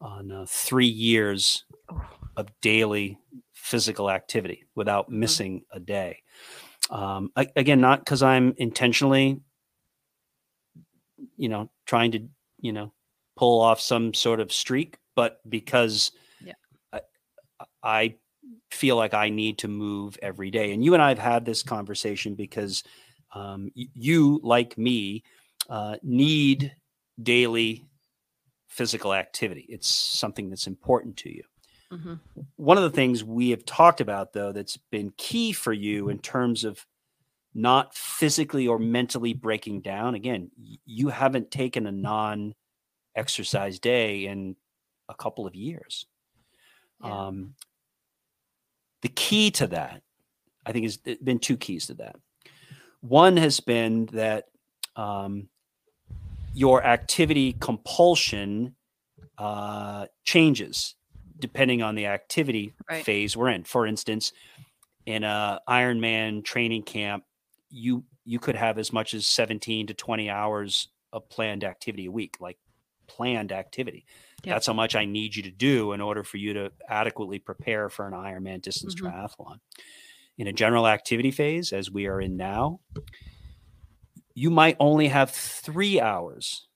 [0.00, 2.02] on uh, three years Oh.
[2.36, 3.18] of daily
[3.52, 6.18] physical activity without missing a day.
[6.90, 9.40] Um, a- again, not because I'm intentionally
[11.36, 12.20] you know, trying to,
[12.60, 12.92] you know,
[13.36, 16.12] pull off some sort of streak, but because
[16.44, 16.54] Yeah.
[16.92, 17.00] I,
[17.82, 18.14] I
[18.70, 20.72] feel like I need to move every day.
[20.72, 22.82] And you and I have had this conversation because
[23.34, 25.24] um, you, like me,
[25.68, 26.74] uh, need
[27.22, 27.86] daily
[28.68, 29.66] physical activity.
[29.68, 31.44] It's something that's important to you.
[31.90, 32.20] Mhm.
[32.56, 36.18] One of the things we have talked about, though, that's been key for you in
[36.18, 36.84] terms of
[37.54, 40.14] not physically or mentally breaking down.
[40.14, 40.50] Again,
[40.84, 42.54] you haven't taken a non
[43.14, 44.56] exercise day in
[45.08, 46.06] a couple of years.
[47.02, 47.26] Yeah.
[47.26, 47.54] Um,
[49.02, 50.02] the key to that,
[50.66, 52.16] I think, has been two keys to that.
[53.00, 54.46] One has been that
[54.96, 55.48] um,
[56.56, 58.74] your activity compulsion
[59.38, 60.94] uh, changes
[61.38, 63.04] depending on the activity Right.
[63.04, 63.64] phase we're in.
[63.64, 64.32] For instance,
[65.04, 67.24] in a Ironman training camp,
[67.70, 72.10] you you could have as much as 17 to 20 hours of planned activity a
[72.10, 72.58] week, like
[73.06, 74.06] planned activity.
[74.44, 74.54] Yep.
[74.54, 77.88] That's how much I need you to do in order for you to adequately prepare
[77.90, 79.12] for an Ironman distance Mhm.
[79.12, 79.60] triathlon.
[80.38, 82.80] In a general activity phase, as we are in now,
[84.38, 86.68] you might only have three hours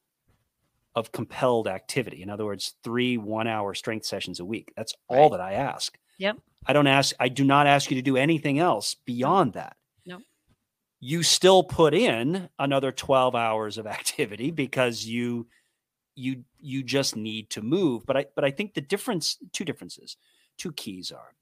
[0.96, 2.22] of compelled activity.
[2.22, 4.72] In other words, three one hour strength sessions a week.
[4.76, 5.32] That's all Right.
[5.32, 5.96] that I ask.
[6.18, 6.38] Yep.
[6.66, 9.76] I don't ask, I do not ask you to do anything else beyond that.
[10.06, 10.20] No.
[11.00, 15.46] You still put in another 12 hours of activity because you
[16.16, 18.04] you you just need to move.
[18.06, 20.16] But I but I think the difference, two differences,
[20.56, 21.34] two keys are.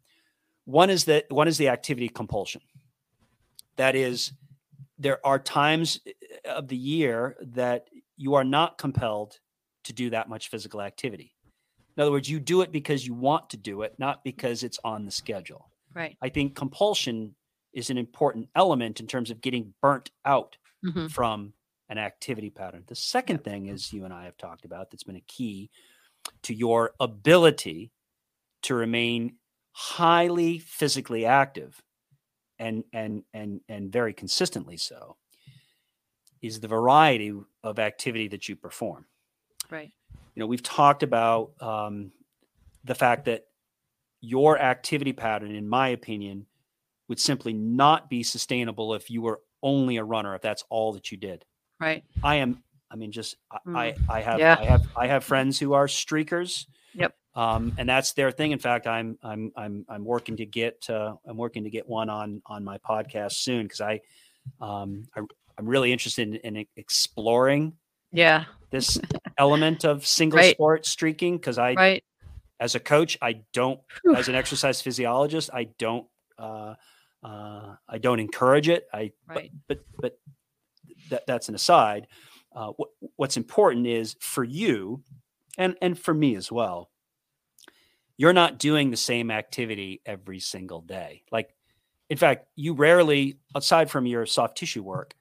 [0.66, 2.61] One is that one is the activity compulsion.
[3.77, 4.32] That is,
[4.99, 9.39] there are times uh, of the year that you are not compelled
[9.85, 11.35] to do that much physical activity.
[11.97, 14.79] In other words, you do it because you want to do it, not because it's
[14.85, 15.70] on the schedule.
[15.95, 16.16] Right.
[16.23, 17.35] I think compulsion
[17.73, 21.11] is an important element in terms of getting burnt out Mhm.
[21.11, 21.55] from
[21.89, 22.85] an activity pattern.
[22.87, 25.70] The second thing is you and I have talked about that's been a key
[26.43, 27.93] to your ability
[28.62, 29.39] to remain
[29.73, 31.83] highly physically active
[32.59, 35.16] and and and and very consistently so
[36.43, 37.32] is the variety
[37.62, 39.06] of activity that you perform
[39.70, 39.93] Right.
[40.35, 42.12] you know we've talked about um,
[42.85, 43.44] the fact that
[44.20, 46.47] your activity pattern in my opinion
[47.09, 51.10] would simply not be sustainable if you were only a runner if that's all that
[51.10, 51.44] you did
[51.80, 52.05] Right.
[52.22, 54.56] i am i mean just I- i i have Yeah.
[54.59, 57.15] i have i have friends who are streakers Yep.
[57.35, 61.15] um, and that's their thing in fact i'm i'm i'm i'm working to get uh,
[61.27, 64.01] i'm working to get one on on my podcast soon because i
[64.60, 65.20] um I,
[65.59, 67.74] i'm really interested in, in exploring
[68.12, 68.44] Yeah.
[68.70, 68.98] this
[69.36, 70.55] element of single Right.
[70.55, 72.05] sport streaking because I, Right.
[72.60, 74.16] as a coach, I don't, Whew.
[74.16, 76.06] as an exercise physiologist, I don't,
[76.39, 76.74] uh,
[77.23, 78.86] uh, I don't encourage it.
[78.93, 79.51] I, Right.
[79.69, 80.19] but, but, but
[81.10, 82.06] that, that's an aside.
[82.59, 85.01] Uh, what, what's important is for you,
[85.56, 86.90] and and for me as well.
[88.16, 91.22] You're not doing the same activity every single day.
[91.30, 91.55] Like
[92.10, 95.14] in fact, you rarely, aside from your soft tissue work,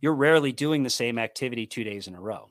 [0.00, 2.50] you're rarely doing the same activity two days in a row.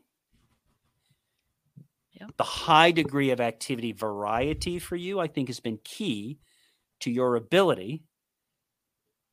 [2.12, 2.28] Yeah.
[2.36, 6.40] The high degree of activity variety for you, I think, has been key
[7.00, 8.04] to your ability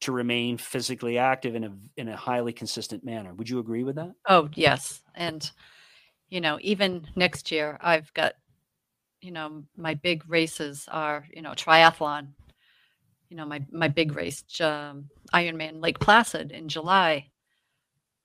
[0.01, 3.35] to remain physically active in a in a highly consistent manner.
[3.35, 4.13] Would you agree with that?
[4.29, 5.03] Oh, yes.
[5.15, 5.51] And,
[6.29, 8.35] you know, even next year, I've got,
[9.21, 12.29] you know, my big races are, you know, triathlon.
[13.29, 17.31] You know, my my big race, um, Ironman Lake Placid in July,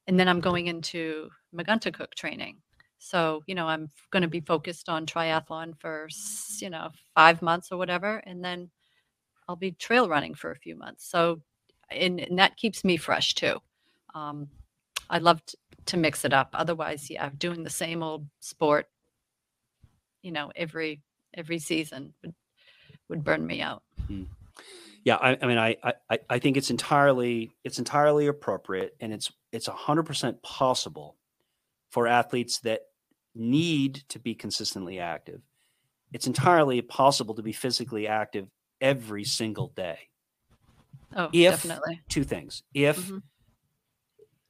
[0.08, 2.58] and then I'm going into Cook training.
[2.98, 6.08] So, you know, I'm going to be focused on triathlon for,
[6.60, 8.72] you know, five months or whatever, and then
[9.48, 11.08] I'll be trail running for a few months.
[11.08, 11.42] So,
[11.90, 13.62] and, and that keeps me fresh too.
[14.14, 14.50] Um,
[15.10, 15.58] I love t-
[15.88, 16.50] to mix it up.
[16.54, 18.88] Otherwise, yeah, doing the same old sport,
[20.22, 21.02] you know, every
[21.34, 22.34] every season would
[23.10, 23.84] would burn me out.
[25.04, 25.76] Yeah, I, I mean, I,
[26.10, 31.18] I I think it's entirely it's entirely appropriate, and it's it's hundred percent possible
[31.92, 32.82] for athletes that
[33.36, 35.42] need to be consistently active.
[36.12, 38.48] It's entirely possible to be physically active
[38.82, 40.10] every single day.
[41.16, 42.02] Oh, If- definitely.
[42.10, 43.24] Two things: if Mhm.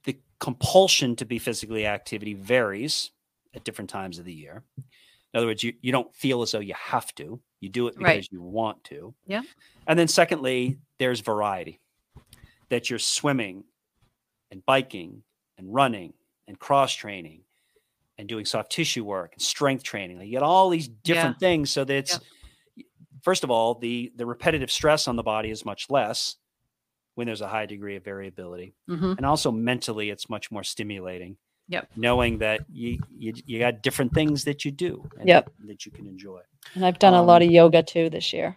[0.04, 3.10] the compulsion to be physically activity varies
[3.54, 4.64] at different times of the year.
[4.76, 7.40] In other words, you, you don't feel as though you have to.
[7.60, 8.28] You do it because Right.
[8.30, 9.14] you want to.
[9.26, 9.42] Yeah.
[9.86, 11.80] And then secondly, there's variety.
[12.68, 13.64] That you're swimming
[14.50, 15.22] and biking
[15.56, 16.14] and running
[16.48, 17.44] and cross training
[18.18, 20.18] and doing soft tissue work and strength training.
[20.18, 22.20] Like you get all these different things so that it's
[23.22, 26.36] first of all, the the repetitive stress on the body is much less
[27.16, 31.36] when there's a high degree of variability hmm and also mentally it's much more stimulating
[31.68, 31.88] Yep.
[31.96, 35.50] knowing that you, you you got different things that you do and Yep.
[35.66, 36.40] that you can enjoy
[36.76, 38.56] And I've done a lot Um, of yoga too this year.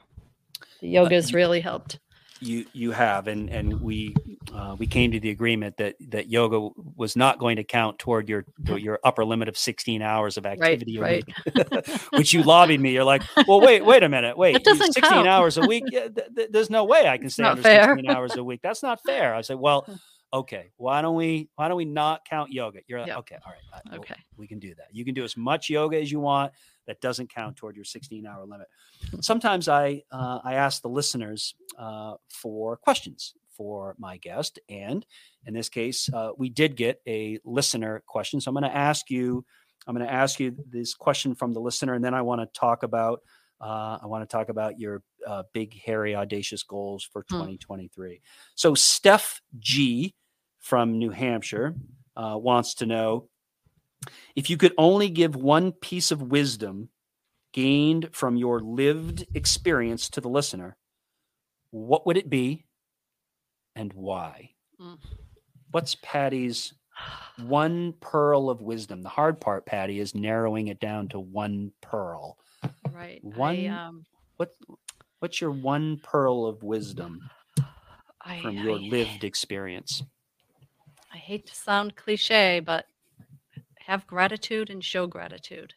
[0.82, 2.00] The yoga has really helped.
[2.42, 4.16] You you have and and we
[4.54, 8.30] uh, we came to the agreement that that yoga was not going to count toward
[8.30, 11.26] your toward your upper limit of 16 hours of activity a right.
[11.56, 15.28] week which you lobbied me you're like well wait wait a minute wait 16 count.
[15.28, 17.96] hours a week yeah, th- th- there's no way i can stay under fair.
[17.96, 19.86] 16 hours a week that's not fair i said well
[20.34, 23.18] okay why don't we why don't we not count yoga you're like Yep.
[23.20, 24.16] okay all right Okay.
[24.38, 26.54] we can do that you can do as much yoga as you want
[26.90, 28.68] that doesn't count toward your 16 hour limit
[29.22, 35.06] sometimes i uh, i ask the listeners uh, for questions for my guest and
[35.46, 38.40] in this case uh, we did get a listener question.
[38.42, 39.46] So i'm going to ask you
[39.86, 42.60] i'm going to ask you this question from the listener and then i want to
[42.60, 43.20] talk about
[43.62, 47.40] uh, i want to talk about your uh, big hairy audacious goals for Hmm.
[47.40, 48.22] 2023
[48.56, 50.16] so steph g
[50.60, 51.76] from new hampshire
[52.16, 53.29] uh, wants to know
[54.36, 56.90] if you could only give one piece of wisdom
[57.54, 60.78] gained from your lived experience to the listener,
[61.72, 62.66] what would it be
[63.76, 64.52] and why?
[64.80, 64.98] Mm.
[65.72, 66.74] What's Patty's
[67.38, 69.02] one pearl of wisdom?
[69.02, 72.38] The hard part, Patty, is narrowing it down to one pearl.
[72.92, 73.24] Right.
[73.24, 74.06] One- I, um,
[74.38, 74.54] What
[75.20, 77.30] what's your one pearl of wisdom
[78.22, 80.04] I, from your I, lived experience?
[81.14, 82.86] I hate to sound cliche, but
[83.90, 85.74] have gratitude and show gratitude.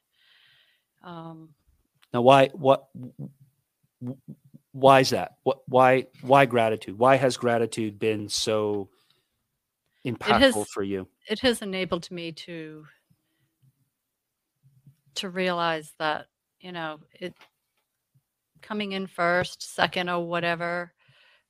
[1.03, 1.55] Um,
[2.13, 2.89] Now, why what
[4.73, 5.37] why is that?
[5.45, 6.99] What why why gratitude?
[6.99, 8.89] Why has gratitude been so
[10.05, 11.09] impactful has- for you?
[11.29, 12.85] it has enabled me to
[15.15, 16.27] to realize that
[16.61, 17.33] you know it
[18.61, 20.93] coming in first second or whatever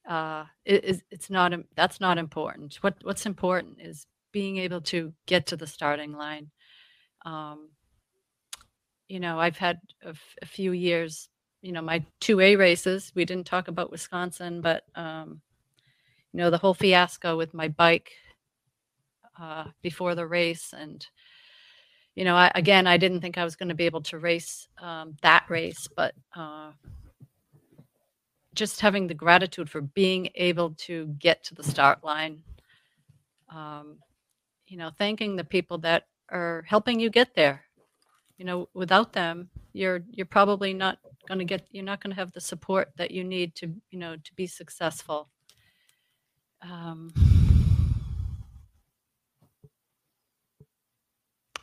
[0.06, 5.12] uh it is it's not that's not important what what's important is being able to
[5.26, 6.50] get to the starting line.
[7.24, 7.68] Um
[9.12, 11.28] you know i've had a, f- a few years
[11.60, 15.42] you know my 2a races we didn't talk about wisconsin but um
[16.32, 18.12] you know the whole fiasco with my bike
[19.40, 21.06] uh, before the race and
[22.14, 24.66] you know I, again i didn't think i was going to be able to race
[24.80, 26.72] um, that race but uh,
[28.54, 32.42] just having the gratitude for being able to get to the start line
[33.50, 33.98] um,
[34.72, 37.64] you know thanking the people that are helping you get there.
[38.38, 42.20] You know without them you're you're probably not going to get you're not going to
[42.20, 45.28] have the support that you need to you know to be successful.
[46.62, 47.12] Um,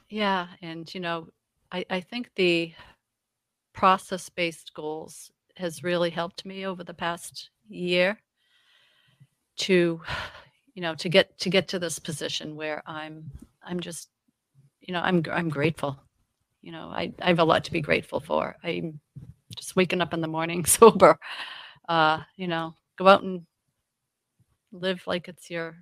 [0.10, 1.27] Yeah, and you know,
[1.72, 2.73] I, I think the
[3.73, 8.19] process-based goals has really helped me over the past year
[9.57, 10.02] to,
[10.73, 13.31] you know, to get to get to this position where I'm
[13.63, 14.09] I'm just,
[14.81, 15.99] you know, I'm I'm grateful.
[16.61, 18.55] You know, I, I have a lot to be grateful for.
[18.63, 18.99] I'm
[19.55, 21.17] just waking up in the morning sober.
[21.87, 23.45] Uh, you know, go out and
[24.71, 25.77] live like it's your,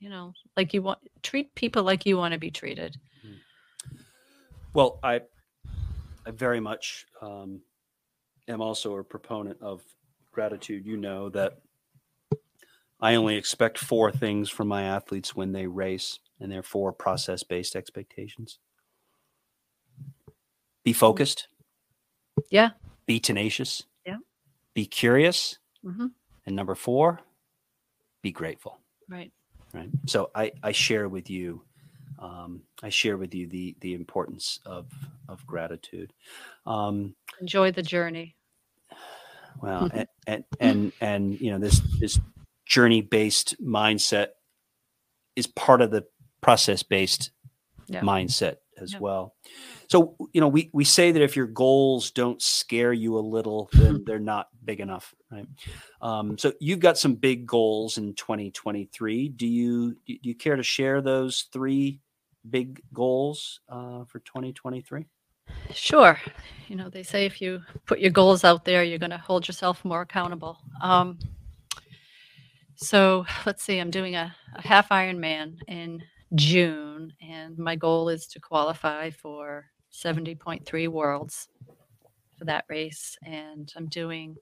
[0.00, 2.96] you know, like you want treat people like you want to be treated.
[4.72, 5.20] Well, I,
[6.26, 7.60] I very much um,
[8.48, 9.82] am also a proponent of
[10.32, 10.84] gratitude.
[10.84, 11.58] You know that
[13.00, 17.42] I only expect four things from my athletes when they race, and they're four process
[17.42, 18.58] based expectations
[20.84, 21.48] be focused,
[22.50, 22.70] Yeah.
[23.06, 24.18] be tenacious, Yeah.
[24.74, 26.06] be curious, hmm
[26.46, 27.20] and number four,
[28.22, 28.80] be grateful.
[29.08, 29.32] Right.
[29.74, 31.62] right so i i share with you
[32.20, 34.86] um, i share with you the the importance of
[35.28, 36.12] of gratitude
[36.66, 38.36] um, Enjoy the journey.
[39.60, 42.20] well and, and and and you know this this
[42.66, 44.28] journey based mindset
[45.36, 46.04] is part of the
[46.40, 47.30] process based
[47.88, 48.00] Yeah.
[48.00, 48.98] mindset as Yeah.
[48.98, 49.34] well
[49.88, 53.70] so you know we we say that if your goals don't scare you a little
[53.72, 55.46] then they're not big enough right
[56.02, 60.62] um, so you've got some big goals in 2023 do you do you care to
[60.62, 62.00] share those three
[62.50, 65.06] big goals uh, for 2023
[65.72, 66.18] Sure.
[66.68, 69.46] You know, they say if you put your goals out there, you're going to hold
[69.46, 70.58] yourself more accountable.
[70.80, 71.18] Um,
[72.76, 76.02] so let's see, I'm doing a, a half Ironman in
[76.34, 81.48] June, and my goal is to qualify for 70.3 Worlds
[82.38, 83.16] for that race.
[83.24, 84.36] And I'm doing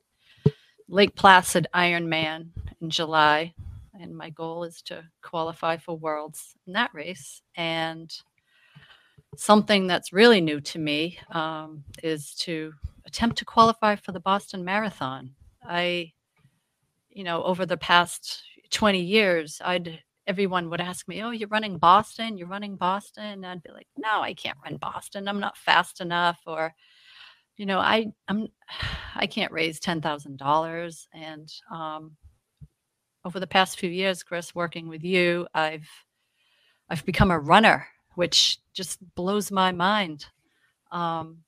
[0.89, 2.49] Lake Placid Ironman
[2.81, 3.55] in July,
[3.99, 7.43] and my goal is to qualify for Worlds in that race.
[7.57, 8.13] And
[9.37, 12.73] something that's really new to me um, is to
[13.07, 15.31] attempt to qualify for the Boston Marathon.
[15.63, 16.13] I,
[17.15, 21.79] you know, over the past 20 years, I'd everyone would ask me, "Oh, you're running
[21.79, 22.37] Boston?
[22.39, 25.29] You're running Boston?" And I'd be like, "No, I can't run Boston.
[25.29, 26.75] I'm not fast enough." Or,
[27.57, 28.49] you know, I I'm
[29.17, 31.09] I can't raise ten thousand dollars.
[31.15, 32.17] And um,
[33.25, 35.89] over the past few years, Chris, working with you, I've
[36.91, 40.27] I've become a runner which just blows my mind.
[40.93, 41.39] Um,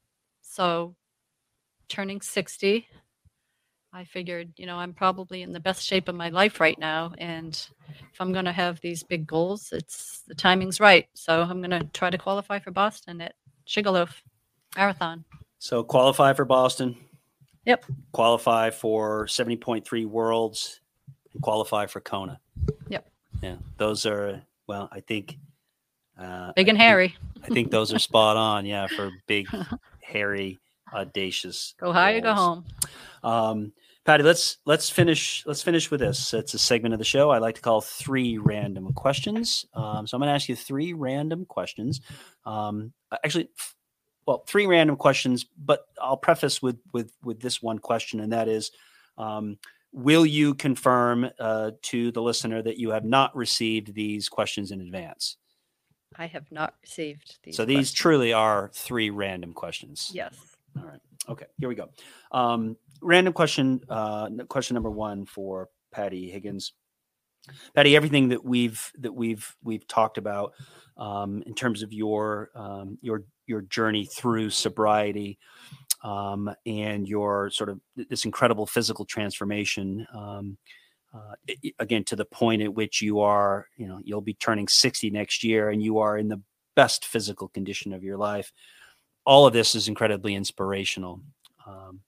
[0.43, 0.97] so,
[1.89, 2.87] turning 60,
[3.97, 7.13] I figured, you know, I'm probably in the best shape of my life right now.
[7.17, 7.55] And
[8.13, 11.09] if I'm going to have these big goals, it's the timing's right.
[11.15, 14.23] So, I'm going to try to qualify for Boston at Sugarloaf
[14.77, 15.25] Marathon.
[15.59, 16.95] so qualify for boston
[17.65, 17.87] Yep.
[18.13, 20.81] qualify for 70.3 worlds
[21.33, 22.39] and qualify for kona
[22.91, 23.09] Yep.
[23.43, 25.39] yeah those are well i think
[26.19, 27.17] uh, Big I and think- hairy.
[27.43, 28.65] I think those are spot on.
[28.67, 29.47] Yeah, for big,
[30.01, 30.59] hairy,
[30.93, 31.75] audacious.
[31.79, 32.65] Go high or go home.
[33.23, 33.73] Um,
[34.07, 36.33] Patty, let's let's finish let's finish with this.
[36.33, 39.67] It's a segment of the show I like to call three random questions.
[39.75, 42.01] Um, so I'm going to ask you three random questions.
[42.45, 42.93] Um,
[43.25, 43.75] actually, f-
[44.25, 48.49] well, three random questions, but I'll preface with with with this one question, and that
[48.49, 48.71] is.
[49.19, 49.59] Um,
[49.93, 54.83] Will you confirm uh, to the listener that you have not received these questions in
[54.83, 55.39] advance?
[56.17, 57.57] I have not received these.
[57.57, 57.93] so these questions.
[57.93, 60.11] truly are three random questions.
[60.13, 60.37] Yes.
[60.79, 61.01] All right.
[61.31, 61.47] Okay.
[61.59, 61.89] Here we go.
[62.31, 62.77] Um,
[63.07, 63.81] random question.
[63.89, 66.73] Uh, question number one for Patty Higgins.
[67.75, 70.53] Patty, everything that we've that we've we've talked about
[70.97, 75.39] um, in terms of your um, your your journey through sobriety
[76.03, 80.07] um, and your sort of this incredible physical transformation.
[80.13, 80.59] Um,
[81.15, 81.35] uh,
[81.79, 85.45] again, to the point at which you are, you know, you'll be turning sixty next
[85.45, 86.43] year, and you are in the
[86.75, 88.53] best physical condition of your life
[89.27, 91.21] all of this is incredibly inspirational.
[91.67, 92.01] Um,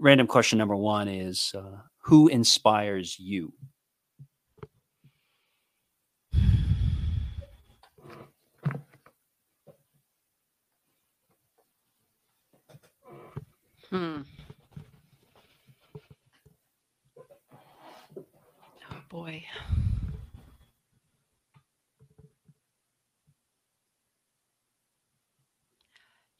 [0.00, 3.52] random question number one is uh, Who inspires you?
[13.90, 14.22] Hmm.
[18.90, 19.44] Oh boy.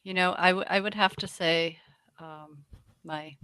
[0.02, 1.78] You know, I, w- I would have to say
[2.20, 2.64] um,
[3.04, 3.36] my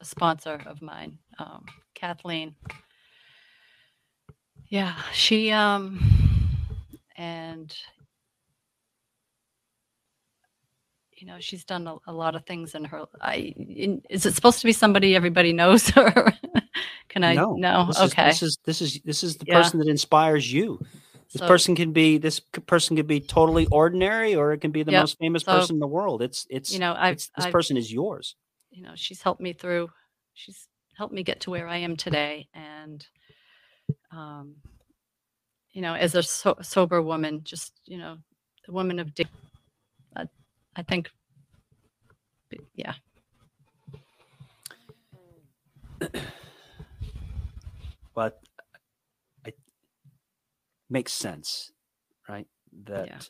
[0.00, 2.54] a sponsor of mine, um, Kathleen.
[4.68, 5.98] Yeah, she um,
[7.16, 7.74] and
[11.12, 14.34] you know she's done a, a lot of things in her I in, is it
[14.34, 16.32] supposed to be somebody everybody knows or
[17.08, 19.62] can I no, no This is, okay this is this is this is the Yeah.
[19.62, 20.80] person that inspires you.
[21.32, 24.82] This So- person can be this person can be totally ordinary, or it can be
[24.82, 25.02] the Yep.
[25.02, 26.22] most famous So, person in the world.
[26.22, 28.34] It's it's you know I've, it's, this I've person is yours.
[28.70, 29.90] you know she's helped me through
[30.34, 33.06] she's helped me get to where I am today and
[34.10, 34.56] um
[35.72, 38.18] you know as a so- sober woman just you know
[38.66, 39.28] the woman of dig-
[40.16, 40.28] I,
[40.76, 41.10] I think
[42.74, 42.94] yeah
[48.14, 48.40] but
[50.90, 51.72] makes sense,
[52.28, 52.46] right?
[52.84, 53.28] That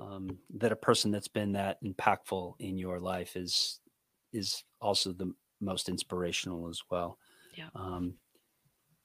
[0.00, 3.80] um, that a person that's been that impactful in your life is
[4.32, 7.18] is also the most inspirational as well.
[7.56, 7.68] Yeah.
[7.74, 8.14] Um,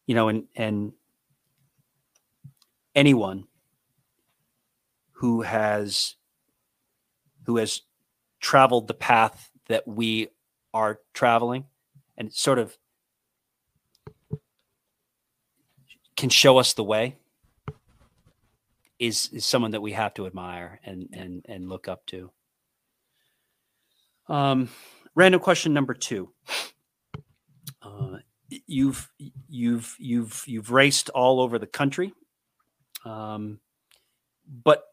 [0.08, 0.94] you know, and and
[2.96, 3.46] anyone
[5.12, 6.16] who has
[7.46, 7.82] who has
[8.40, 10.28] traveled the path that we
[10.74, 11.66] are traveling
[12.18, 12.78] and sort of
[16.20, 17.16] can show us the way
[19.00, 22.30] is is someone that we have to admire and and and look up to.
[24.28, 24.68] Um,
[25.16, 26.30] random question number two.
[27.82, 28.18] Uh,
[28.68, 29.10] you've
[29.48, 32.14] you've you've you've raced all over the country,
[33.06, 33.62] um,
[34.64, 34.84] but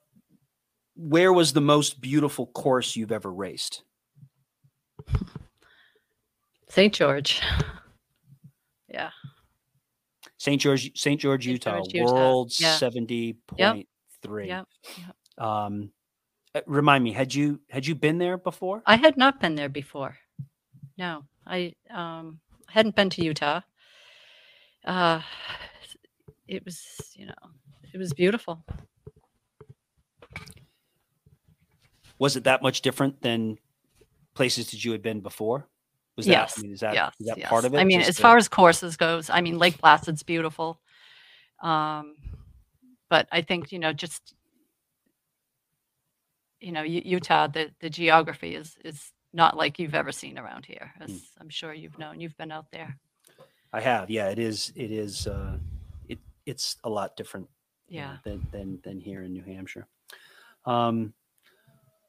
[0.94, 3.82] where was the most beautiful course you've ever raced?
[6.68, 6.94] St.
[6.94, 7.40] George.
[8.88, 9.10] Yeah.
[10.46, 10.60] St.
[10.60, 11.20] George, St.
[11.20, 11.54] George, St.
[11.54, 12.76] Utah, George, world Yeah.
[12.76, 13.88] seventy point
[14.22, 14.46] three.
[14.46, 14.68] Yep.
[15.38, 15.90] Um,
[16.54, 18.80] uh, remind me, had you had you been there before?
[18.86, 20.16] I had not been there before.
[20.96, 23.62] No, I um, hadn't been to Utah.
[24.84, 25.20] Uh,
[26.46, 26.80] it was,
[27.16, 27.42] you know,
[27.92, 28.64] it was beautiful.
[32.20, 33.58] Was it that much different than
[34.34, 35.66] places that you had been before?
[36.16, 36.54] Was yes.
[36.54, 37.12] that I mean, is that yes.
[37.20, 37.48] is that yes.
[37.48, 37.78] part of it?
[37.78, 40.80] I mean, Just as the- far as courses goes, I mean, Lake Placid's beautiful.
[41.62, 42.16] Um,
[43.08, 44.34] but I think you know, just
[46.60, 50.92] you know, Utah, the the geography is is not like you've ever seen around here,
[51.00, 51.16] as Hmm.
[51.40, 52.20] I'm sure you've known.
[52.20, 52.96] You've been out there.
[53.72, 54.28] I have, yeah.
[54.30, 54.72] It is.
[54.74, 55.26] It is.
[55.26, 55.58] Uh,
[56.08, 57.48] it it's a lot different.
[57.88, 58.16] Yeah.
[58.24, 59.86] than than than here in New Hampshire.
[60.64, 61.12] Um,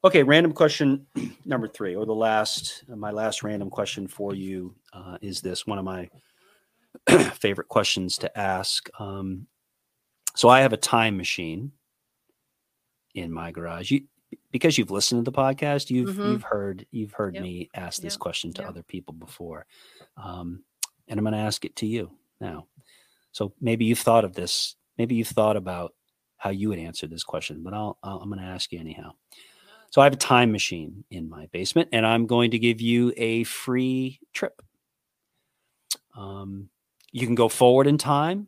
[0.08, 1.06] okay, random question
[1.46, 5.78] number three, or the last, my last random question for you uh, is this one
[5.78, 6.10] of my
[7.34, 8.90] favorite questions to ask.
[9.00, 9.48] Um,
[10.36, 11.74] so I have a time machine
[13.16, 13.92] in my garage.
[13.92, 14.04] You,
[14.52, 16.32] because you've listened to the podcast, you've Mhm.
[16.32, 17.44] you've heard you've heard Yep.
[17.44, 18.20] me ask this Yep.
[18.20, 18.70] question to Yep.
[18.70, 19.66] other people before,
[20.16, 20.64] um,
[21.08, 22.68] and I'm going to ask it to you now.
[23.32, 24.76] So maybe you've thought of this.
[24.98, 25.96] Maybe you've thought about
[26.38, 29.14] how you would answer this question, but I'll, I'll I'm going to ask you anyhow.
[29.90, 33.14] So I have a time machine in my basement, and I'm going to give you
[33.16, 34.62] a free trip.
[36.16, 36.70] Um,
[37.12, 38.48] you can go forward in time,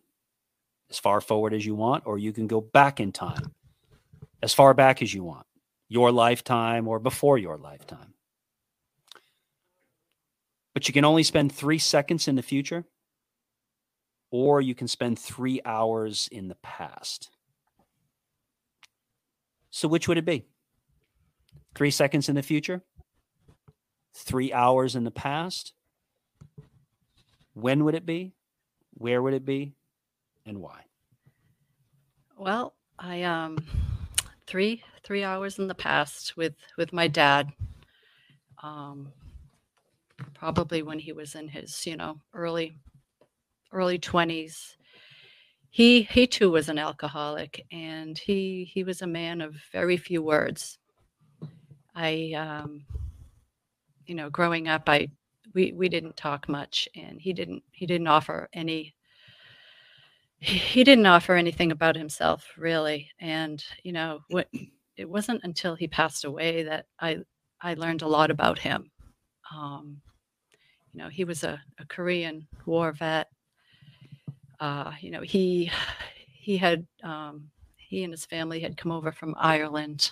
[0.89, 3.53] as far forward as you want, or you can go back in time,
[4.41, 5.45] as far back as you want,
[5.87, 8.13] your lifetime or before your lifetime.
[10.73, 12.85] But you can only spend three seconds in the future,
[14.31, 17.29] or you can spend three hours in the past.
[19.71, 20.45] So, which would it be?
[21.79, 22.83] Three seconds in the future?
[24.13, 25.71] Three hours in the past?
[27.53, 28.33] When would it be?
[28.95, 29.75] Where would it be?
[30.45, 30.81] And why?
[32.37, 33.59] Well, I um
[34.45, 37.53] three three hours in the past with with my dad.
[38.61, 39.13] Um,
[40.33, 42.75] probably when he was in his you know early
[43.71, 44.75] early twenties.
[45.69, 50.21] He he too was an alcoholic, and he he was a man of very few
[50.21, 50.77] words.
[51.99, 52.85] I um,
[54.05, 55.09] you know growing up, I
[55.53, 58.95] we we didn't talk much, and he didn't he didn't offer any
[60.39, 63.11] he didn't offer anything about himself really.
[63.19, 64.47] And you know what
[64.95, 67.17] it wasn't until he passed away that i
[67.61, 68.89] i learned a lot about him.
[69.53, 70.01] Um,
[70.93, 73.27] you know he was a, a korean war vet.
[74.61, 75.69] Uh, you know he
[76.31, 80.11] he had um, he and his family had come over from ireland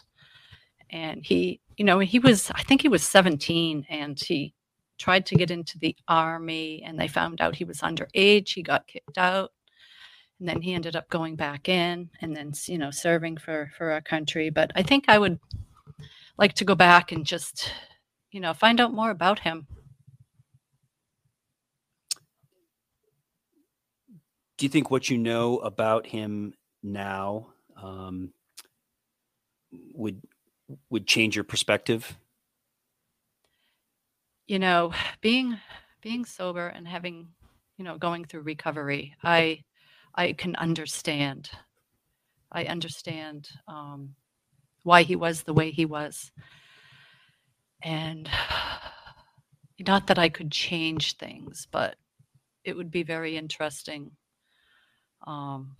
[0.90, 4.54] and he you know he was i think he was 17 and he
[4.98, 8.54] tried to get into the army and they found out he was underage.
[8.54, 9.52] He got kicked out
[10.40, 13.92] and then he ended up going back in and then you know serving for for
[13.92, 14.50] our country.
[14.50, 15.40] But i think i would
[16.38, 17.72] like to go back and just
[18.32, 19.68] you know find out more about him.
[24.58, 27.50] Do you think what you know about him now
[27.80, 28.34] um,
[29.94, 30.20] would
[30.90, 32.18] would change your perspective?
[34.48, 35.60] you know being
[36.02, 37.28] being sober and having
[37.78, 39.62] you know going through recovery i
[40.16, 41.50] i can understand.
[42.50, 44.16] I understand um,
[44.84, 46.32] why he was the way he was.
[47.84, 48.30] And
[49.86, 51.98] not that i could change things but
[52.64, 54.12] it would be very interesting
[55.28, 55.76] um,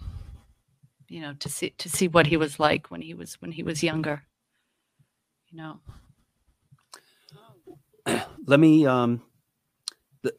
[1.10, 3.64] you know to see to see what he was like when he was when he
[3.64, 4.27] was younger
[5.50, 5.80] you know
[8.46, 9.22] Let me um,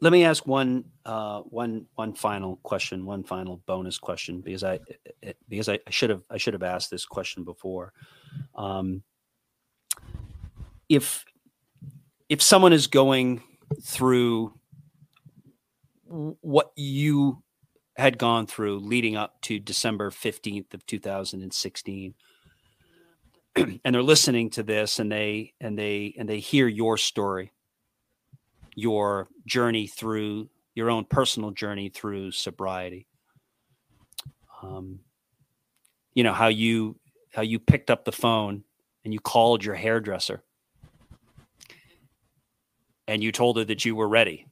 [0.00, 4.80] Let me ask one, uh, one, one final question, one final bonus question, because I,
[5.22, 7.92] it- because I should have, I should have asked this question before.
[8.54, 9.02] Um,
[10.88, 11.24] if,
[12.28, 13.42] if someone is going
[13.82, 14.54] through
[16.04, 17.42] what you
[17.96, 22.14] had gone through leading up to December 15th of 2016 and
[23.94, 27.52] they're listening to this and they and they and they hear your story
[28.78, 33.08] your journey through your own personal journey through sobriety.
[34.62, 35.00] Um,
[36.14, 36.96] you know how you
[37.32, 38.62] how you picked up the phone
[39.04, 40.44] and you called your hairdresser.
[43.08, 44.46] And you told her that you were ready.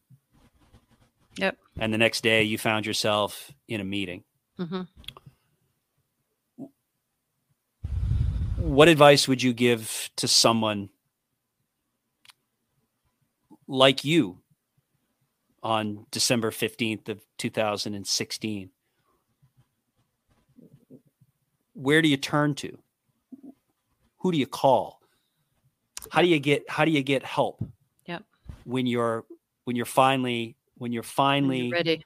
[1.39, 1.59] Yep.
[1.79, 4.25] and the next day you found yourself in a meeting.
[4.57, 4.83] Hmm
[8.59, 10.89] what advice would you give to someone
[13.69, 14.39] like you
[15.63, 18.71] on December 15th of 2016
[21.75, 22.79] where do you turn to
[24.19, 25.01] who do you call
[26.11, 27.63] how do you get how do you get help
[28.07, 28.23] Yep.
[28.65, 29.25] when you're
[29.65, 32.05] when you're finally when you're When finally you're ready.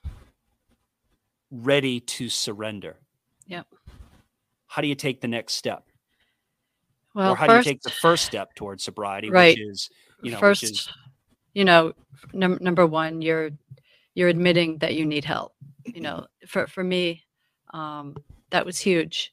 [1.50, 2.96] ready to surrender
[3.46, 3.66] Yep.
[4.66, 5.84] how do you take the next step
[7.14, 9.56] Well, or how first, do you take the first step towards sobriety Right.
[9.58, 9.90] which is
[10.22, 10.88] you know first, is
[11.54, 11.92] you know,
[12.32, 13.50] num- number one, you're
[14.14, 15.54] you're admitting that you need help.
[15.84, 17.24] You know, for for me,
[17.72, 18.16] um,
[18.50, 19.32] that was huge.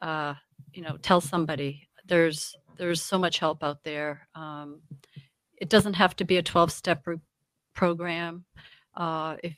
[0.00, 0.34] Uh,
[0.72, 1.88] you know, tell somebody.
[2.06, 4.26] There's there's so much help out there.
[4.34, 4.80] Um,
[5.56, 7.20] it doesn't have to be a 12 step pro-
[7.74, 8.44] program.
[8.96, 9.54] Uh, if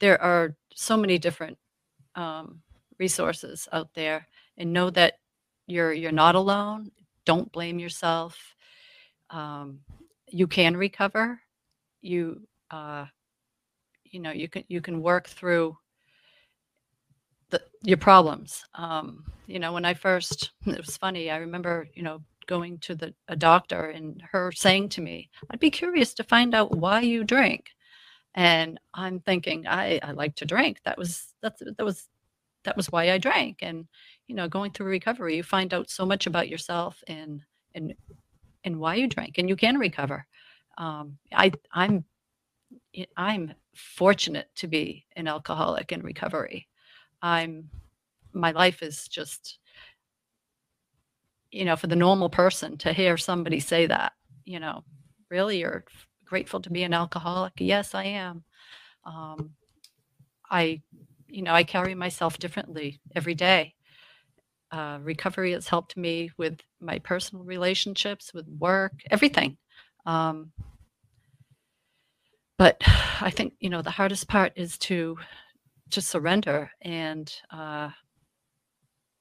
[0.00, 1.58] there are so many different
[2.14, 2.62] um,
[2.98, 4.26] resources out there,
[4.56, 5.14] and know that
[5.68, 6.90] you're you're not alone.
[7.24, 8.36] Don't blame yourself.
[9.30, 9.80] Um,
[10.26, 11.40] you can recover.
[12.00, 12.40] You
[12.70, 13.04] uh,
[14.04, 15.76] you know you can you can work through
[17.50, 18.64] the, your problems.
[18.74, 21.30] Um, you know, when I first, it was funny.
[21.30, 25.60] I remember, you know, going to the a doctor and her saying to me, "I'd
[25.60, 27.66] be curious to find out why you drink."
[28.34, 30.80] And I'm thinking, I I like to drink.
[30.84, 32.08] That was that's that was
[32.68, 33.60] that was why I drank.
[33.62, 33.86] And
[34.26, 37.40] you know, going through recovery, you find out so much about yourself and
[37.74, 37.94] and
[38.62, 40.26] and why you drank, and you can recover.
[40.76, 42.04] Um, I I'm
[43.16, 46.68] I'm fortunate to be an alcoholic in recovery.
[47.22, 47.70] I'm
[48.34, 49.58] my life is just
[51.50, 54.12] you know for the normal person to hear somebody say that
[54.44, 54.84] you know
[55.30, 55.86] really you're
[56.26, 58.44] grateful to be an alcoholic yes i am
[59.06, 59.52] um,
[60.50, 60.82] i
[61.28, 63.74] you know i carry myself differently every day.
[64.70, 69.56] Uh, recovery has helped me with my personal relationships with work everything.
[70.04, 70.52] Um,
[72.58, 72.76] but
[73.20, 75.16] i think you know the hardest part is to
[75.90, 77.88] to surrender and uh,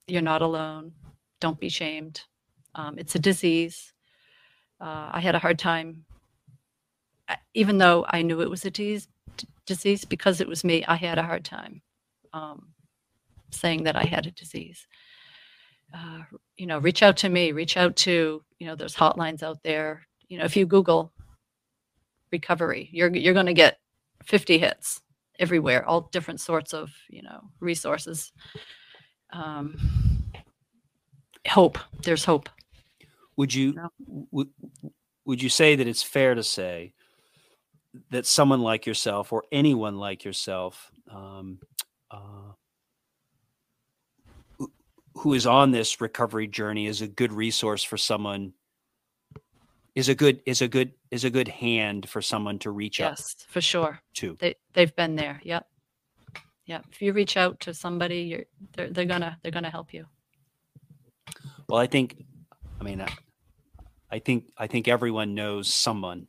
[0.08, 0.92] you're not alone.
[1.40, 2.22] Don't be shamed.
[2.76, 3.94] Um, it's a disease.
[4.80, 6.06] Uh, i had a hard time
[7.54, 9.08] even though i knew it was a disease,
[9.66, 11.82] disease because it was me i had a hard time
[12.38, 12.68] um,
[13.52, 14.88] saying that i had a disease.
[15.94, 16.22] Uh,
[16.58, 19.92] you know reach out to me reach out to you know there's hotlines out there.
[20.30, 21.14] You know if you google
[22.32, 23.80] recovery you're you're going to get
[24.26, 25.02] 50 hits
[25.40, 28.34] everywhere all different sorts of you know resources.
[29.32, 29.78] Um,
[31.48, 32.50] hope there's hope.
[33.38, 33.90] Would you No.
[34.32, 34.50] would,
[35.26, 36.94] would you say that it's fair to say
[38.12, 41.60] that someone like yourself or anyone like yourself um,
[42.18, 42.54] uh,
[45.18, 48.54] who- is on this recovery journey is a good resource for someone
[49.96, 53.12] is a good is a good is a good hand for someone to reach out
[53.18, 54.00] yes for sure.
[54.16, 54.36] to.
[54.40, 55.42] They they've been there.
[55.44, 55.66] Yep.
[56.68, 56.86] Yep.
[56.92, 60.06] If you reach out to somebody you're they're, they're gonna they're gonna help you.
[61.68, 62.24] Well i think
[62.80, 63.10] i mean I,
[64.12, 66.28] I think i think everyone knows someone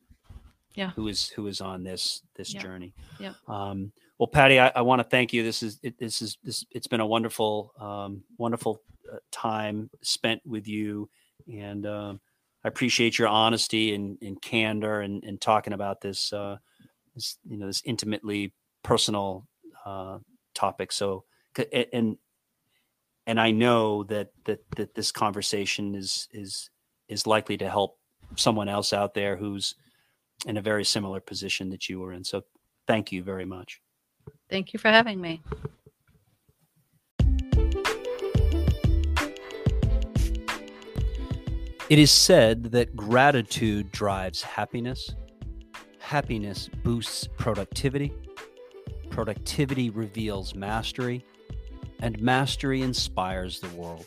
[0.75, 0.91] Yeah.
[0.93, 2.63] who is who is on this this Yeah.
[2.63, 2.95] journey.
[3.21, 3.35] Yeah.
[3.49, 6.65] um well patty i, I want to thank you this is it, this is this
[6.71, 8.83] it's been a wonderful um wonderful
[9.13, 11.09] uh, time spent with you
[11.53, 12.21] and um
[12.65, 16.57] i appreciate your honesty and, and candor and, and talking about this uh
[17.15, 19.47] this you know this intimately personal
[19.85, 20.19] uh
[20.55, 21.25] topic so
[21.93, 22.17] and
[23.29, 26.71] and I know that that that this conversation is is
[27.09, 27.99] is likely to help
[28.37, 29.75] someone else out there who's
[30.47, 32.25] in a very similar position that you were in.
[32.25, 32.43] So
[32.87, 33.81] thank you very much.
[34.49, 35.41] Thank you for having me
[41.91, 45.15] It is said that gratitude drives happiness,
[46.09, 48.11] Happiness boosts productivity.
[49.11, 51.23] Productivity reveals mastery.
[52.01, 54.07] And mastery inspires the world.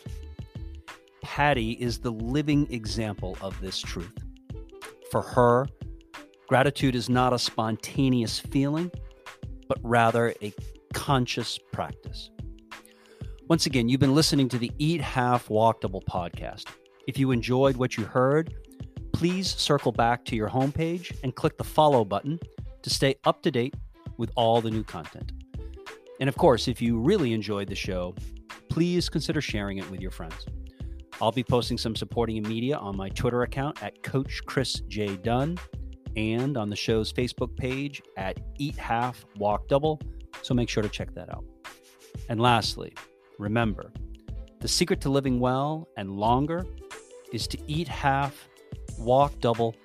[1.22, 4.18] Patty is the living example of this truth.
[5.12, 5.68] For her,
[6.48, 8.90] gratitude is not a spontaneous feeling,
[9.72, 10.54] but rather a
[10.94, 12.30] conscious practice.
[13.48, 16.66] Once again, you've been listening to the Eat Half Walk Double podcast.
[17.08, 18.54] If you enjoyed what you heard,
[19.14, 22.38] please circle back to your homepage and click the follow button
[22.82, 23.74] to stay up to date
[24.18, 25.32] with all the new content.
[26.20, 28.14] And of course, if you really enjoyed the show,
[28.68, 30.46] please consider sharing it with your friends.
[31.22, 35.16] I'll be posting some supporting media on my Twitter account at Coach Chris J.
[35.16, 35.58] Dunn
[36.16, 40.00] and on the show's Facebook page at Eat Half Walk Double.
[40.42, 41.46] So make sure to check that out.
[42.30, 42.94] And lastly,
[43.38, 43.92] remember
[44.60, 46.66] the secret to living well and longer
[47.32, 48.48] is to eat half,
[49.00, 49.76] walk double,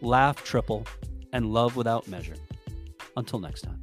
[0.00, 0.86] laugh triple,
[1.32, 2.36] and love without measure.
[3.16, 3.80] Until next time.